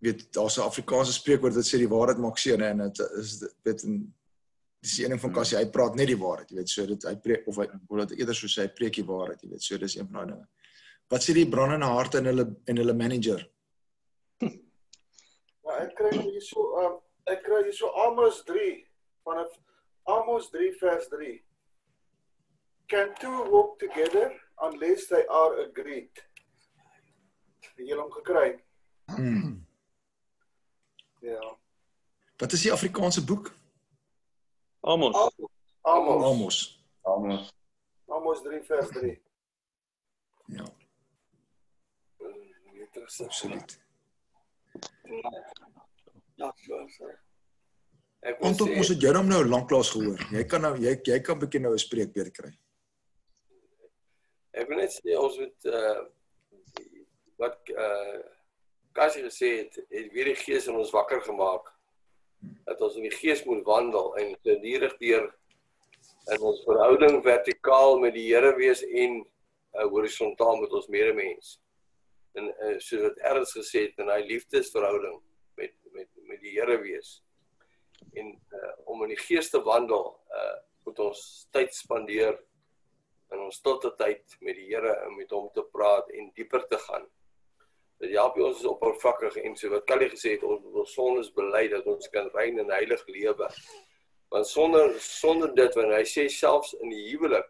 weet 0.02 0.24
daar's 0.34 0.56
'n 0.58 0.66
Afrikaanse 0.66 1.12
spreekwoord 1.12 1.54
wat 1.54 1.64
sê 1.64 1.78
die 1.78 1.88
waarheid 1.88 2.18
maak 2.18 2.38
seën 2.38 2.62
en 2.62 2.78
dit 2.88 2.98
is 3.20 3.38
dit 3.38 3.54
weet 3.62 3.84
en 3.84 4.14
dis 4.82 4.98
een 4.98 5.10
ding 5.14 5.20
van 5.20 5.32
Cassie 5.32 5.58
hy 5.58 5.66
praat 5.70 5.94
net 5.94 6.08
die 6.10 6.18
waarheid 6.18 6.50
jy 6.50 6.56
weet 6.56 6.68
so 6.68 6.86
dit 6.86 7.02
hy 7.06 7.14
preek 7.16 7.46
of 7.46 7.56
hy 7.56 7.66
of 7.88 7.98
dat 7.98 8.10
eerder 8.18 8.34
so 8.34 8.46
sê 8.50 8.62
hy 8.66 8.72
preek 8.74 8.94
die 8.98 9.04
waarheid 9.06 9.42
jy 9.42 9.50
weet 9.50 9.62
so 9.62 9.78
dis 9.78 9.94
een 9.96 10.08
van 10.08 10.14
daai 10.18 10.26
dinge. 10.34 10.48
Wat 11.10 11.22
sê 11.22 11.32
die 11.34 11.46
brandende 11.48 11.86
harte 11.86 12.18
in 12.18 12.24
hulle 12.24 12.46
en 12.66 12.76
hulle 12.76 12.92
manager? 12.94 13.48
Ja, 15.64 15.72
ek 15.84 15.94
kry 15.94 16.10
hier 16.18 16.42
so 16.42 16.60
um, 16.82 16.96
ek 17.30 17.42
kry 17.46 17.62
hier 17.62 17.72
so 17.76 17.90
Amos 18.06 18.42
3 18.44 18.86
vanaf 19.24 19.52
Amos 20.04 20.50
3 20.50 20.72
vers 20.80 21.08
3. 21.08 21.44
Can 22.88 23.14
two 23.20 23.44
walk 23.50 23.78
together 23.78 24.32
unless 24.60 25.06
they 25.08 25.24
are 25.28 25.62
agreed? 25.62 26.10
Het 27.60 27.86
jy 27.88 27.96
hom 27.96 28.10
gekry? 28.12 28.58
Hmm. 29.06 29.62
Ja. 31.22 31.56
Wat 32.36 32.52
is 32.52 32.62
die 32.66 32.72
Afrikaanse 32.72 33.24
boek? 33.24 33.52
Amos. 34.80 35.14
Amos. 35.16 35.50
Amos. 35.82 36.24
Amos. 36.24 36.84
Amos. 37.02 37.52
Amos 38.08 38.42
3 38.42 38.66
vers 38.66 38.88
3. 38.88 39.20
Ja, 40.46 40.64
Interessant. 42.74 43.28
absoluut. 43.28 43.80
Ja, 45.02 45.30
so. 46.96 47.10
Ek 48.22 48.38
wil 48.38 48.52
Anton, 48.52 48.68
sê 48.70 48.78
ons 48.78 48.90
het 48.92 49.02
jou 49.02 49.22
nou 49.26 49.40
lanklaas 49.50 49.90
gehoor. 49.90 50.20
Jy 50.30 50.44
kan 50.50 50.62
nou 50.62 50.76
jy 50.78 50.94
jy 51.08 51.18
kan 51.26 51.40
bietjie 51.40 51.60
nou 51.62 51.72
'n 51.74 51.82
spreekbeurt 51.82 52.34
kry. 52.36 52.52
Ek 54.54 54.68
wil 54.68 54.78
net 54.78 54.92
sê 54.94 55.16
ons 55.18 55.38
moet 55.38 55.70
uh 55.72 56.02
wat 57.42 57.58
uh 57.74 58.20
Cassie 58.92 59.24
gesê 59.24 59.48
het, 59.64 59.78
het 59.88 60.12
weer 60.12 60.28
die 60.28 60.36
gees 60.36 60.66
in 60.68 60.76
ons 60.76 60.92
wakker 60.92 61.22
gemaak. 61.24 61.72
Dat 62.66 62.80
ons 62.80 62.96
in 62.96 63.08
die 63.08 63.16
gees 63.16 63.44
moet 63.44 63.64
wandel 63.64 64.12
en 64.20 64.36
gedurig 64.44 64.96
deur 65.00 65.32
in 66.30 66.40
ons 66.40 66.62
verhouding 66.66 67.22
vertikaal 67.24 67.98
met 67.98 68.14
die 68.14 68.28
Here 68.28 68.52
wees 68.54 68.82
en 68.84 69.24
uh, 69.24 69.86
horisontaal 69.88 70.60
met 70.60 70.72
ons 70.72 70.86
medemens. 70.86 71.58
En 72.36 72.52
uh, 72.52 72.78
soos 72.78 73.08
wat 73.08 73.18
Ernst 73.32 73.56
gesê 73.56 73.86
het, 73.88 73.98
in 73.98 74.12
hy 74.12 74.20
liefdesverhouding 74.28 75.18
met 76.32 76.42
die 76.42 76.54
Here 76.56 76.78
wees. 76.82 77.20
En 78.18 78.32
uh, 78.32 78.72
om 78.90 79.04
in 79.06 79.12
die 79.14 79.20
gees 79.20 79.52
te 79.52 79.62
wandel, 79.62 80.14
uh 80.32 80.52
moet 80.82 80.98
ons 80.98 81.18
tyd 81.54 81.70
spandeer 81.70 82.32
in 83.30 83.38
ons 83.44 83.60
stilte 83.60 83.92
tyd 84.00 84.34
met 84.42 84.56
die 84.58 84.66
Here 84.72 84.96
en 85.04 85.14
met 85.14 85.30
hom 85.30 85.46
te 85.54 85.62
praat 85.70 86.08
en 86.10 86.32
dieper 86.34 86.64
te 86.68 86.80
gaan. 86.88 87.06
Dit 88.02 88.16
help 88.16 88.40
ons 88.42 88.58
is 88.58 88.66
oppervlakkig 88.66 89.38
en 89.44 89.54
so 89.56 89.70
wat 89.70 89.86
Callie 89.86 90.10
gesê 90.10 90.34
het 90.34 90.42
ons 90.42 90.66
ons 90.82 90.94
sondes 90.96 91.30
bely 91.36 91.68
dat 91.70 91.86
ons 91.86 92.10
kan 92.10 92.26
rein 92.34 92.58
en 92.58 92.74
heilig 92.74 93.04
lewe. 93.14 93.48
Want 94.34 94.50
sonder 94.50 94.96
sonder 95.06 95.54
dit 95.54 95.78
wanneer 95.78 96.00
hy 96.00 96.08
sê 96.16 96.26
selfs 96.32 96.74
in 96.80 96.90
die 96.90 97.04
huwelik 97.12 97.46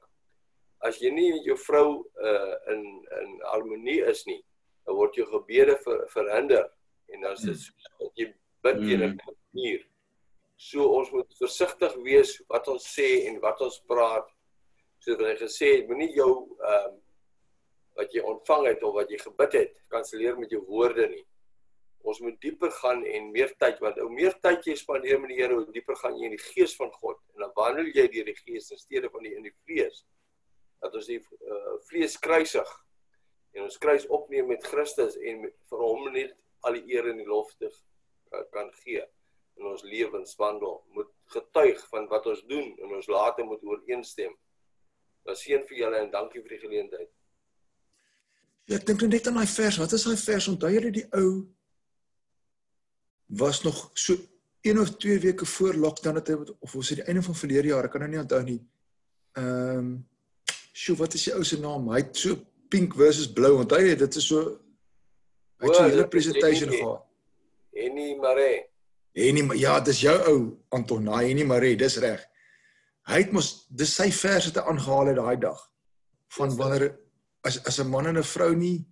as 0.87 0.99
jy 1.01 1.13
nie 1.15 1.31
met 1.37 1.47
jou 1.47 1.57
vrou 1.65 1.87
uh 2.29 2.55
in 2.75 2.85
in 3.23 3.35
harmonie 3.47 4.01
is 4.13 4.25
nie, 4.27 4.41
dan 4.87 4.99
word 4.99 5.17
jou 5.17 5.27
gebede 5.31 5.77
ver, 5.85 6.05
verhinder 6.11 6.67
en 7.15 7.27
dan 7.27 7.37
is 7.39 7.45
dit 7.47 7.61
soos 7.65 7.91
dat 8.01 8.21
jy 8.21 8.29
bid 8.63 8.79
teen 8.83 9.03
'n 9.09 9.17
muur. 9.57 9.83
So 10.57 10.87
ons 10.99 11.11
moet 11.11 11.39
versigtig 11.39 11.95
wees 12.07 12.37
wat 12.49 12.69
ons 12.69 12.85
sê 12.97 13.27
en 13.29 13.41
wat 13.43 13.61
ons 13.61 13.81
praat 13.91 14.29
soos 15.03 15.19
wat 15.19 15.33
hy 15.33 15.37
gesê 15.41 15.71
het, 15.77 15.89
moenie 15.89 16.13
jou 16.15 16.33
ehm 16.61 16.93
um, 16.93 17.01
wat 17.99 18.15
jy 18.17 18.23
ontvang 18.25 18.67
het 18.71 18.85
of 18.89 18.95
wat 18.97 19.11
jy 19.13 19.19
gebid 19.21 19.53
het, 19.53 19.73
kanselleer 19.93 20.39
met 20.41 20.53
jou 20.55 20.63
woorde 20.65 21.05
nie. 21.11 21.27
Ons 22.09 22.23
moet 22.25 22.39
dieper 22.41 22.71
gaan 22.79 23.03
en 23.05 23.27
meer 23.35 23.53
tyd 23.61 23.83
want 23.85 23.99
hoe 24.01 24.09
meer 24.11 24.33
tyd 24.41 24.65
jy 24.65 24.77
spandeer 24.81 25.21
met 25.21 25.29
die 25.35 25.43
Here, 25.43 25.59
hoe 25.59 25.75
dieper 25.75 25.99
gaan 26.01 26.17
jy 26.17 26.31
in 26.31 26.37
die 26.39 26.47
gees 26.47 26.73
van 26.79 26.89
God 27.03 27.21
en 27.35 27.45
dan 27.45 27.53
wandel 27.59 27.91
jy 27.93 28.07
deur 28.15 28.31
die 28.31 28.39
gees 28.39 28.71
in 28.73 28.81
steede 28.81 29.11
van 29.13 29.27
die 29.29 29.35
in 29.37 29.45
die 29.45 29.55
vlees. 29.67 30.07
Dat 30.81 30.97
ons 30.97 31.11
die 31.11 31.21
uh, 31.21 31.77
vlees 31.91 32.17
kruisig 32.17 32.73
en 33.53 33.67
ons 33.69 33.79
kruis 33.79 34.09
opneem 34.09 34.49
met 34.49 34.65
Christus 34.65 35.19
en 35.21 35.45
met, 35.45 35.59
vir 35.69 35.85
hom 35.85 36.09
net 36.17 36.33
al 36.65 36.79
die 36.79 36.97
eer 36.97 37.11
en 37.13 37.21
die 37.21 37.29
lof 37.29 37.53
te 37.61 37.69
uh, 37.69 37.81
kan 38.51 38.71
gee 38.83 39.03
in 39.61 39.67
ons 39.69 39.83
lewenswandel. 39.83 40.79
Moet 40.97 41.11
getuig 41.35 41.81
van 41.89 42.09
wat 42.09 42.27
ons 42.27 42.45
doen 42.49 42.73
en 42.79 42.95
ons 42.97 43.07
late 43.07 43.45
moet 43.47 43.65
ooreenstem. 43.65 44.35
Dan 45.27 45.39
seën 45.39 45.67
vir 45.69 45.79
julle 45.85 46.01
en 46.03 46.11
dankie 46.11 46.43
vir 46.43 46.57
die 46.57 46.63
geleentheid. 46.65 47.11
Ja, 48.71 48.79
ek 48.79 48.87
dink 48.87 49.03
net 49.07 49.27
aan 49.27 49.41
daai 49.41 49.51
vers. 49.51 49.81
Wat 49.83 49.93
is 49.93 50.07
daai 50.07 50.19
vers? 50.19 50.49
Onthou 50.53 50.71
jy 50.73 50.93
die 50.95 51.09
ou 51.19 51.29
was 53.43 53.63
nog 53.63 53.91
so 53.99 54.17
een 54.63 54.79
of 54.79 54.97
twee 55.03 55.19
weke 55.19 55.47
voor 55.47 55.75
lockdown 55.75 56.21
het 56.21 56.29
hy 56.29 56.37
of 56.61 56.73
was 56.73 56.93
dit 56.93 57.01
die 57.01 57.07
einde 57.11 57.23
van 57.27 57.35
verlede 57.35 57.73
jaar, 57.73 57.89
ek 57.89 57.95
kan 57.95 58.05
nou 58.05 58.11
nie 58.13 58.23
onthou 58.23 58.43
nie. 58.47 58.61
Ehm 59.41 59.79
um, 59.79 59.93
Sjoe, 60.73 60.97
wat 60.97 61.15
is 61.15 61.27
die 61.27 61.35
ou 61.37 61.43
se 61.45 61.59
naam? 61.61 61.91
Hy 61.93 61.99
het 62.01 62.17
so 62.17 62.37
pink 62.73 62.95
versus 62.97 63.27
blou. 63.29 63.59
Onthou 63.61 63.81
jy 63.83 63.97
dit 64.01 64.15
is 64.17 64.27
so 64.27 64.45
hy 65.61 65.69
het 65.69 65.77
so 65.77 65.83
'n 65.85 65.91
hele 65.91 66.09
presentation 66.09 66.71
gehad. 66.73 67.03
Henny 67.73 68.15
Mare. 68.21 68.69
Henny, 69.17 69.45
ja, 69.61 69.81
dis 69.81 70.01
jou 70.01 70.15
ou 70.31 70.39
Anton, 70.77 71.05
daai 71.05 71.29
Henny 71.29 71.45
Maree, 71.45 71.77
dis 71.77 71.99
reg. 72.01 72.23
Hy 73.09 73.19
het 73.25 73.33
mos 73.35 73.67
dis 73.69 73.93
sy 73.97 74.09
vers 74.15 74.49
het 74.49 74.61
hy 74.61 74.65
aangehaal 74.71 75.11
het 75.11 75.19
daai 75.19 75.37
dag. 75.43 75.61
Van 76.37 76.57
wanneer 76.57 76.93
as 77.45 77.59
as 77.67 77.81
'n 77.81 77.91
man 77.91 78.07
en 78.07 78.19
'n 78.19 78.23
vrou 78.23 78.55
nie 78.55 78.87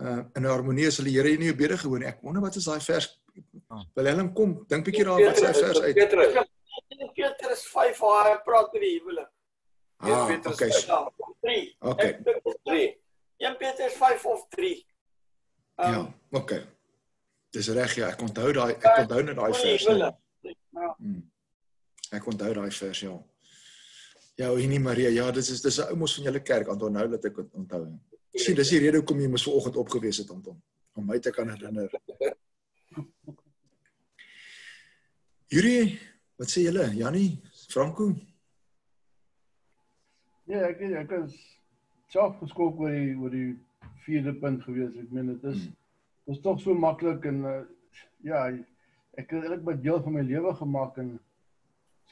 uh 0.00 0.22
in 0.36 0.44
harmonie 0.44 0.86
is, 0.86 0.98
hulle 0.98 1.10
Here 1.10 1.36
nie 1.36 1.52
bede 1.52 1.76
gehoor 1.78 1.98
nie. 1.98 2.08
Ek 2.08 2.22
wonder 2.22 2.42
wat 2.42 2.56
is 2.56 2.64
daai 2.64 2.80
vers? 2.80 3.20
Wil 3.94 4.06
hulle 4.06 4.32
kom, 4.32 4.64
dink 4.68 4.84
bietjie 4.84 5.04
daar 5.04 5.20
wat 5.20 5.36
sy 5.36 5.52
vers 5.52 5.80
uit. 5.80 5.94
Petrus. 5.94 6.46
Petrus 7.14 7.66
5 7.66 7.98
waar 7.98 8.30
hy 8.30 8.38
praat 8.44 8.72
met 8.72 8.82
die 8.82 8.98
huwelik. 8.98 9.30
Ah, 9.98 10.26
Petrus 10.26 10.54
okay. 10.54 10.70
vyf. 10.70 10.86
Ja, 10.86 11.10
3. 11.40 11.76
Okay. 11.80 12.08
Ek 12.08 12.24
dink 12.24 12.42
dit 12.44 12.54
is 12.54 12.58
3. 12.64 12.84
1 13.36 13.56
Petrus 13.58 13.92
5 13.92 14.26
of 14.26 14.44
3. 14.54 14.86
Um, 15.78 15.92
Ja, 15.92 16.14
okay. 16.30 16.62
Dis 17.54 17.68
reg 17.72 17.94
ja, 17.96 18.10
ek 18.12 18.22
onthou 18.22 18.52
daai 18.52 18.74
ek 18.76 19.02
onthou 19.04 19.22
net 19.24 19.36
daai 19.38 19.52
vers. 19.56 19.86
Ja. 19.88 20.12
Hmm. 20.98 21.22
Ek 22.12 22.26
onthou 22.28 22.52
daai 22.60 22.70
vers 22.70 23.00
ja. 23.06 23.16
Ja, 24.38 24.52
Henny 24.54 24.78
Maria, 24.78 25.10
ja, 25.10 25.30
dis 25.34 25.50
is 25.50 25.62
dis 25.64 25.78
'n 25.78 25.90
ou 25.90 25.96
mos 25.96 26.14
van 26.14 26.24
julle 26.24 26.42
kerk, 26.42 26.68
Anton, 26.68 26.92
nou 26.92 27.08
dat 27.08 27.24
ek 27.24 27.36
het 27.36 27.54
onthou. 27.54 27.86
Sien, 28.36 28.54
dis 28.54 28.68
die 28.70 28.78
rede 28.78 29.00
hoekom 29.00 29.20
jy 29.20 29.28
mos 29.28 29.42
vanoggend 29.42 29.76
opgewees 29.76 30.18
het, 30.22 30.30
Anton, 30.30 30.62
om 30.94 31.06
my 31.06 31.18
te 31.18 31.30
kan 31.30 31.48
herinner. 31.48 31.90
Yuri, 35.48 35.98
wat 36.36 36.50
sê 36.52 36.62
julle? 36.68 36.86
Jannie, 36.94 37.40
Franco? 37.72 38.12
Ja, 40.46 40.68
ek 40.68 40.80
ek 40.80 41.10
is 41.24 41.34
self 42.12 42.38
geskok 42.40 42.78
oor 42.80 42.92
die 42.92 43.16
oor 43.16 43.32
die 43.32 43.56
vierde 44.04 44.32
punt 44.40 44.62
gewees. 44.64 44.94
Ek 44.96 45.10
meen 45.10 45.32
dit 45.34 45.50
is 45.50 45.66
dit 46.28 46.36
is 46.36 46.42
tog 46.44 46.60
so 46.60 46.74
maklik 46.76 47.24
en 47.24 47.38
uh, 47.48 47.60
ja, 48.26 48.42
ek 49.16 49.30
het 49.32 49.46
eintlik 49.46 49.64
met 49.64 49.80
deel 49.82 50.02
van 50.04 50.12
my 50.18 50.24
lewe 50.28 50.52
gemaak 50.58 50.98
en 51.00 51.14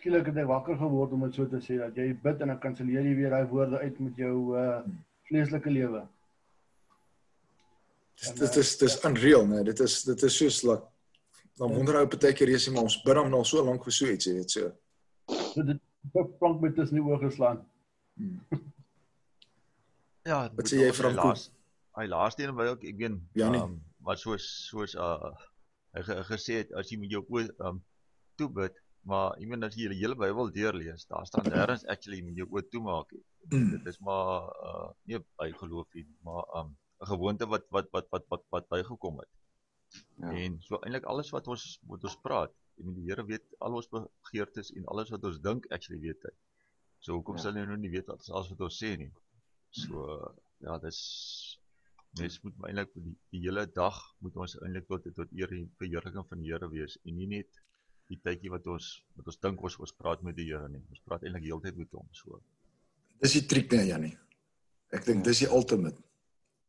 skielik 0.01 0.31
het 0.31 0.39
ek 0.41 0.49
wakker 0.49 0.79
geword 0.81 1.13
om 1.13 1.27
dit 1.27 1.37
so 1.37 1.45
te 1.51 1.61
sê 1.61 1.77
dat 1.83 1.97
jy 2.01 2.15
bid 2.23 2.41
en 2.41 2.49
dan 2.55 2.61
kanselleer 2.63 3.05
jy 3.05 3.13
weer 3.19 3.35
daai 3.37 3.49
woorde 3.51 3.81
uit 3.83 3.99
met 4.01 4.17
jou 4.25 4.37
uh 4.57 4.81
vleeslike 5.27 5.71
lewe. 5.75 6.01
Dis 8.17 8.33
dit 8.39 8.57
is 8.63 8.69
dis 8.79 8.95
unreal, 9.05 9.43
né? 9.51 9.63
Dit 9.67 9.81
is 9.85 9.97
dit 10.07 10.23
is 10.29 10.37
soos 10.39 10.61
like 10.65 10.87
dan 11.59 11.73
wonder 11.75 11.99
ou 12.01 12.07
partykeer 12.09 12.53
jy 12.55 12.61
sê 12.63 12.73
maar 12.73 12.87
ons 12.89 12.97
bid 13.05 13.19
hom 13.21 13.29
nou 13.33 13.43
so 13.45 13.65
lank 13.67 13.85
vir 13.85 13.97
so 13.99 14.13
iets, 14.13 14.29
jy 14.31 14.37
weet 14.39 14.55
so. 14.55 14.71
So 15.51 15.67
dit 15.67 15.83
plank 16.39 16.63
met 16.63 16.77
tussen 16.79 17.01
die 17.01 17.05
oë 17.05 17.19
geslaan. 17.27 17.61
Ja, 20.27 20.47
Wat 20.57 20.71
sê 20.71 20.81
jy, 20.81 20.93
Franco? 20.97 21.35
Hy 21.97 22.07
laaste 22.09 22.45
een 22.47 22.55
wou 22.57 22.71
ek 22.73 22.87
ek 22.95 23.03
weet 23.03 23.21
Janie. 23.37 23.61
ehm 23.61 23.77
wat 24.07 24.21
soos 24.23 24.47
soos 24.71 24.95
uh 24.95 25.33
hy 25.97 26.03
ge, 26.07 26.17
gesê 26.31 26.59
het 26.63 26.73
as 26.79 26.91
jy 26.93 26.99
met 27.03 27.13
jou 27.15 27.23
oë 27.33 27.47
ehm 27.67 27.79
toe 28.39 28.49
bid, 28.59 28.75
maar 29.09 29.37
ek 29.41 29.47
meen 29.49 29.65
as 29.65 29.77
jy 29.79 29.89
die 29.93 30.01
hele 30.03 30.17
Bybel 30.21 30.51
deurlees, 30.53 31.07
daar 31.11 31.25
staan 31.29 31.47
nêrens 31.53 31.87
actually 31.93 32.21
met 32.27 32.37
jou 32.41 32.47
oë 32.53 32.67
toemaak 32.73 33.13
nie. 33.17 33.23
Mm. 33.53 33.71
Dit 33.77 33.87
is 33.93 33.99
maar 34.09 34.51
uh 34.71 34.89
nie 35.09 35.21
by 35.41 35.49
geloof 35.63 35.89
nie, 35.95 36.07
maar 36.27 36.45
ehm 36.59 36.75
'n 37.01 37.07
gewoonte 37.13 37.47
wat 37.53 37.65
wat 37.77 37.89
wat 37.93 38.07
wat 38.13 38.25
wat 38.33 38.45
wat 38.55 38.69
bygekom 38.75 39.19
het. 39.23 39.33
Ja. 40.21 40.31
En 40.43 40.61
so 40.69 40.79
eintlik 40.83 41.05
alles 41.13 41.31
wat 41.31 41.49
ons 41.49 41.65
wat 41.91 42.05
ons 42.05 42.17
praat, 42.27 42.53
ek 42.79 42.85
meen 42.85 42.95
die 43.01 43.07
Here 43.09 43.25
weet 43.25 43.45
al 43.61 43.75
ons 43.81 43.89
begeertes 43.93 44.73
en 44.77 44.85
alles 44.93 45.11
wat 45.15 45.25
ons 45.25 45.39
dink 45.49 45.67
actually 45.73 46.01
weet 46.01 46.23
hy. 46.29 46.35
So 47.01 47.13
hoekom 47.19 47.37
Ja. 47.37 47.43
sal 47.43 47.55
jy 47.57 47.65
nou 47.67 47.77
nie 47.77 47.91
weet 47.91 48.07
wat 48.07 48.21
is 48.21 48.31
alles 48.31 48.49
wat 48.51 48.61
ons 48.61 48.79
sê 48.83 48.97
nie? 48.97 49.13
So 49.71 50.07
ja, 50.61 50.79
dis 50.79 51.01
mens 52.21 52.39
moet 52.43 52.67
eintlik 52.69 52.93
die, 52.95 53.15
die 53.35 53.41
hele 53.45 53.67
dag 53.77 53.99
moet 54.25 54.37
ons 54.37 54.57
eintlik 54.63 54.87
tot 54.91 55.07
tot 55.15 55.33
eer 55.37 55.53
en 55.53 55.67
verheerliking 55.81 56.27
van 56.29 56.43
die 56.43 56.53
Here 56.53 56.69
wees 56.73 56.99
en 57.05 57.17
nie 57.17 57.29
net 57.31 57.61
die 58.11 58.19
tydjie 58.23 58.53
wat 58.53 58.67
ons 58.71 58.93
wat 59.19 59.33
ons 59.33 59.41
dink 59.43 59.63
ons 59.63 59.79
ons 59.83 59.97
praat 59.99 60.23
met 60.23 60.37
die 60.37 60.49
Here 60.51 60.69
nie. 60.69 60.83
Ons 60.91 61.03
praat 61.05 61.27
eintlik 61.27 61.49
heeltyd 61.49 61.77
met 61.77 61.93
hom 61.99 62.09
so. 62.13 62.41
Dis 63.23 63.37
die 63.39 63.47
triek 63.51 63.73
nee 63.73 63.91
Janie. 63.91 64.15
Ek 64.95 65.07
dink 65.07 65.25
dis 65.27 65.45
die 65.45 65.51
ultimate. 65.51 66.01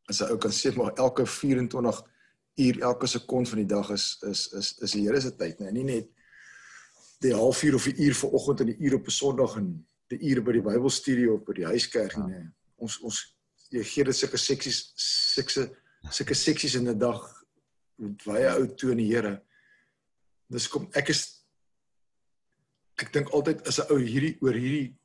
As 0.10 0.22
'n 0.22 0.32
ou 0.32 0.38
kan 0.38 0.52
sê 0.52 0.76
maar 0.76 0.96
elke 0.98 1.26
24 1.26 2.04
uur 2.58 2.82
elke 2.82 3.08
sekond 3.08 3.50
van 3.50 3.58
die 3.58 3.70
dag 3.70 3.90
is 3.92 4.18
is 4.24 4.48
is 4.54 4.74
is 4.82 4.92
die 4.92 5.06
Here 5.06 5.22
se 5.22 5.36
tyd, 5.36 5.60
nee, 5.60 5.72
nie 5.72 5.84
net 5.84 6.10
die 7.22 7.34
halfuur 7.34 7.76
of 7.76 7.88
'n 7.88 8.02
uur 8.02 8.14
vir 8.14 8.34
oggend 8.34 8.62
en 8.62 8.70
'n 8.70 8.84
uur 8.84 8.96
op 8.96 9.08
'n 9.08 9.12
Sondag 9.12 9.58
en 9.58 9.86
die 10.08 10.20
uur 10.30 10.44
by 10.44 10.52
die 10.52 10.62
Bybelstudie 10.62 11.32
of 11.32 11.44
by 11.46 11.54
die 11.54 11.66
huiskerk 11.66 12.18
nie. 12.18 12.28
Nee. 12.28 12.50
Ons 12.78 13.00
ons 13.02 13.37
jy 13.72 13.84
gee 13.84 14.04
dit 14.08 14.16
sulke 14.16 14.38
seksies 14.38 14.80
sulke 14.96 15.68
sulke 16.12 16.36
seksies 16.36 16.76
in 16.76 16.90
'n 16.90 17.00
dag 17.00 17.22
met 17.98 18.24
baie 18.26 18.50
ou 18.56 18.68
toe 18.68 18.92
in 18.92 18.98
die 18.98 19.10
Here. 19.10 19.42
Dis 20.50 20.68
kom 20.68 20.88
ek 20.96 21.10
is 21.10 21.44
ek 22.98 23.12
dink 23.14 23.30
altyd 23.34 23.68
as 23.68 23.80
'n 23.80 23.92
ou 23.92 24.00
hierdie 24.00 24.38
oor 24.42 24.54
hierdie 24.54 24.96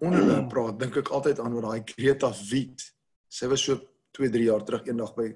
onderwerp 0.00 0.48
praat, 0.50 0.78
dink 0.78 0.96
ek 0.96 1.10
altyd 1.10 1.40
aan 1.40 1.54
wat 1.54 1.62
daai 1.64 1.84
Greta 1.94 2.30
Wit. 2.50 2.82
Sy 3.28 3.46
was 3.46 3.62
so 3.64 3.80
2, 4.12 4.28
3 4.28 4.44
jaar 4.44 4.64
terug 4.64 4.86
eendag 4.86 5.14
by 5.16 5.34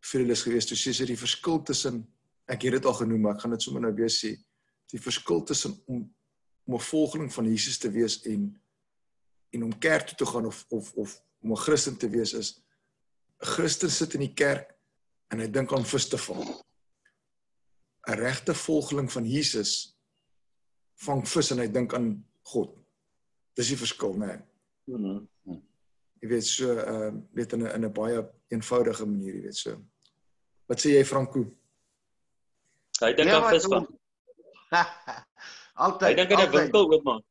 Philips 0.00 0.42
gewees 0.42 0.66
toe 0.66 0.76
sê 0.76 0.92
sy 0.92 1.06
die 1.06 1.16
verskil 1.16 1.62
tussen 1.62 2.06
ek 2.50 2.62
het 2.62 2.72
dit 2.72 2.86
al 2.86 2.96
genoem, 2.98 3.20
maar 3.22 3.34
ek 3.34 3.44
gaan 3.44 3.54
dit 3.54 3.62
sommer 3.62 3.82
nou 3.82 3.92
weer 3.94 4.10
sê. 4.10 4.34
Die 4.90 4.98
verskil 5.00 5.44
tussen 5.44 5.76
om 5.86 6.08
om 6.66 6.74
'n 6.74 6.80
volgeling 6.80 7.32
van 7.32 7.46
Jesus 7.46 7.78
te 7.78 7.90
wees 7.90 8.22
en 8.26 8.60
en 9.52 9.62
om 9.62 9.78
kerk 9.78 10.06
toe 10.06 10.16
te 10.16 10.26
gaan 10.26 10.46
of 10.46 10.66
of 10.68 10.92
of 10.94 11.20
om 11.42 11.52
'n 11.52 11.56
Christen 11.56 11.96
te 11.96 12.08
wees 12.08 12.32
is 12.32 12.62
'n 13.40 13.46
Christen 13.46 13.90
sit 13.90 14.14
in 14.14 14.20
die 14.20 14.34
kerk 14.34 14.74
en 15.30 15.40
hy 15.40 15.48
dink 15.48 15.72
aan 15.72 15.84
vis 15.84 16.08
te 16.08 16.18
vang. 16.18 16.44
'n 18.08 18.18
Regte 18.18 18.54
volgeling 18.54 19.12
van 19.12 19.26
Jesus 19.26 19.96
vang 20.94 21.28
vis 21.28 21.50
en 21.50 21.58
hy 21.58 21.68
dink 21.68 21.94
aan 21.94 22.24
God. 22.42 22.76
Dis 23.54 23.68
die 23.68 23.76
verskil, 23.76 24.14
né? 24.14 24.42
Nee. 24.86 25.28
Jy 26.20 26.28
weet 26.28 26.44
so 26.44 26.76
ehm 26.76 27.16
uh, 27.16 27.22
weet 27.32 27.52
in 27.52 27.62
'n 27.62 27.74
in 27.74 27.84
'n 27.84 27.92
baie 27.92 28.28
eenvoudige 28.48 29.06
manier, 29.06 29.34
jy 29.34 29.42
weet 29.42 29.56
so. 29.56 29.80
Wat 30.66 30.80
sê 30.80 30.88
jy 30.96 31.04
Franco? 31.04 31.44
Hy 33.00 33.14
dink 33.14 33.30
aan 33.30 33.50
vis 33.50 33.66
vang. 33.66 33.86
altyd. 35.84 36.08
Hy 36.08 36.14
dink 36.14 36.32
aan 36.32 36.46
'n 36.46 36.52
winkel 36.52 36.84
oop 36.92 37.24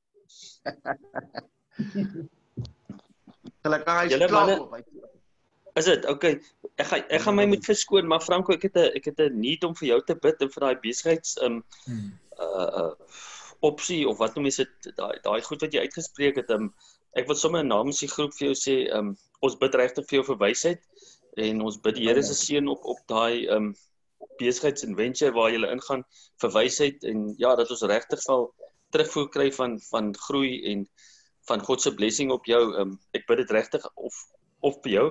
kan 3.63 3.97
hy 3.97 4.07
Julle 4.11 4.27
klaar 4.31 4.59
op. 4.59 4.75
Is 5.79 5.85
dit? 5.85 6.05
Okay. 6.05 6.39
Ek 6.81 6.87
gaan 6.91 7.03
ek 7.09 7.21
gaan 7.25 7.35
my 7.37 7.45
moet 7.49 7.65
verskoon, 7.65 8.07
maar 8.07 8.23
Franco, 8.23 8.53
ek 8.53 8.67
het 8.69 8.77
'n 8.77 8.91
ek 8.99 9.05
het 9.11 9.19
'n 9.19 9.39
need 9.39 9.63
om 9.63 9.75
vir 9.75 9.87
jou 9.89 10.01
te 10.05 10.15
bid 10.15 10.41
en 10.41 10.49
vir 10.49 10.61
daai 10.65 10.79
besigheids 10.83 11.37
um 11.43 11.63
uh 12.39 12.69
uh 12.81 12.91
opsie 13.61 14.07
of 14.07 14.17
wat 14.17 14.35
noem 14.35 14.47
jy 14.47 14.63
dit 14.63 14.95
daai 14.95 15.19
daai 15.23 15.41
goed 15.43 15.61
wat 15.61 15.73
jy 15.73 15.83
uitgespreek 15.83 16.37
het 16.39 16.49
um 16.55 16.73
ek 17.19 17.27
wil 17.27 17.35
sommer 17.35 17.63
namens 17.63 17.99
die 17.99 18.07
groep 18.07 18.33
vir 18.37 18.47
jou 18.47 18.55
sê 18.55 18.75
um 18.95 19.15
ons 19.41 19.57
bid 19.59 19.75
regtig 19.75 20.07
vir 20.09 20.19
jou 20.19 20.25
vir 20.31 20.39
wysheid 20.45 20.81
en 21.47 21.61
ons 21.61 21.77
bid 21.83 21.95
die 21.95 22.07
Here 22.07 22.23
se 22.23 22.35
seën 22.39 22.71
op 22.71 22.85
op 22.85 23.01
daai 23.11 23.47
um 23.55 23.73
besigheids 24.39 24.85
en 24.87 24.95
venture 24.95 25.35
waar 25.35 25.51
jy 25.51 25.59
ingaan 25.67 26.03
vir 26.41 26.51
wysheid 26.55 27.03
en 27.11 27.35
ja 27.37 27.55
dat 27.59 27.71
ons 27.75 27.83
regtig 27.91 28.23
sal 28.23 28.49
terugvoer 28.95 29.29
kry 29.35 29.49
van 29.51 29.79
van 29.91 30.13
groei 30.27 30.53
en 30.71 30.87
van 31.49 31.63
God 31.65 31.81
se 31.81 31.93
blessing 31.97 32.31
op 32.35 32.45
jou. 32.49 32.61
Um 32.81 32.97
ek 33.17 33.27
bid 33.29 33.43
dit 33.43 33.51
regtig 33.57 33.85
of 33.95 34.15
of 34.61 34.79
vir 34.83 34.91
jou. 34.93 35.05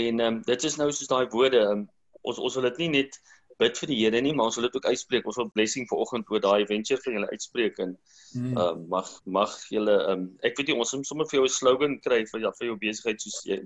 En 0.00 0.20
um 0.28 0.42
dit 0.46 0.64
is 0.70 0.76
nou 0.80 0.90
soos 0.92 1.10
daai 1.10 1.26
woorde, 1.34 1.62
um 1.74 1.86
ons 2.24 2.38
ons 2.38 2.54
wil 2.58 2.70
dit 2.70 2.84
nie 2.84 2.92
net 3.02 3.18
bid 3.62 3.78
vir 3.78 3.86
die 3.90 3.96
Here 4.00 4.20
nie, 4.20 4.32
maar 4.34 4.48
ons 4.50 4.56
wil 4.58 4.66
dit 4.66 4.76
ook 4.76 4.86
uitspreek. 4.90 5.26
Ons 5.30 5.36
wil 5.38 5.50
blessing 5.54 5.86
vanoggend 5.90 6.30
oor 6.32 6.40
daai 6.42 6.66
venture 6.66 6.98
vir 7.04 7.18
julle 7.18 7.30
uitspreek 7.30 7.78
en 7.86 7.96
Hmm. 8.34 8.56
um 8.58 8.80
mag 8.90 9.10
mag 9.30 9.52
julle 9.70 9.92
um 10.10 10.24
ek 10.42 10.56
weet 10.58 10.72
nie 10.72 10.74
ons 10.82 10.92
moet 10.96 11.06
sommer 11.06 11.26
vir 11.30 11.38
jou 11.38 11.44
'n 11.46 11.52
slogan 11.56 11.92
kry 12.02 12.24
vir 12.32 12.40
ja, 12.42 12.50
vir 12.58 12.66
jou 12.66 12.76
besigheid 12.80 13.20
soos 13.22 13.36
jy 13.46 13.60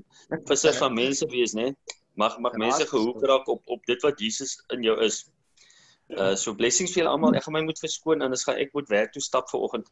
visse 0.50 0.72
van 0.80 0.92
mense 0.94 1.24
wees, 1.30 1.54
né? 1.56 1.72
Mag 2.16 2.36
mag 2.38 2.52
Ja, 2.52 2.58
mense 2.66 2.84
gehoek 2.90 3.24
raak 3.24 3.48
op 3.48 3.62
op 3.66 3.86
dit 3.86 4.02
wat 4.02 4.20
Jesus 4.20 4.58
in 4.74 4.82
jou 4.82 4.98
is. 5.00 5.24
Uh 6.10 6.34
so 6.36 6.52
blessings 6.54 6.92
vir 6.92 7.02
julle 7.02 7.14
almal. 7.14 7.34
Ek 7.36 7.44
gaan 7.44 7.54
my 7.56 7.62
moet 7.62 7.80
verskoon 7.80 8.22
anders 8.22 8.44
gaan 8.44 8.60
ek 8.60 8.74
moet 8.74 8.88
werk 8.88 9.12
toe 9.12 9.22
stap 9.22 9.48
vanoggend. 9.48 9.88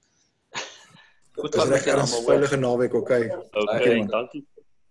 Goed 1.37 1.53
Dis 1.53 1.61
gaan 1.61 1.69
met 1.71 1.85
julle 1.85 1.97
erns 1.97 2.13
almal. 2.15 2.29
veilige 2.31 2.57
naweek, 2.57 2.95
okay. 2.95 3.25
Okay, 3.51 3.99
man. 3.99 4.07
dankie. 4.09 4.47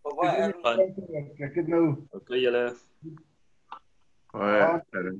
Baie 0.06 0.36
Gaan. 0.64 0.80
Ek 1.48 1.56
het 1.56 1.68
nou 1.68 1.86
Okay 2.14 2.39
julle. 2.41 2.76
Baie 4.32 4.60
Ja. 4.60 4.86
erg. 4.91 5.14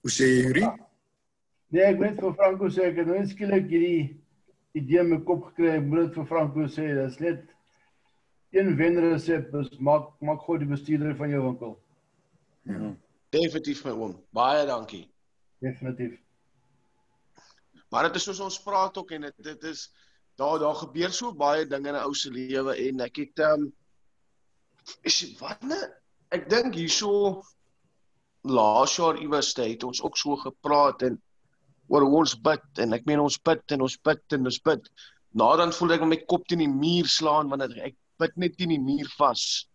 Hoe 0.00 0.10
sê 0.10 0.24
jy 0.30 0.42
Yuri? 0.46 0.64
Nee, 1.70 1.82
ek 1.84 1.98
weet 2.00 2.20
vir 2.20 2.34
Franco 2.34 2.68
sê 2.72 2.86
ek 2.88 2.96
het 3.02 3.06
nou 3.10 3.18
net 3.18 3.28
skielik 3.30 3.66
hierdie 3.70 4.22
idee 4.78 5.00
in 5.02 5.10
my 5.10 5.18
kop 5.26 5.44
gekry. 5.50 5.74
Ek 5.76 5.84
moet 5.84 6.06
dit 6.06 6.14
vir 6.14 6.26
Franco 6.30 6.66
sê. 6.66 6.86
Dit's 6.96 7.18
net 7.20 7.42
een 8.52 8.72
wenner 8.78 9.10
resep, 9.12 9.52
is 9.60 9.70
maak 9.78 10.08
maak 10.20 10.40
God 10.46 10.60
die 10.64 10.68
bestuurder 10.70 11.14
van 11.18 11.30
jou 11.30 11.42
winkel. 11.44 11.76
Definitief 13.30 13.84
my 13.84 13.92
oom. 13.92 14.16
Baie 14.34 14.64
dankie. 14.66 15.04
Definitief. 15.62 16.16
Maar 17.90 18.08
dit 18.08 18.20
is 18.20 18.26
soos 18.28 18.40
ons 18.40 18.62
praat 18.62 18.98
ook 18.98 19.10
en 19.16 19.28
dit 19.28 19.46
dit 19.50 19.64
is 19.70 19.88
daar 20.40 20.58
daar 20.58 20.74
gebeur 20.74 21.12
so 21.12 21.34
baie 21.34 21.66
dinge 21.66 21.88
in 21.88 21.94
'n 21.94 22.04
ou 22.06 22.14
se 22.14 22.30
lewe 22.30 22.76
en 22.88 23.00
ek 23.00 23.16
het 23.16 23.38
ehm 23.38 23.64
um, 23.66 23.72
is 25.02 25.18
wat 25.40 25.62
ne 25.62 25.80
ek 26.30 26.48
dink 26.50 26.74
hierso 26.74 27.42
laas 28.42 28.96
jaar 28.96 29.18
iewers 29.20 29.54
het 29.56 29.84
ons 29.84 30.02
ook 30.02 30.16
so 30.16 30.36
gepraat 30.36 31.02
en 31.02 31.18
oor 31.88 32.06
hoe 32.06 32.20
ons 32.22 32.34
bid 32.40 32.78
en 32.78 32.92
ek 32.92 33.06
meen 33.06 33.20
ons 33.20 33.38
bid 33.38 33.74
en 33.74 33.82
ons 33.86 33.96
bid 34.08 34.36
en 34.36 34.46
ons 34.46 34.60
bid. 34.70 34.90
Nadan 35.34 35.72
voel 35.72 35.96
ek 35.96 36.06
my 36.06 36.18
kop 36.30 36.46
teen 36.48 36.62
die 36.62 36.70
muur 36.70 37.08
slaan 37.10 37.50
wanneer 37.50 37.74
ek 37.90 37.96
bid 38.22 38.36
net 38.36 38.56
teen 38.56 38.72
die 38.74 38.82
muur 38.82 39.10
vas. 39.18 39.66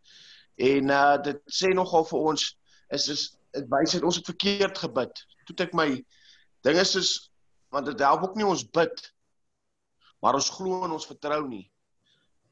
En 0.58 0.90
uh 0.90 1.18
dit 1.28 1.42
sê 1.52 1.74
nogal 1.76 2.08
vir 2.12 2.20
ons 2.32 2.48
is 2.96 3.08
is 3.10 3.24
dit 3.56 3.68
wys 3.72 3.96
dat 3.96 4.04
ons 4.08 4.20
het 4.20 4.32
verkeerd 4.32 4.78
gebid. 4.78 5.24
Toe 5.48 5.56
ek 5.68 5.76
my 5.78 5.90
ding 6.64 6.80
is 6.80 6.96
is 6.96 7.12
want 7.76 7.92
dit 7.92 8.02
help 8.08 8.24
ook 8.24 8.40
nie 8.40 8.48
ons 8.48 8.64
bid 8.76 9.04
maar 10.26 10.40
ons 10.40 10.50
glo 10.58 10.82
en 10.88 10.96
ons 10.96 11.06
vertrou 11.06 11.44
nie. 11.46 11.68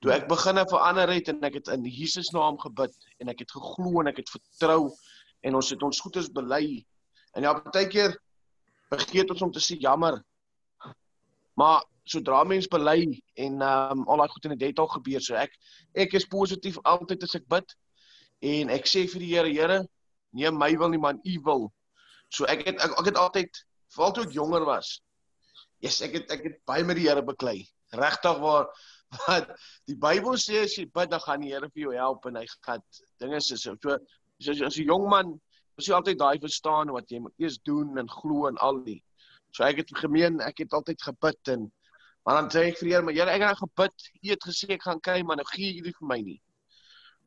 Toe 0.03 0.11
ek 0.13 0.27
beginne 0.29 0.61
verander 0.69 1.09
het 1.09 1.31
en 1.31 1.39
ek 1.47 1.55
het 1.57 1.71
in 1.73 1.87
Jesus 1.89 2.27
naam 2.35 2.59
gebid 2.61 2.93
en 3.23 3.31
ek 3.31 3.45
het 3.45 3.53
geglo 3.55 4.03
en 4.03 4.11
ek 4.11 4.19
het 4.21 4.29
vertrou 4.29 4.91
en 5.41 5.57
ons 5.57 5.71
het 5.73 5.85
ons 5.87 6.01
goedes 6.05 6.27
bely. 6.35 6.83
En 7.33 7.47
ja, 7.47 7.55
baie 7.63 7.87
keer 7.89 8.13
vergeet 8.91 9.31
ons 9.33 9.41
om 9.47 9.53
te 9.55 9.63
sê 9.63 9.79
jammer. 9.81 10.19
Maar 11.57 11.81
sodra 12.05 12.43
mens 12.45 12.67
bely 12.69 13.07
en 13.41 13.61
ehm 13.63 14.03
um, 14.03 14.03
al 14.11 14.21
daai 14.21 14.33
goed 14.35 14.45
in 14.49 14.53
die 14.53 14.65
detail 14.67 14.89
gebeur, 14.91 15.23
so 15.23 15.39
ek 15.39 15.55
ek 16.05 16.13
is 16.19 16.27
positief 16.29 16.77
altyd 16.83 17.23
as 17.23 17.37
ek 17.39 17.47
bid 17.49 17.73
en 18.53 18.73
ek 18.75 18.89
sê 18.91 19.05
vir 19.07 19.23
die 19.23 19.31
Here, 19.31 19.49
Here, 19.49 19.79
nee 20.35 20.51
my 20.51 20.69
wil 20.77 20.93
nie 20.93 21.01
man, 21.01 21.21
U 21.23 21.39
wil. 21.47 21.65
So 22.29 22.45
ek 22.45 22.67
het 22.67 22.81
ek, 22.83 22.99
ek 22.99 23.09
het 23.13 23.21
altyd 23.21 23.63
veral 23.95 24.13
toe 24.13 24.27
ek 24.27 24.37
jonger 24.37 24.67
was. 24.67 24.99
Yes, 25.83 25.99
ek 26.05 26.13
het 26.15 26.29
ek 26.31 26.43
het 26.47 26.59
baie 26.69 26.83
met 26.87 26.95
die 26.95 27.09
Here 27.09 27.21
beklei. 27.25 27.57
Regtig 27.99 28.37
waar 28.39 28.69
wat 29.27 29.49
die 29.89 29.97
Bybel 29.99 30.37
sê 30.39 30.63
as 30.63 30.77
jy 30.79 30.85
bid 30.95 31.11
dan 31.11 31.21
gaan 31.25 31.43
die 31.43 31.51
Here 31.51 31.67
vir 31.67 31.81
jou 31.87 31.95
help 31.97 32.27
en 32.29 32.39
hy 32.39 32.45
gaan 32.63 32.83
dinge 33.19 33.41
so 33.43 33.59
so 33.59 33.75
as 33.91 34.61
as 34.69 34.77
'n 34.79 34.87
jong 34.87 35.09
man 35.11 35.33
moet 35.33 35.87
jy 35.87 35.95
altyd 35.97 36.19
daai 36.21 36.39
verstaan 36.39 36.93
wat 36.95 37.11
jy 37.11 37.19
moet 37.25 37.35
eers 37.43 37.59
doen 37.67 37.97
en 37.99 38.09
glo 38.09 38.47
en 38.47 38.57
al 38.67 38.79
die. 38.87 39.01
So 39.51 39.67
ek 39.67 39.83
het 39.83 39.91
gemeen, 39.99 40.39
ek 40.41 40.63
het 40.63 40.73
altyd 40.73 41.01
gebid 41.01 41.53
en 41.55 41.71
maar 42.23 42.39
dan 42.39 42.49
sê 42.55 42.69
ek 42.71 42.79
vir 42.79 42.87
die 42.87 42.93
Here, 42.95 43.03
maar 43.03 43.13
Here, 43.19 43.29
ek 43.35 43.41
het 43.43 43.51
nou 43.51 43.61
gebid. 43.67 44.09
U 44.23 44.27
het 44.31 44.45
gesê 44.47 44.69
ek 44.77 44.87
gaan 44.87 45.03
kry, 45.03 45.19
maar 45.27 45.41
nou 45.41 45.47
gee 45.51 45.75
u 45.75 45.81
dit 45.83 45.97
vir 45.99 46.07
my 46.07 46.19
nie. 46.23 46.39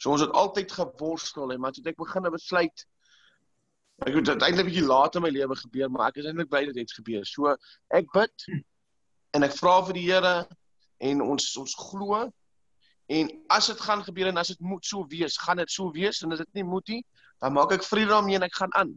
So 0.00 0.16
ons 0.16 0.24
het 0.24 0.32
altyd 0.32 0.72
geworstel 0.72 1.52
en 1.52 1.60
maar 1.60 1.76
toe 1.76 1.84
ek 1.92 2.00
begin 2.00 2.30
besluit 2.32 2.86
Ek 4.04 4.12
het 4.12 4.26
dit 4.28 4.42
eintlik 4.44 4.66
'n 4.66 4.68
bietjie 4.68 4.84
laat 4.84 5.14
in 5.16 5.22
my 5.24 5.30
lewe 5.32 5.56
gebeur, 5.56 5.88
maar 5.90 6.08
ek 6.08 6.18
is 6.20 6.26
eintlik 6.28 6.50
bly 6.52 6.66
dit 6.68 6.76
het 6.76 6.92
gebeur. 6.92 7.24
So 7.24 7.56
ek 7.88 8.10
bid 8.12 8.46
en 9.32 9.42
ek 9.42 9.54
vra 9.56 9.80
vir 9.86 9.94
die 9.96 10.04
Here 10.10 10.46
en 11.00 11.22
ons 11.24 11.56
ons 11.56 11.74
glo 11.74 12.30
en 13.08 13.30
as 13.48 13.66
dit 13.66 13.80
gaan 13.80 14.02
gebeur 14.04 14.28
en 14.28 14.36
as 14.36 14.48
dit 14.52 14.60
moet 14.60 14.84
so 14.84 15.06
wees, 15.08 15.38
gaan 15.38 15.56
dit 15.56 15.70
so 15.70 15.92
wees 15.92 16.20
en 16.22 16.32
as 16.32 16.42
dit 16.44 16.60
nie 16.60 16.64
moet 16.64 16.88
nie, 16.88 17.04
dan 17.40 17.52
maak 17.52 17.72
ek 17.72 17.84
vrede 17.84 18.12
daarmee 18.12 18.36
en 18.36 18.42
ek 18.42 18.54
gaan 18.54 18.74
aan. 18.74 18.92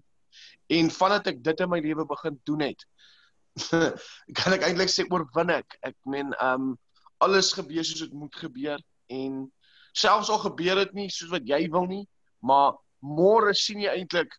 En 0.68 0.92
vandat 0.92 1.28
ek 1.28 1.44
dit 1.44 1.60
in 1.60 1.70
my 1.70 1.80
lewe 1.80 2.06
begin 2.06 2.42
doen 2.44 2.60
het, 2.60 2.84
kan 4.40 4.58
ek 4.58 4.68
eintlik 4.68 4.92
sê 4.92 5.08
oorwin 5.08 5.50
ek. 5.50 5.80
Ek 5.82 5.96
meen 6.06 6.36
um 6.44 6.76
alles 7.24 7.54
gebeur 7.54 7.88
soos 7.88 8.04
dit 8.04 8.14
moet 8.14 8.36
gebeur 8.36 8.84
en 9.08 9.48
selfs 9.96 10.30
al 10.30 10.44
gebeur 10.44 10.84
dit 10.84 10.94
nie 10.94 11.10
soos 11.10 11.32
wat 11.32 11.48
jy 11.48 11.70
wil 11.72 11.88
nie, 11.88 12.04
maar 12.44 12.76
môre 13.00 13.56
sien 13.56 13.80
jy 13.80 13.96
eintlik, 13.96 14.36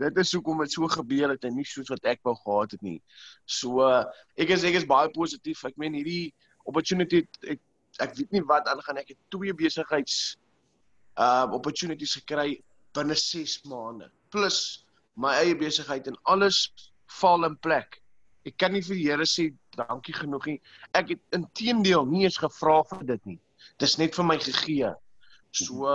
dit 0.00 0.18
is 0.22 0.32
hoekom 0.36 0.60
dit 0.64 0.72
so 0.72 0.88
gebeur 0.92 1.32
het 1.32 1.44
en 1.48 1.54
nie 1.56 1.66
soos 1.66 1.90
wat 1.92 2.04
ek 2.12 2.20
wou 2.26 2.34
gehad 2.42 2.76
het 2.76 2.82
nie. 2.84 2.98
So 3.44 3.84
ek 4.36 4.52
is 4.56 4.64
ek 4.68 4.80
is 4.82 4.88
baie 4.88 5.10
positief. 5.14 5.64
Ek 5.64 5.78
meen 5.80 5.96
hierdie 5.96 6.34
opportunity 6.68 7.24
ek 7.46 7.62
ek 8.04 8.16
weet 8.18 8.34
nie 8.36 8.44
wat 8.44 8.68
aangaan 8.68 9.00
ek 9.00 9.14
het 9.14 9.20
twee 9.32 9.54
besigheids 9.56 10.36
uh 11.16 11.48
opportunities 11.56 12.18
gekry 12.18 12.58
binne 12.96 13.16
6 13.16 13.62
maande 13.70 14.10
plus 14.32 14.84
my 15.16 15.32
eie 15.40 15.56
besigheid 15.56 16.08
en 16.10 16.18
alles 16.28 16.66
val 17.20 17.48
in 17.48 17.56
plek. 17.64 18.02
Ek 18.46 18.58
kan 18.60 18.74
nie 18.74 18.84
vir 18.84 18.98
die 18.98 19.06
Here 19.08 19.26
sê 19.26 19.48
dankie 19.78 20.14
genoeg 20.14 20.46
nie. 20.50 20.58
Ek 20.94 21.14
het 21.14 21.36
inteendeel 21.36 22.04
nie 22.06 22.26
eens 22.26 22.38
gevra 22.38 22.82
vir 22.92 23.04
dit 23.14 23.30
nie. 23.32 23.38
Dis 23.80 23.96
net 23.98 24.14
vir 24.14 24.28
my 24.28 24.36
gegee. 24.42 24.92
So 25.56 25.88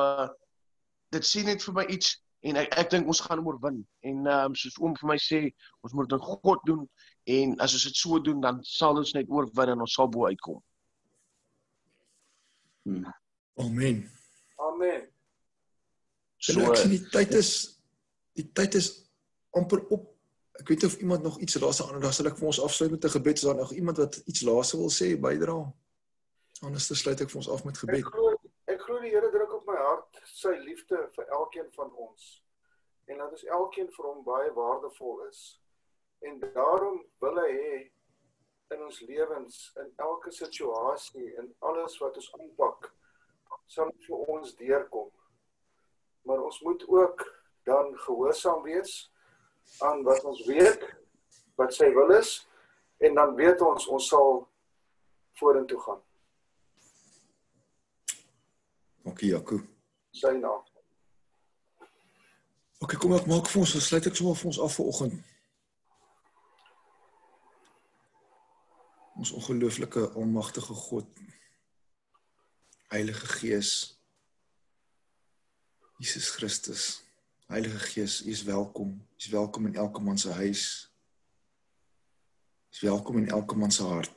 dit 1.14 1.28
sê 1.28 1.46
net 1.46 1.64
vir 1.64 1.78
my 1.78 1.86
iets 1.94 2.18
en 2.42 2.58
ek 2.62 2.74
ek 2.82 2.90
dink 2.94 3.08
ons 3.08 3.22
gaan 3.22 3.44
oorwin. 3.46 3.80
En 4.08 4.26
ehm 4.26 4.52
um, 4.52 4.58
soos 4.58 4.78
oom 4.82 4.96
vir 4.98 5.10
my 5.14 5.18
sê, 5.22 5.42
ons 5.86 5.94
moet 5.98 6.10
dit 6.10 6.28
God 6.28 6.66
doen 6.66 6.84
en 7.38 7.56
as 7.62 7.76
ons 7.78 7.88
dit 7.90 7.98
so 7.98 8.20
doen 8.20 8.42
dan 8.42 8.62
sal 8.66 8.98
ons 8.98 9.14
net 9.18 9.30
oorwin 9.30 9.76
en 9.76 9.86
ons 9.86 9.98
sal 9.98 10.10
bo 10.10 10.26
uitkom. 10.30 10.62
Hmm. 12.88 13.06
Amen. 13.62 14.10
Amen. 14.58 15.06
So 16.42 16.66
ek 16.66 16.80
sien 16.82 16.96
die 16.96 17.04
tyd 17.14 17.36
is 17.38 17.52
die 18.38 18.48
tyd 18.58 18.80
is 18.80 18.90
amper 19.58 19.84
op. 19.94 20.08
Ek 20.62 20.70
weet 20.70 20.86
of 20.86 20.98
iemand 21.02 21.24
nog 21.26 21.38
iets 21.42 21.60
laaste 21.62 21.86
aan 21.86 22.02
dan 22.02 22.14
sal 22.14 22.30
ek 22.32 22.40
vir 22.40 22.50
ons 22.50 22.62
afsluit 22.66 22.92
met 22.92 23.06
'n 23.06 23.16
gebed. 23.18 23.38
Is 23.38 23.46
daar 23.46 23.62
nog 23.62 23.74
iemand 23.74 23.98
wat 23.98 24.22
iets 24.26 24.42
laaste 24.42 24.78
wil 24.78 24.90
sê 24.90 25.14
bydra? 25.28 25.60
Anders 26.62 26.88
dan 26.88 26.98
sluit 26.98 27.22
ek 27.22 27.30
vir 27.30 27.42
ons 27.42 27.50
af 27.50 27.64
met 27.66 27.78
gebed. 27.78 28.06
Ek 28.06 28.14
glo 28.14 28.34
ek 28.66 28.82
glo 28.82 29.00
die 29.02 29.14
Here 29.14 29.30
druk 29.30 29.51
my 29.72 29.80
hart 29.80 30.22
sy 30.28 30.54
liefde 30.66 31.00
vir 31.16 31.34
elkeen 31.38 31.70
van 31.78 31.92
ons. 32.06 32.30
En 33.08 33.18
dat 33.22 33.32
ons 33.32 33.48
elkeen 33.58 33.90
vir 33.96 34.08
hom 34.08 34.24
baie 34.28 34.52
waardevol 34.56 35.24
is. 35.30 35.42
En 36.28 36.40
daarom 36.44 37.02
wil 37.24 37.40
hy 37.42 37.50
hê 37.56 37.78
in 38.76 38.84
ons 38.86 39.00
lewens 39.08 39.62
in 39.82 39.90
elke 40.06 40.32
situasie 40.32 41.32
en 41.42 41.50
alles 41.70 41.98
wat 42.04 42.20
ons 42.20 42.30
aanpak 42.40 42.92
sal 43.72 43.92
vir 44.06 44.28
ons 44.36 44.54
deurkom. 44.60 45.10
Maar 46.28 46.44
ons 46.46 46.62
moet 46.68 46.86
ook 46.88 47.26
dan 47.68 47.92
gehoorsaam 48.06 48.64
wees 48.68 48.94
aan 49.80 50.04
wat 50.08 50.24
ons 50.28 50.46
weet 50.48 50.86
wat 51.60 51.74
sy 51.76 51.90
wil 51.96 52.14
is 52.16 52.38
en 53.02 53.18
dan 53.18 53.36
weet 53.36 53.62
ons 53.66 53.88
ons 53.88 54.08
sal 54.14 54.46
vorentoe 55.40 55.80
gaan. 55.82 56.02
Dankie 59.04 59.30
Jaco. 59.30 59.62
Sy 60.12 60.36
naam. 60.38 60.62
OK, 62.82 62.96
kom 62.98 63.14
ek 63.14 63.28
maak 63.30 63.50
vir 63.50 63.62
ons, 63.62 63.76
sluit 63.78 64.08
ek 64.10 64.18
sommer 64.18 64.38
vir 64.38 64.50
ons 64.50 64.60
af 64.66 64.76
vir 64.78 64.88
oggend. 64.90 65.20
Ons 69.22 69.34
ongelooflike 69.38 70.08
almagtige 70.18 70.74
God. 70.74 71.22
Heilige 72.90 73.28
Gees. 73.38 73.72
Jesus 76.02 76.32
Christus. 76.34 77.04
Heilige 77.54 77.80
Gees, 77.80 78.22
U 78.26 78.30
is 78.34 78.44
welkom. 78.44 78.98
U 78.98 79.22
is 79.22 79.30
welkom 79.30 79.70
in 79.70 79.76
elke 79.76 80.02
man 80.02 80.18
se 80.18 80.34
huis. 80.34 80.90
U 82.66 82.74
is 82.74 82.80
welkom 82.80 83.18
in 83.18 83.30
elke 83.30 83.56
man 83.56 83.72
se 83.72 83.84
hart. 83.84 84.12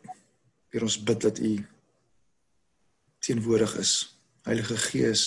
Here 0.73 0.85
ons 0.85 1.03
bid 1.03 1.21
dat 1.21 1.39
U 1.39 1.53
teenwoordig 3.19 3.77
is. 3.77 4.14
Heilige 4.45 4.77
Gees. 4.77 5.23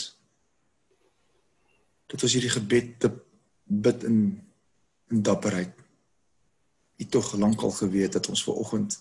Dat 2.07 2.23
ons 2.23 2.33
hierdie 2.37 2.53
gebed 2.53 2.99
te 3.01 3.09
bid 3.63 4.03
in 4.07 4.19
in 5.07 5.21
dapperheid. 5.23 5.71
U 6.97 7.05
tog 7.05 7.33
lankal 7.33 7.71
geweet 7.71 8.13
dat 8.13 8.27
ons 8.27 8.43
ver 8.43 8.53
oggend 8.53 8.99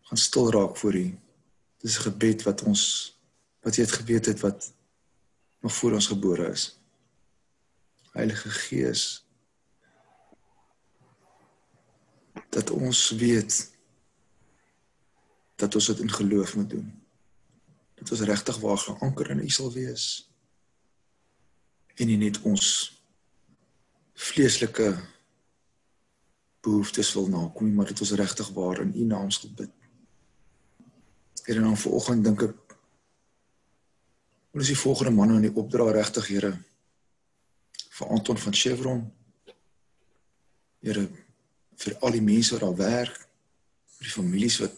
gaan 0.00 0.18
stil 0.18 0.50
raak 0.50 0.76
voor 0.76 0.94
U. 0.94 1.18
Dis 1.78 1.98
'n 1.98 2.02
gebed 2.10 2.42
wat 2.42 2.62
ons 2.62 2.82
wat 3.60 3.76
jy 3.76 3.82
het 3.82 3.92
geweet 3.92 4.26
het 4.26 4.40
wat 4.40 4.72
nog 5.60 5.74
voor 5.74 5.92
ons 5.92 6.06
gebore 6.06 6.50
is. 6.50 6.78
Heilige 8.12 8.50
Gees 8.50 9.24
dat 12.48 12.70
ons 12.70 13.10
weet 13.10 13.70
dat 15.54 15.74
ons 15.74 15.86
dit 15.86 15.98
in 15.98 16.10
geloof 16.10 16.56
moet 16.56 16.70
doen. 16.70 16.99
Dat 18.00 18.14
ons 18.16 18.24
regtig 18.28 18.58
waar 18.62 18.80
geanker 18.80 19.30
in 19.34 19.44
U 19.44 19.50
sal 19.52 19.72
wees. 19.72 20.06
En 22.00 22.08
nie 22.08 22.18
net 22.20 22.40
ons 22.48 22.66
vleeslike 24.20 24.94
behoeftes 26.64 27.12
wil 27.16 27.28
nakom 27.32 27.68
nie, 27.68 27.76
maar 27.76 27.88
dit 27.88 28.00
ons 28.00 28.16
regtig 28.20 28.48
waar 28.56 28.82
in 28.84 28.96
U 28.96 29.06
naam 29.08 29.30
sal 29.32 29.52
bid. 29.56 29.72
Here 31.44 31.60
dan 31.60 31.76
vanoggend 31.76 32.24
dink 32.24 32.48
ek 32.48 32.58
Ons 34.50 34.64
is 34.66 34.72
die 34.72 34.82
volgende 34.82 35.12
manne 35.14 35.36
in 35.38 35.44
die 35.46 35.56
opdra 35.62 35.84
regtig 35.94 36.26
Here 36.26 36.50
vir 38.00 38.08
Anton 38.10 38.38
van 38.42 38.56
Chevron. 38.56 39.02
Here 40.82 41.04
vir 41.80 41.96
al 42.02 42.16
die 42.16 42.24
mense 42.24 42.56
wat 42.56 42.64
daar 42.64 42.80
werk, 42.80 43.20
vir 43.94 44.08
die 44.08 44.14
families 44.14 44.58
wat 44.60 44.74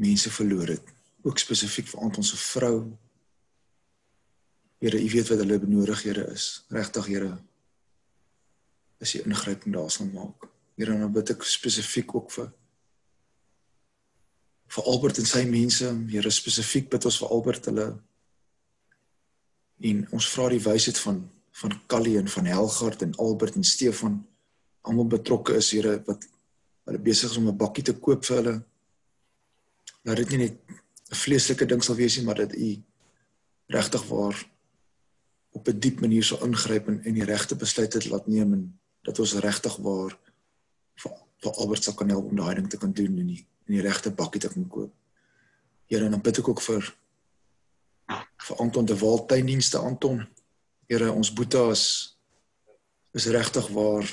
mense 0.00 0.30
verloor 0.32 0.72
het, 0.72 0.94
ook 1.28 1.38
spesifiek 1.38 1.88
vir 1.90 2.00
Anton 2.04 2.24
se 2.24 2.36
vrou. 2.36 2.88
Here, 4.78 4.98
U 4.98 5.10
weet 5.10 5.28
wat 5.28 5.42
hulle 5.42 5.58
benodig, 5.58 6.02
Here 6.02 6.26
is. 6.32 6.64
Regtig 6.68 7.06
Here. 7.06 7.32
As 9.00 9.12
jy 9.14 9.22
ingryping 9.26 9.74
daar 9.74 9.90
sal 9.90 10.10
maak. 10.12 10.48
Here, 10.78 10.94
dan 10.98 11.12
bid 11.12 11.34
ek 11.34 11.46
spesifiek 11.46 12.14
ook 12.14 12.32
vir 12.34 12.52
vir 14.68 14.84
Albert 14.84 15.18
en 15.18 15.26
sy 15.26 15.46
mense, 15.48 15.88
Here 16.12 16.30
spesifiek 16.30 16.90
bid 16.92 17.06
ons 17.08 17.18
vir 17.22 17.30
Albert 17.32 17.70
hulle 17.70 17.88
en 19.88 20.00
ons 20.12 20.26
vra 20.34 20.48
die 20.52 20.62
wysheid 20.62 20.98
van 21.06 21.22
van 21.58 21.72
Callie 21.90 22.18
en 22.20 22.28
van 22.30 22.46
Helgard 22.46 23.00
en 23.02 23.14
Albert 23.18 23.56
en 23.58 23.64
Stefan 23.66 24.20
almal 24.86 25.08
betrokke 25.10 25.56
is 25.58 25.70
Here 25.74 25.96
wat 26.06 26.26
hulle 26.88 27.00
besig 27.02 27.32
is 27.32 27.38
om 27.40 27.48
'n 27.48 27.56
bakkie 27.56 27.84
te 27.84 27.92
koop 27.92 28.24
vir 28.24 28.36
hulle. 28.36 28.56
Dat 30.04 30.16
dit 30.16 30.30
nie 30.30 30.38
net 30.38 30.56
'n 31.08 31.16
vleeslike 31.16 31.66
ding 31.66 31.82
sal 31.84 31.96
wees 31.96 32.16
nie, 32.16 32.24
maar 32.24 32.36
dat 32.36 32.54
u 32.54 32.82
regtig 33.66 34.04
waar 34.08 34.36
op 35.52 35.68
'n 35.68 35.78
diep 35.78 36.00
manier 36.00 36.24
sal 36.24 36.44
ingryp 36.44 36.88
en 36.88 37.04
en 37.04 37.14
die 37.14 37.24
regte 37.24 37.56
besluite 37.56 38.08
laat 38.08 38.26
neem 38.26 38.52
en 38.52 38.80
dat 39.02 39.18
ons 39.18 39.34
regtig 39.34 39.76
waar 39.76 40.18
vir, 40.94 41.12
vir 41.36 41.52
Albert 41.52 41.84
sal 41.84 41.94
kan 41.94 42.08
help 42.08 42.30
om 42.30 42.36
daai 42.36 42.54
ding 42.54 42.70
te 42.70 42.78
kan 42.78 42.92
doen 42.92 43.18
en 43.18 43.26
die 43.26 43.46
en 43.66 43.74
die 43.74 43.84
regte 43.84 44.10
bakkie 44.10 44.40
te 44.40 44.48
kan 44.48 44.68
koop. 44.68 44.92
Here, 45.86 46.08
dan 46.08 46.20
bid 46.20 46.38
ek 46.38 46.48
ook 46.48 46.60
vir 46.60 46.94
vir 48.48 48.56
Anton 48.56 48.84
de 48.84 48.96
Walt 48.98 49.28
tuindienste 49.28 49.78
Anton. 49.78 50.26
Here 50.88 51.12
ons 51.12 51.32
boetie 51.32 51.70
is 51.70 51.84
is 53.12 53.26
regtig 53.26 53.68
waar 53.68 54.06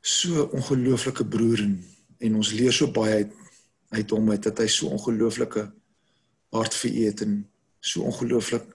so 0.00 0.44
ongelooflike 0.52 1.24
broer 1.26 1.60
en, 1.64 1.74
en 2.18 2.34
ons 2.34 2.52
leer 2.52 2.72
so 2.72 2.90
baie 2.92 3.14
uit 3.14 3.32
uit 3.90 4.10
hom 4.10 4.30
uit 4.30 4.42
dat 4.42 4.58
hy 4.58 4.66
so 4.70 4.90
ongelooflike 4.94 5.66
hart 6.54 6.74
vir 6.82 6.90
u 6.90 7.06
het 7.06 7.22
en 7.26 7.34
so 7.80 8.02
ongelooflik 8.06 8.66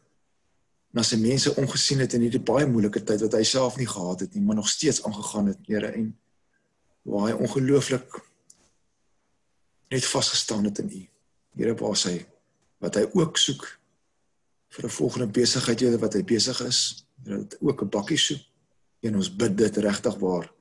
na 0.95 1.03
sy 1.03 1.17
mense 1.19 1.51
omgesien 1.59 1.99
het 1.99 2.13
in 2.15 2.23
hierdie 2.23 2.43
baie 2.43 2.67
moeilike 2.67 3.01
tyd 3.03 3.23
wat 3.25 3.35
hy 3.35 3.43
self 3.43 3.75
nie 3.79 3.87
gehad 3.87 4.23
het 4.23 4.35
nie, 4.35 4.43
maar 4.43 4.55
nog 4.55 4.69
steeds 4.71 5.03
aangegaan 5.03 5.51
het, 5.51 5.59
Here 5.67 5.91
en 5.91 6.13
waar 7.05 7.27
hy 7.29 7.33
ongelooflik 7.35 8.21
net 9.91 10.07
vasgestaan 10.07 10.63
het 10.65 10.79
in 10.79 10.89
u. 10.89 11.01
Here 11.59 11.75
waar 11.79 11.99
hy 12.07 12.15
wat 12.83 12.95
hy 12.99 13.03
ook 13.13 13.37
soek 13.37 13.67
vir 14.75 14.85
'n 14.85 14.97
volgende 14.97 15.27
besigheid 15.27 15.81
jy 15.81 15.97
wat 15.97 16.13
hy 16.13 16.23
besig 16.23 16.59
is, 16.61 17.05
jy 17.23 17.43
het 17.43 17.57
ook 17.61 17.83
'n 17.83 17.89
bakkie 17.89 18.17
soek. 18.17 18.41
En 19.03 19.15
ons 19.15 19.35
bid 19.35 19.57
dit 19.57 19.77
regtig 19.77 20.15
waar. 20.15 20.51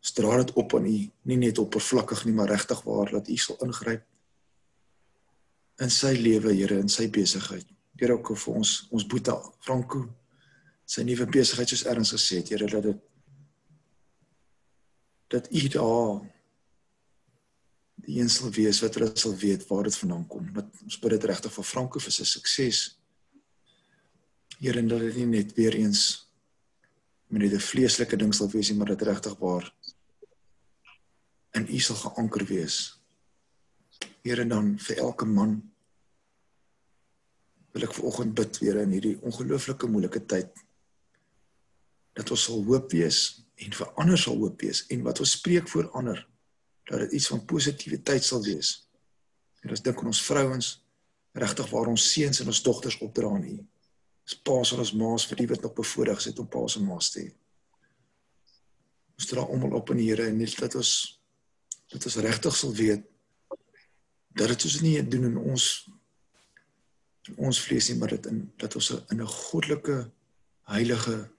Straal 0.00 0.44
dit 0.44 0.54
op 0.56 0.74
aan 0.74 0.86
U, 0.88 0.96
nie 1.28 1.36
net 1.36 1.58
oppervlakkig 1.58 2.24
nie, 2.24 2.34
maar 2.34 2.48
regtig 2.48 2.80
waar 2.86 3.10
dat 3.10 3.28
U 3.28 3.36
sal 3.36 3.60
ingryp 3.66 4.06
in 5.80 5.92
sy 5.92 6.14
lewe, 6.16 6.52
Here, 6.54 6.78
in 6.80 6.88
sy 6.92 7.08
besigheid. 7.12 7.68
Here 8.00 8.16
ook 8.16 8.32
vir 8.36 8.56
ons 8.60 8.74
ons 8.92 9.06
boetie 9.08 9.36
Franco 9.64 10.06
sy 10.90 11.04
nuwe 11.06 11.28
besigheid 11.30 11.70
soos 11.70 11.86
erns 11.88 12.12
gesê 12.16 12.40
het, 12.40 12.52
Here, 12.52 12.68
dat 12.68 12.88
dit 12.88 13.06
dat 15.30 15.46
U 15.54 15.68
daar 15.70 16.24
die 18.00 18.16
een 18.18 18.30
sal 18.32 18.50
wees 18.50 18.80
wat 18.82 18.96
hulle 18.98 19.10
sal 19.14 19.36
weet 19.38 19.66
waar 19.68 19.86
dit 19.86 19.96
vandaan 20.02 20.24
kom. 20.26 20.48
Dat 20.56 20.82
ons 20.82 20.98
bid 20.98 21.14
dit 21.14 21.28
regtig 21.30 21.52
vir 21.54 21.66
Franco 21.68 22.02
vir 22.02 22.14
sy 22.16 22.26
sukses. 22.26 22.80
Here, 24.58 24.82
dat 24.82 25.04
dit 25.04 25.20
nie 25.20 25.28
net 25.36 25.54
weer 25.54 25.76
eens 25.78 26.26
met 27.30 27.52
'n 27.52 27.62
vleeslike 27.62 28.16
ding 28.16 28.34
sal 28.34 28.50
wees 28.50 28.70
nie, 28.70 28.78
maar 28.78 28.90
dit 28.90 29.02
regtig 29.02 29.38
waar 29.38 29.72
in 31.58 31.66
U 31.66 31.80
sal 31.82 31.96
geanker 31.96 32.44
wees. 32.48 32.78
Here, 34.22 34.44
dan 34.46 34.76
vir 34.78 35.02
elke 35.02 35.26
man 35.26 35.58
wil 37.74 37.86
ek 37.86 37.94
vanoggend 37.94 38.34
bid 38.38 38.58
weer 38.62 38.80
in 38.82 38.92
hierdie 38.96 39.16
ongelooflike 39.22 39.88
moeilike 39.90 40.24
tyd 40.30 40.50
dat 42.18 42.30
ons 42.34 42.48
sal 42.48 42.64
hoop 42.66 42.90
wees 42.92 43.20
en 43.62 43.74
vir 43.76 43.90
ander 44.02 44.18
sal 44.18 44.38
hoop 44.40 44.62
wees 44.64 44.82
en 44.90 45.04
wat 45.06 45.22
ons 45.22 45.36
spreek 45.38 45.68
voor 45.70 45.90
ander 45.98 46.18
dat 46.90 47.04
dit 47.04 47.18
iets 47.20 47.28
van 47.30 47.44
positiwiteit 47.46 48.24
sal 48.26 48.42
wees. 48.42 48.72
En 49.62 49.70
as 49.70 49.82
dink 49.84 50.00
aan 50.00 50.10
ons 50.10 50.22
vrouens 50.26 50.70
regtig 51.38 51.68
waar 51.70 51.90
ons 51.92 52.06
seuns 52.12 52.40
en 52.42 52.50
ons 52.50 52.62
dogters 52.66 52.98
opdra 53.06 53.30
aan 53.30 53.46
U. 53.46 53.58
Ons 54.26 54.38
paas 54.46 54.72
en 54.74 54.82
ons 54.82 54.92
maas 54.98 55.26
vir 55.30 55.42
die 55.42 55.48
wat 55.52 55.62
nog 55.62 55.76
bevoorreg 55.78 56.18
is 56.26 56.34
om 56.42 56.48
paas 56.50 56.76
en 56.80 56.88
maas 56.88 57.12
te 57.14 57.22
hê. 57.22 57.30
Ons 59.20 59.30
dra 59.30 59.44
almal 59.46 59.78
op 59.78 59.92
in 59.94 60.02
die 60.02 60.08
Here 60.10 60.26
en 60.26 60.40
net 60.40 60.56
dat 60.58 60.74
ons 60.80 61.19
dat 61.90 62.04
ons 62.06 62.20
regtig 62.22 62.56
sal 62.56 62.74
weet 62.74 63.06
dat 64.38 64.52
dit 64.52 64.64
ons 64.64 64.80
nie 64.84 64.94
doen 65.02 65.26
in 65.30 65.38
ons 65.38 65.64
in 67.28 67.36
ons 67.46 67.58
vlees 67.62 67.90
nie, 67.90 67.98
maar 68.00 68.14
dit 68.14 68.26
in 68.30 68.38
dat 68.58 68.74
ons 68.78 68.90
in 69.12 69.20
'n 69.20 69.26
goddelike 69.26 70.10
heilige 70.70 71.30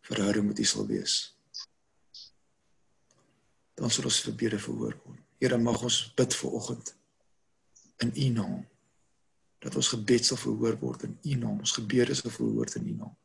verhouding 0.00 0.46
met 0.46 0.58
U 0.58 0.64
sal 0.64 0.86
wees. 0.86 1.36
Dan 3.74 3.90
sal 3.90 4.04
ons 4.04 4.20
gebede 4.20 4.58
verhoor 4.58 4.98
word. 5.04 5.18
Here 5.38 5.58
mag 5.58 5.82
ons 5.82 6.12
bid 6.14 6.34
vir 6.34 6.50
oggend 6.50 6.94
in 7.98 8.12
U 8.14 8.28
naam 8.28 8.66
dat 9.58 9.76
ons 9.76 9.88
gebed 9.88 10.24
sal 10.26 10.36
verhoor 10.36 10.78
word 10.78 11.02
in 11.02 11.18
U 11.22 11.34
naam. 11.34 11.58
Ons 11.58 11.72
gebede 11.72 12.14
sal 12.14 12.30
verhoor 12.30 12.54
word 12.54 12.74
in 12.74 12.86
U 12.86 12.94
naam. 12.94 13.16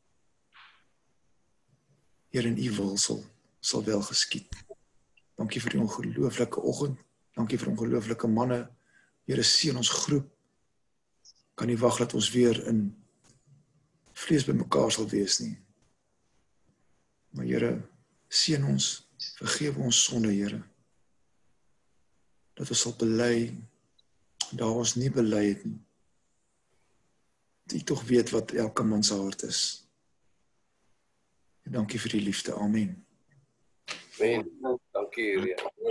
Here 2.30 2.48
in 2.48 2.58
U 2.58 2.72
wil 2.76 2.98
sal 2.98 3.24
sal 3.60 3.84
wel 3.84 4.02
geskied. 4.02 4.67
Dankie 5.38 5.62
vir 5.62 5.76
die 5.76 5.82
ongelooflike 5.82 6.62
oggend. 6.62 7.00
Dankie 7.38 7.60
vir 7.62 7.72
ongelooflike 7.74 8.28
manne. 8.28 8.64
Here 9.30 9.44
seën 9.46 9.78
ons 9.78 9.92
groep. 10.04 10.30
Kan 11.58 11.70
nie 11.70 11.78
wag 11.78 12.00
dat 12.02 12.16
ons 12.18 12.32
weer 12.34 12.58
in 12.70 12.90
vlees 14.18 14.46
bymekaar 14.48 14.92
sal 14.94 15.10
wees 15.12 15.40
nie. 15.44 15.56
Maar 17.38 17.46
Here 17.46 17.72
seën 18.28 18.66
ons. 18.66 18.90
Vergewe 19.38 19.82
ons 19.86 20.04
sonde, 20.10 20.34
Here. 20.34 20.62
Dat 22.58 22.70
ons 22.74 22.86
sal 22.86 22.94
bely 22.98 23.54
daar 24.52 24.80
ons 24.80 24.96
nie 24.96 25.10
bely 25.12 25.44
het 25.50 25.66
nie. 25.66 25.80
Dit 27.68 27.86
tog 27.86 28.04
weet 28.08 28.30
wat 28.32 28.52
elke 28.52 28.84
man 28.84 29.04
se 29.04 29.14
hart 29.14 29.44
is. 29.44 29.62
En 31.68 31.72
dankie 31.72 32.00
vir 32.00 32.16
die 32.16 32.22
liefde. 32.22 32.56
Amen. 32.56 32.96
Men, 35.18 35.26
dankie 35.26 35.42
Here. 35.42 35.88